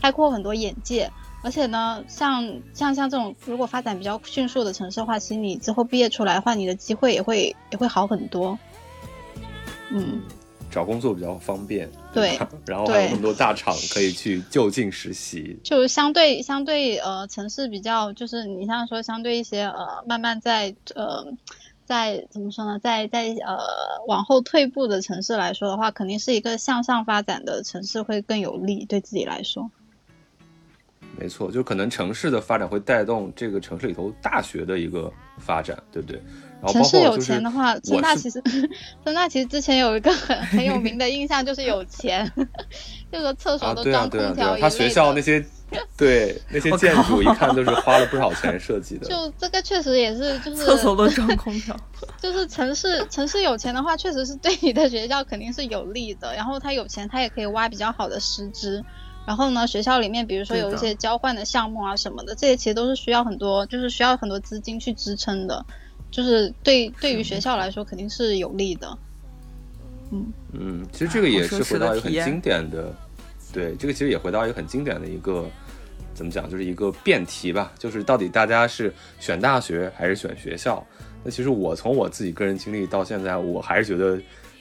[0.00, 1.10] 开阔很多眼界。
[1.42, 8.58] 而且呢，像像像这种如果发展比较迅速的城市的话，其实你之后毕业出来的话，你的机会也会也会好很多。
[9.90, 10.22] 嗯，
[10.70, 21.26] 找工作比较方便，对 然后还有那么多大厂可以去就近实习，就相对相对呃城市比较，就是你像说相对一些呃慢慢在呃
[21.84, 23.58] 在怎么说呢，在在呃
[24.06, 29.68] 往后退步的城市来说的话，肯定是一个向上发展的城市会更有利对自己来说。
[31.18, 36.20] 没错，就可能城市的发展会带动这个城市里头大学的一个发展，对不对？
[36.60, 38.42] 然后城市有钱的话，深大其实
[39.04, 42.30] 深大其实之前有一个很很有名的印象就是有钱，
[43.10, 45.44] 就是说厕所啊，对啊，都装对啊，对空调一，类啊他学校那些
[45.98, 51.76] 对那些建筑一看都是花了不少钱设计的， 就这个确实也是，就是厕所都装空调，
[52.20, 56.34] 就是城市城市有钱的话，确实是对你的学校肯定是有利的。
[56.36, 58.82] 然后他有钱，他也可以挖比较好的师资。
[59.26, 65.64] 然后呢，学校里面比如说有一些交换的项目啊什么的，这些其实都是需要很多，就是需要很多资金去支撑的。
[66.10, 68.98] 就是对对于学校来说肯定是有利的。
[70.10, 72.94] 嗯嗯，其实这个也是回到一个很经典的，
[73.50, 75.48] 对，这个其实也回到一个很经典的一个
[76.12, 80.84] 怎么讲，就是一个辩题吧，就是到底大家是选大学还是选学校？
[81.24, 84.20] 那其实我从我自己个人经历到现在，我还是觉得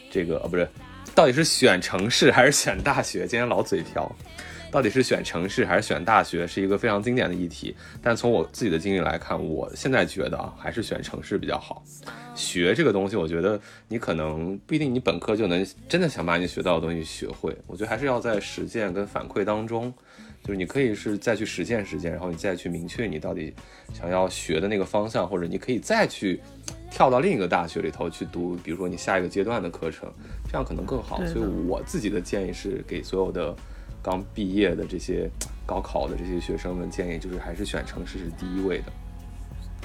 [0.10, 0.66] 这个啊不是，
[1.14, 3.28] 到底是选城市还是选大学？
[3.28, 4.10] 今天老嘴瓢。
[4.72, 7.76] 到底是选城市还是选大学，是一个非常经典的议题。
[8.02, 11.84] 但从我自己的经历来看，我现在觉得啊，还是选城市比较好。
[12.34, 17.54] 学这个东西，我觉得你可能不一定你本科就能真的想把你学到的东西学会。
[17.68, 19.94] 我觉得还是要在实践跟反馈当中，
[20.42, 23.54] 就是你可以是再去实践实践，然后你再去明确你到底
[23.94, 26.40] 想要学的那个方向，或者你可以再去
[26.90, 30.10] 跳到另一个大学里头去读，比如说你下一个阶段的课程，
[30.50, 31.18] 这样可能更好。
[31.26, 33.54] 所以我自己的建议是给所有的
[34.02, 35.30] 刚毕业的这些
[35.66, 38.92] 高考的这些学生们建议，就是还是选城市是第一位的。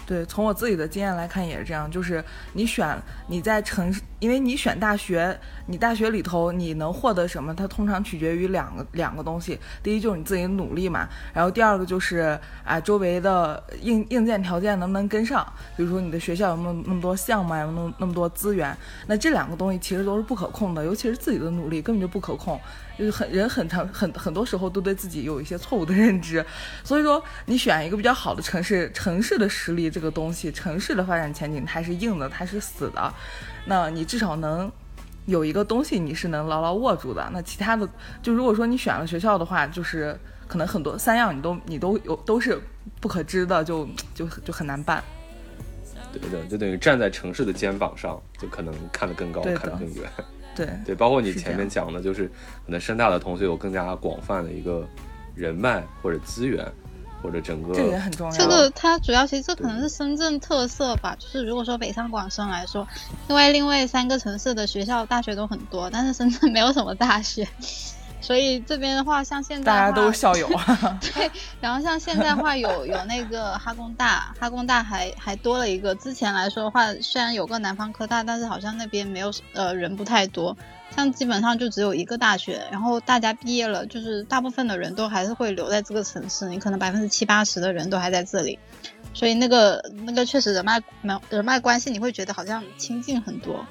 [0.06, 18.76] 对，从我自己的经验来看也是这样，就是你选你在城市，因为你选大学，你大学里头你能获得什么，它通常取决于两个两个东西，第一就是你自己努力嘛，然后第二个就是啊周围的硬硬件条件能不能跟上，比如说你的学校有没有那么多项目，有那么那么多资源，
[19.06, 22.58] 那这两个东西其实都是不可控的，尤其是自己的努力根本就不可控，
[22.98, 26.44] 就是很人很长很很多时候都对自己有一些错误的认知，
[26.82, 33.12] 所以说你选一个比较好的城市，城市的实力这个东西，城市的发展前景它是硬的，它是死的，
[33.66, 34.70] 那你至少能
[35.26, 37.28] 有一个东西你是能牢牢握住的。
[37.32, 37.88] 那其他的，
[38.22, 42.58] 就如果说你选了学校的话，就是可能很多三样你都你都有都是
[43.00, 45.02] 不可知的，就就就很难办。
[46.12, 50.10] 对的，就等于站在城市的肩膀上，就可能看得更高，看得更远。
[50.54, 52.26] 对对，包括你前面讲的，就是
[52.64, 54.86] 可能深大的同学有更加广泛的一个
[55.34, 56.64] 人脉或者资源，
[57.26, 58.36] 或者整个这个也很重要。
[58.36, 62.86] 这个它主要其实这可能是深圳特色吧，就是如果说北上广深来说，
[63.28, 67.48] 因为另外三个城市的学校大学都很多，但是深圳没有什么大学，
[68.20, 70.98] 所以这边的话，像现在大家都是校友啊。
[71.14, 71.30] 对，
[71.60, 75.94] 然后像现在的话有 有那个哈工大，哈工大还还多了一个。
[75.94, 80.56] 之前来说的话，虽然有个南方科大，但是好像那边没有呃人不太多，
[80.96, 82.60] 像基本上就只有一个大学。
[82.72, 88.58] 然后大家毕业了，就是大部分的人都还是会留在这个城市，你可能百分之七八十的人都还在这里，
[89.14, 93.64] 所以那个那个确实人脉人人脉关系，你会觉得好像亲近很多。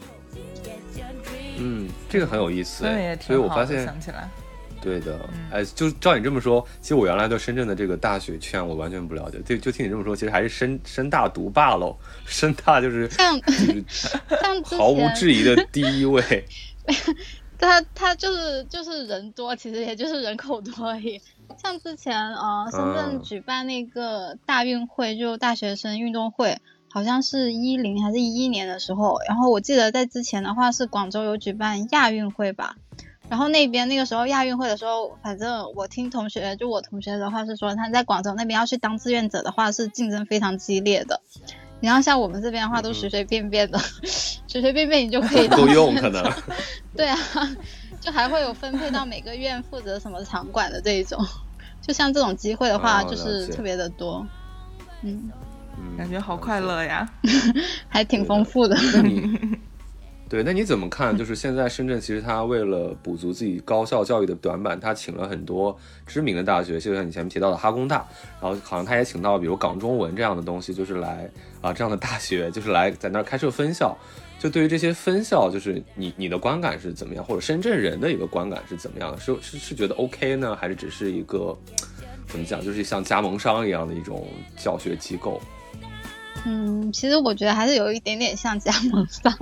[1.57, 4.29] 嗯，这个很有意思所以也哎，所以挺好的，我发现想起来。
[4.81, 11.95] 对的，嗯哎，就照你这么说，其实我原来对深圳的这个大学圈我完全不了解，就就听你这么说，其实还是深深大独霸喽，
[12.25, 13.39] 深大就是像
[14.41, 16.45] 像毫无质疑的第一位。
[17.57, 21.19] 他他就是就是人多，其实也就是人口多而已。
[21.57, 26.57] 像之前呃，深圳嗯举办那个大运会，就大学生运动会，
[26.95, 32.77] 好像是一零还是一一年的时候，然后我记得在之前的话是广州有举办亚运会吧，
[33.27, 41.19] 然后那边那个时候亚运会的时候，反正我听同学就我同学的话是说他在广州那边要去当志愿者的话是竞争非常激烈的，
[41.81, 43.77] 你要像我们这边的话都随随便便的，
[44.47, 46.23] 随随便便你就可以当够用可能
[46.95, 47.19] 对啊，
[47.99, 51.19] 就还会有分配到每个院负责什么场馆的这一种，
[51.81, 54.25] 就像这种机会的话，就是特别的多，
[55.01, 55.29] 嗯，
[55.77, 57.07] 嗯感觉好快乐呀！
[57.89, 58.75] 还挺丰富的。
[59.03, 59.39] 你
[60.27, 61.15] 对，那你怎么看？
[61.15, 65.77] 就是现在深圳其实它为了补足自己高校教育的短板，它请了很多
[66.07, 68.03] 知名的大学，就像你前面提到的哈工大，
[68.41, 71.29] 然后好像他也请到比如港中文这样的东西，就是来
[71.61, 73.95] 啊这样的大学，就是来在那儿开设分校。
[74.37, 79.17] 就对于这些分校，就是你你的观感是怎么样，或者深圳人的一个观感是怎么样？
[79.17, 81.55] 是是是觉得 OK 呢，还是只是一个
[82.27, 84.27] 怎么讲，就是像加盟商一样的一种
[84.57, 85.39] 教学机构？
[86.47, 89.33] 嗯，其实我觉得还是有一点点像加盟商，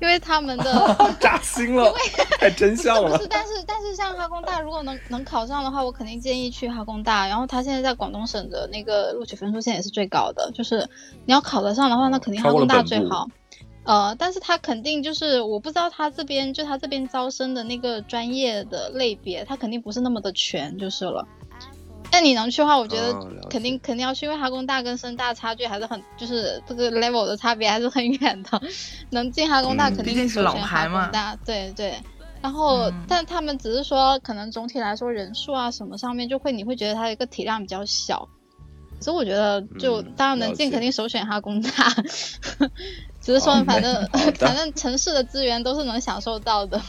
[0.00, 1.90] 因为他们的 扎心了，
[2.38, 3.28] 太真相了不是，。
[3.28, 7.26] 但是但是像哈工大，如果能能考上的话，我肯定建议去哈工大。
[7.26, 10.86] 然后他现在在广东省的那个录取分数线也是最高的，就是
[11.24, 13.26] 你要考得上的话，那肯定哈工大最好。
[13.84, 21.26] 呃，但是他肯定就是我不知道他这边就他这边招生的那个专业的类别，他肯定不是那么的全就是了。
[22.12, 23.12] 但你能去的话，我觉得
[23.48, 28.60] 肯定、肯定要去，因为哈工大跟深大差距还是很，就是这个 level 的差别还是很远的。
[29.10, 31.94] 能进哈工大嗯肯毕竟是老定首选牌嘛哈工大，对对。
[32.42, 38.26] 然后，嗯但他们只是说，可能总体来说人数啊什么上面，就会你会觉得它一个体量比较小。
[38.98, 41.70] 所以我觉得就，嗯当然能进，肯定首选哈工大。
[43.20, 44.08] 只是说，反正
[44.38, 46.80] 反正城市的资源都是能享受到的。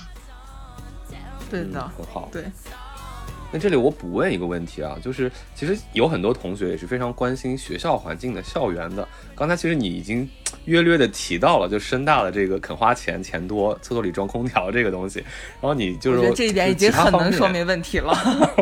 [1.50, 2.30] 对的，很好。
[2.32, 2.50] 对。
[3.52, 9.08] 那这里我补问一个问题啊，就是其实有很多同学也是非常关心学校环境的、校园的。
[9.36, 10.28] 刚才其实你已经
[10.66, 15.20] 约略的提到了，就深大的这个肯花钱、钱多，厕所里装空调这个东西。
[15.60, 18.14] 然后你就是我觉得这一点已经很能说明问题了。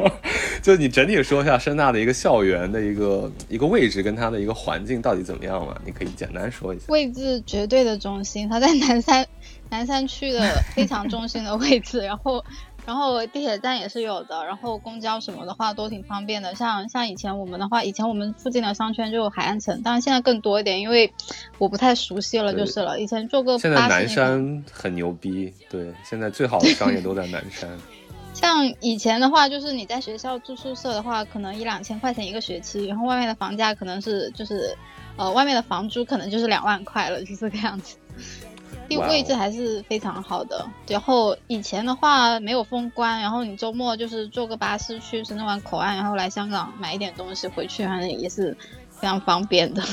[0.61, 5.76] 就你整体说一下深大的一个校园的一个一个位置跟它的一个环境到底怎么样嘛？
[5.86, 6.86] 你可以简单说一下。
[6.90, 9.26] 位置绝对的中心，它在南山
[9.70, 12.44] 南山区的非常中心的位置，然后
[12.90, 16.56] 然后地铁站也是有的，然后公交什么的话都挺方便的。
[16.56, 21.14] 像像以前我们的话，以前我们附近的商圈就有海岸城，当然现在更多一点，因为
[21.60, 22.99] 我不太熟悉了就是了。
[22.99, 27.70] 以前坐个现在南山很牛逼，对，现在最好的商业都在南山。
[28.34, 34.76] 像以前的话，就是你在学校住宿舍的话，可能一两千块钱一个学期，然后外面的房价可能是就是，
[35.16, 37.98] 呃，外面的房租可能就是两万块了，就是这个样子。
[38.90, 40.68] 地位置还是非常好的。
[40.88, 48.57] 然后以前的话没有封关，然后你周末就是坐个巴士去深圳湾口岸，然后来香港买一点东西回去，反正也是
[48.90, 49.84] 非常方便的。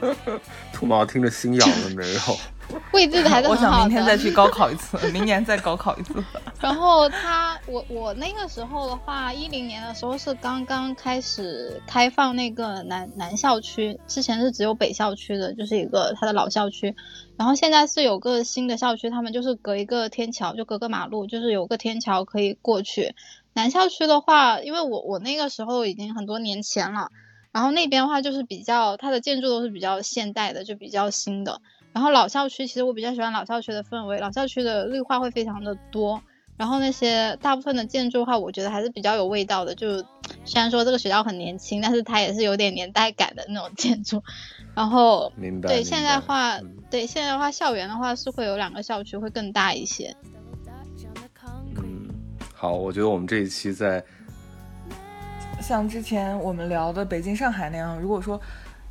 [0.72, 2.20] 兔毛听着心痒了没有？
[2.92, 3.78] 位置还是我很好的。
[3.78, 6.22] 想明天再去高考一次，明年再高考一次。
[6.60, 16.94] 然后他，我我那个时候的话，一零年的时候是刚刚开始开放那个南南校区，之前是只有北校区的，就是一个它的老校区。
[17.38, 23.14] 然后现在是有个新的校区，他们就是隔一个天桥，就隔个马路，就是有个天桥可以过去。
[23.52, 27.10] 南校区的话，因为我我那个时候已经很多年前了，
[27.52, 31.62] 然后那边的话就是比较它的建筑都是比较现代的，就比较新的。
[31.92, 36.20] 然后老校区其实我比较喜欢老校区的氛围，老校区的绿化会非常的多。
[36.56, 39.76] 然后那些大部分的建筑的话，我觉得还是比较有味道的。
[39.76, 40.04] 就
[40.44, 44.24] 虽然说这个学校很年轻，但是它也是有点年代感的那种建筑。
[44.78, 50.14] 然后对明白明现在的话嗯，对现在的话，校园的话是会有两个校区，会更大一些。
[51.74, 52.08] 嗯，
[52.54, 54.00] 好，我觉得我们这一期在
[55.60, 58.40] 像之前我们聊的北京、上海那样，如果说，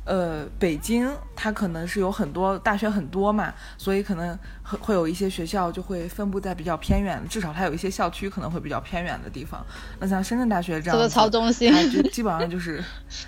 [0.08, 1.06] 呃，北京
[1.36, 9.62] 它可能是有很多大学很多嘛，所以可能会会有一些学校就会分布在比较偏远，至少它有一些校区可能会比较偏远的地方。
[10.00, 12.82] 那像深圳大学这样子，这个超中心就 基本上就是，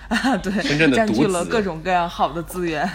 [0.09, 2.91] 啊，对，深圳占据了各种各样好的资源，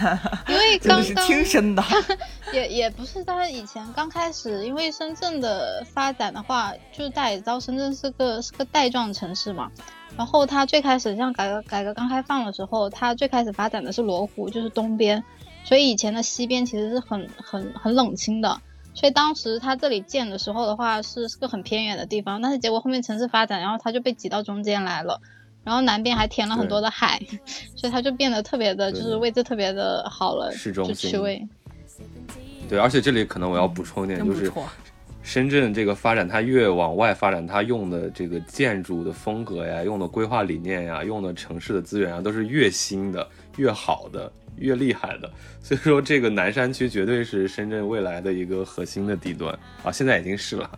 [0.48, 1.84] 因为 真的是刚刚亲生的。
[2.52, 9.70] 也也不是，但是以前刚开始，因为深圳的发展的话，就是大家也知道，深圳是个是个带状城市嘛。
[10.16, 15.22] 然后它最开始像改革改革刚开放的时候，它最开始发展的是罗湖，就是东边，
[15.62, 18.60] 所以以前的西边其实是很很很冷清的。
[18.94, 25.20] 所以当时它这里建的时候的话，是是个很偏远的地方，但是结果后面城市发展，然后它就被挤到中间来了。
[25.64, 27.20] 然后南边还填了很多的海，
[27.76, 31.46] 所以它就变得特别的，就是位置特别的好了，就市中心区位。
[32.70, 34.50] 对，而且这里可能我要补充一点，就是。
[35.26, 45.28] 深圳这个发展，它越往外发展，它用的这个建筑的风格呀，用的规划理念呀，用的城市的资源啊，都是越新的、越好的，越厉害的。
[45.60, 50.70] 所以说，这个南山区绝对是深圳未来的一个核心的地段啊，现在已经是了。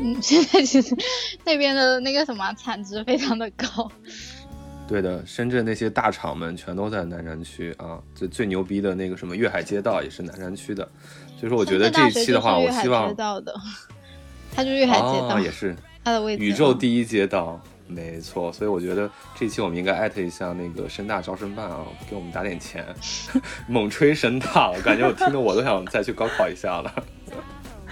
[0.00, 0.96] 嗯，现在其实
[1.44, 3.92] 那边的那个什么产值非常的高。
[4.88, 10.86] 对的，深圳那些大厂们全都在南山区啊，最最牛逼的那个什么粤海街道也是南山区的。
[11.42, 13.52] 所以说，我觉得这一期的话，我希望知道的，
[14.54, 15.74] 他就是粤海街道，也是
[16.04, 18.52] 他的位置，宇宙第一街道，没错。
[18.52, 22.86] 所以我觉得这一期我们应该艾特一下那个深大招生办啊，给我们打点钱，
[23.66, 26.94] 猛吹深大，我感觉我听得我都想再去高考一下了。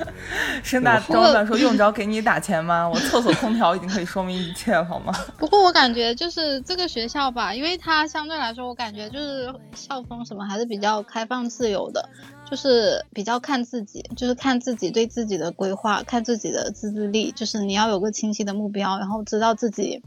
[0.63, 2.89] 深大招生办说用着给你打钱吗？
[2.89, 5.13] 我厕所空调已经可以说明一切，好吗？
[5.37, 12.09] 不过我感觉就是这个学校吧，因为它相对来说，我感觉就是校风什么还是比较开放自由的，
[12.51, 20.03] 就是比较看自己，就是看自己对自己的规划，看自己的自制力，就是你要有个清晰的目标，然后知道自己，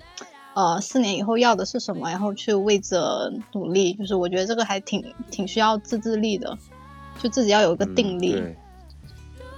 [0.53, 2.95] 呃，四年以后要的是什么，然后去为之
[3.53, 3.93] 努力。
[3.93, 5.01] 就是我觉得这个还挺
[5.31, 6.57] 挺需要自制力的，
[7.21, 8.43] 就自己要有一个定力。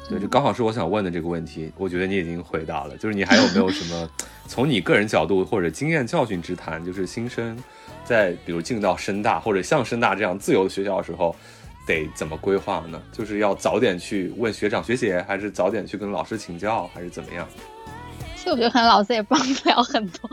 [0.08, 1.72] 对，就刚好是我想问的这个问题。
[1.78, 4.08] 我觉得你已经回答了，就是你还有没有什么
[4.48, 7.58] 从你个人角度或者经验教训之谈，就是新生
[8.04, 11.36] 在比如进到深大或者像深大这样自由的学校的时候，
[11.86, 13.02] 得怎么规划呢？
[13.12, 17.48] 就是要早点去问学长学姐，还是早点去跟老师请教，还是怎么样？
[18.36, 20.30] 其实我觉得可能老师也帮不了很多。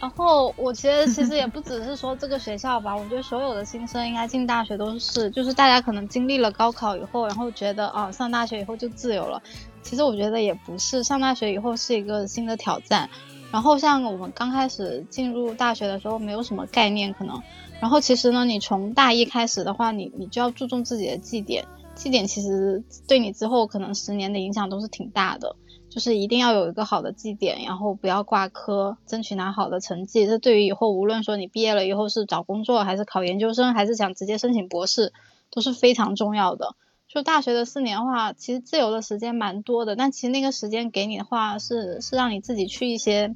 [0.00, 9.42] 然后我觉得其实也不只是说这个学校吧，我觉得所有的新生应该进大学都是，就是大家可能经历了高考以后，然后觉得啊上大学以后就自由了。
[9.82, 13.08] 其实我觉得也不是，上大学以后是一个新的挑战。
[13.52, 17.38] 然后像我们刚开始进入大学的时候，没有什么概念可能。
[17.80, 25.56] 然后其实呢，你从大一开始的话，你你就要注重自己的绩点，绩点其实对你之后可能十年的影响都是挺大的。
[25.88, 30.24] 就是一定要有一个好的绩点，然后不要挂科，争取拿好的成绩。
[30.24, 35.12] 这对于以后无论说你毕业了以后是找工作，还是考研究生，还是想直接申请博士，
[35.50, 36.76] 都是非常重要的。
[37.08, 43.34] 就大学的四年的话，其实自由的时间蛮多的，但其实那个时间给你的话，是是让你自己去一些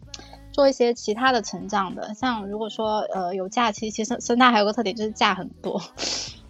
[0.55, 2.14] 做一些其他的成长的。
[2.14, 5.82] 像如果说呃有假期，其实深大还有个特点就是假很多。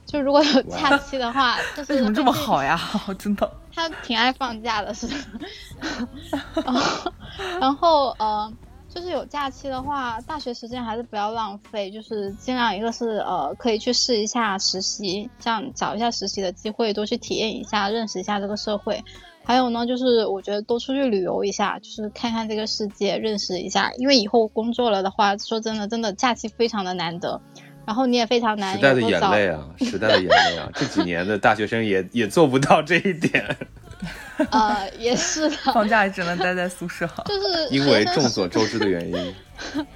[0.06, 2.78] 就如果有假期的话， 就是为什么这么好呀？
[3.18, 5.08] 真的，他挺爱放假的，是。
[7.58, 8.52] 然后呃，
[8.88, 19.02] 就是有假期的话，大学时间还是不要浪费，就是尽量一个是呃可以去试一下实习，像找一下实习的机会，多去体验一下，认识一下这个社会。
[19.44, 23.92] 还有呢，就是我觉得多出去旅游一下，就是看看这个世界，认识一下。
[23.98, 27.40] 因为以后工作了的话，说真的，真的假期非常的难得。
[27.86, 28.74] 然后你也非常难。
[28.74, 30.70] 时代的眼泪啊，时代的眼泪啊！
[30.74, 33.44] 这几年的大学生也也做不到这一点。
[34.50, 37.06] 呃，也是的，放假也只能待在宿舍。
[37.26, 39.34] 就是因为众所周知的原因。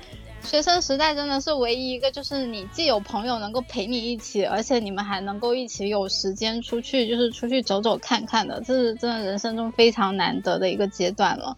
[0.43, 11.56] 学生时代真的是唯一一个，就是你既有朋友能够陪你一起，而且你们还能够一起有时间出去，就是出去走走看看的，这是真的人生中非常难得的一个阶段了。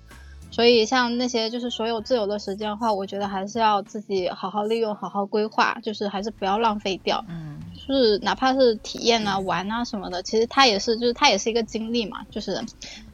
[0.51, 7.25] 所以，像那些就是所有自由的时间的话，我觉得还是要自己好好利用，好好规划，就是还是不要浪费掉。
[7.29, 12.61] 嗯，就是哪怕是体验啊、玩啊什么的，其实它也是，就是它也是一个经历嘛，就是，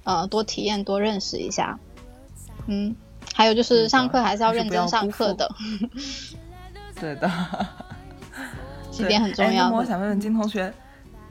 [0.05, 1.79] 呃，多体验、多认识一下。
[2.69, 2.97] 嗯，
[3.37, 5.47] 还有就是上课还是要认真上课的。
[6.99, 7.31] 对的，
[8.91, 9.71] 这点很重要。
[9.71, 10.73] 我想问问金同学，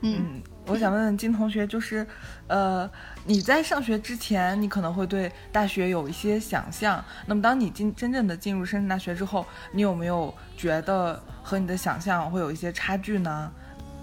[0.02, 2.06] 嗯，我想问问金同学，就是，
[2.46, 2.88] 呃。
[3.28, 7.04] 你在上学之前，你可能会对大学有一些想象。
[7.26, 13.50] 那么，当你进真正的进入深圳大学之后，你有没有觉得和你的想象会有一些差距呢？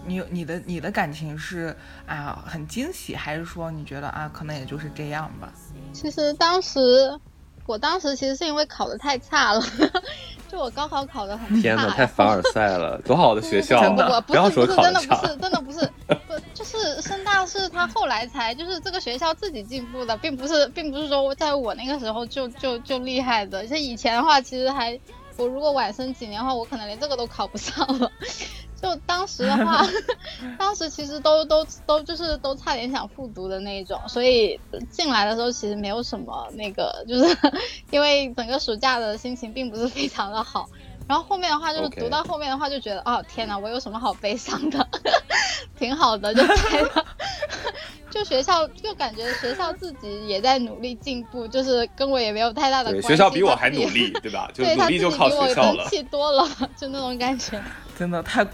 [0.05, 1.73] 你有你的你的感情是
[2.05, 5.49] 啊很惊喜，还是说你觉得啊可能也就是这样吧？
[5.93, 7.17] 其实当时，
[7.65, 9.63] 我当时其实是因为考的太差了。
[10.51, 14.21] 就我高考考的很天哪，太凡尔赛了，多好的学校啊！
[14.21, 23.65] 不要说考的差，真的不是，真的不是， 不就是深大是他后来才就是这个学校自己进步的，并不是，并不是说在我那个时候就就就厉害的。
[23.65, 24.99] 像以前的话，其实还
[25.37, 28.11] 我如果晚生几年的话，我可能连这个都考不上了。
[28.83, 29.81] 就当时的话，
[30.59, 34.59] 当时其实都都都就是都差点想复读的那一种，所以
[34.91, 37.37] 进来的时候其实没有什么那个，就是
[37.91, 40.67] 因为整个暑假的心情并不是非常的好。
[41.07, 44.85] 然后后面的话就是读到后面的话就觉得，哦天哪，我有什么好悲伤的？
[45.79, 47.05] 挺好的，就觉得
[48.09, 53.07] 就学校就感觉学校自己也在努力进步，就是跟我也没有太大的关系。
[53.07, 54.49] 学校比我还努力，对吧？
[54.53, 55.85] 就努力就靠学校了。
[55.89, 56.47] 气多了，
[56.77, 57.61] 就那种感觉。
[57.97, 58.45] 真的太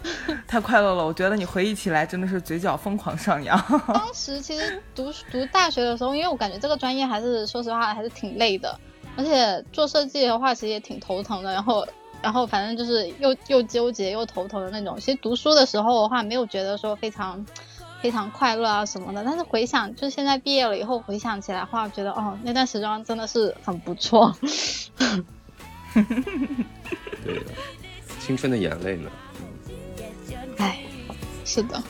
[0.47, 3.57] 太快乐了，我觉得你回忆起来真的是嘴角疯狂上扬。
[3.87, 8.79] 当时其实读读大学的时候，因为我感觉这个专业还是说实话还是挺累的，
[9.15, 11.51] 而且做设计的话其实也挺头疼的。
[11.53, 11.87] 然后
[12.21, 14.99] 然后反正就是又又纠结又头疼的那种。
[14.99, 17.45] 其实读书的时候的话，没有觉得说非常
[18.01, 24.35] 非常快乐啊什么的，但是回想，就是现在毕业了以后回想起来的话，觉得哦，那段时光真的是很不错。
[27.25, 27.45] 对的，
[28.19, 29.09] 青春的眼泪呢？
[31.49, 31.81] 哎，是的。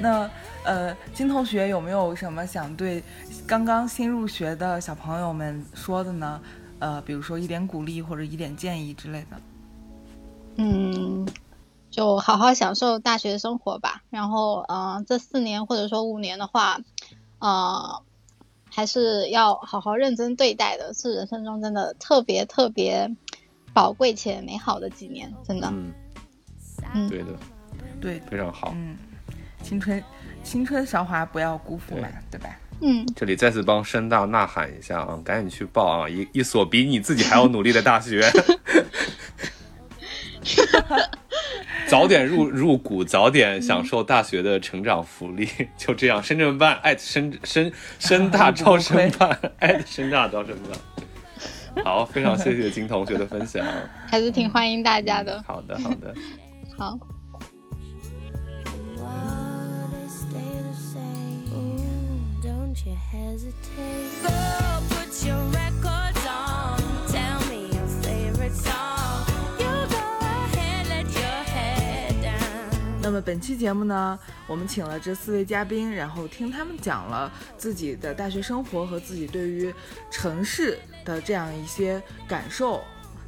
[0.00, 0.30] 那
[0.64, 3.02] 呃，金同学有没有什么想对
[3.46, 6.40] 刚刚新入学的小朋友们说的呢？
[6.78, 9.40] 呃，比如说一点鼓励或者一点建议之类的。
[10.56, 11.26] 嗯，
[11.90, 14.02] 就好好享受大学生活吧。
[14.10, 16.78] 然后，呃，这四年或者说五年的话，
[17.38, 18.02] 呃，
[18.68, 23.08] 还是要好好认真对待的，是人生中真的特别特别
[23.72, 25.68] 宝贵且美好的几年，真的。
[25.72, 25.92] 嗯，
[26.94, 27.32] 嗯，对的，
[28.00, 28.72] 对，非常好。
[28.76, 28.96] 嗯，
[29.62, 30.02] 青春
[30.42, 32.48] 青春韶华不要辜负嘛，对吧？
[32.80, 36.08] 嗯，这里再次帮深大呐喊一下啊，赶紧去报啊！
[36.08, 38.20] 一一所比你自己还要努力的大学，
[41.86, 45.48] 早点入入股，早点享受大学的成长福利。
[45.78, 51.84] 就这样，深圳办艾特深深深大招生办 艾特深大招生办。
[51.84, 53.64] 好，非常谢谢金同学的分享。
[54.08, 55.40] 还是挺欢迎大家的。
[55.46, 56.12] 好的，好的。
[56.76, 56.98] 好。
[73.04, 79.74] 那么本期节目呢，我们请了这四位嘉宾，然后听他们讲了自己的大学生活和自己对于
[80.10, 82.80] 城市的这样一些感受。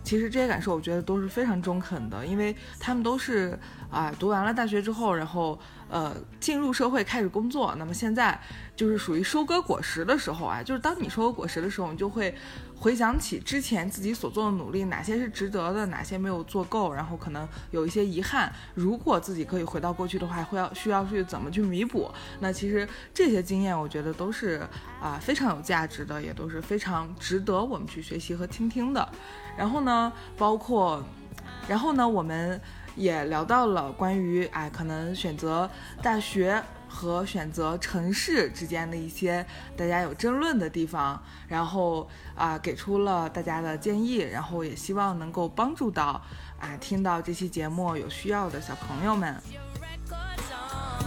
[0.03, 3.59] 其实这些感受我觉得都是非常中肯的，因为他们都是
[3.95, 5.57] 啊读完了大学之后，然后
[5.89, 8.39] 呃进入社会开始工作，那么现在
[8.75, 12.35] 就是属于收割果实的时候啊，就是当你收割果实的时候，你就会
[12.77, 18.53] 回想起之前自己所做的努力，哪些是值得的，哪些没有做够，然后可能有一些遗憾。
[18.75, 22.11] 如果自己可以回到过去的话，会要需要去怎么去弥补？
[22.41, 24.67] 那其实这些经验，我觉得都是
[25.01, 29.09] 啊非常有价值的，也都是非常值得我们去学习和倾听的。
[29.57, 31.01] 然后呢，包括，
[31.69, 32.61] 然后呢，我们
[32.97, 35.69] 也聊到了关于哎，可能选择
[36.03, 39.45] 大学和选择城市之间的一些
[39.77, 46.23] 大家有争论的地方，然后啊，给出了大家的建议，然后也希望能够帮助到
[46.61, 49.35] 啊听到这期节目有需要的小朋友们。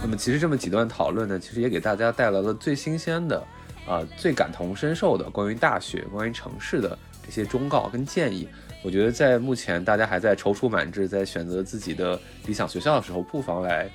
[0.02, 3.42] 那么其实这么几段讨论呢，其实也给大家带来了最新鲜的，
[3.88, 8.48] 啊、最感同身受的关于大学、关于城市的这些忠告跟建议。
[8.82, 13.90] 我觉得在目前大家还在踌躇满志，在选择自己的理想学校的时候，不妨来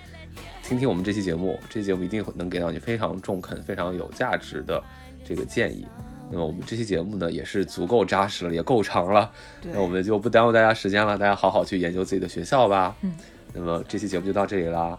[0.61, 1.59] 听听我们这期节目。
[1.69, 4.83] 这期节目一定会能给到你非常中肯、非常有价值的
[5.25, 5.87] 这个建议。
[6.29, 9.31] 那么我们这期节目呢，也是足够扎实了，也够长了。
[9.61, 12.95] 那我们就不耽误大家时间了，大家好好去研究自己的学校吧。
[13.01, 13.13] 嗯。
[13.53, 14.97] 那么这期节目就到这里啦。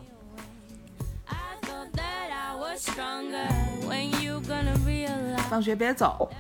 [5.51, 6.31] 放学别走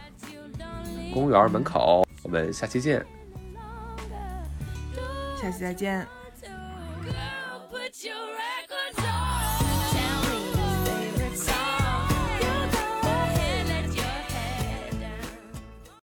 [1.12, 3.04] 公园门口，我们下期见。
[5.44, 6.06] 下期再见。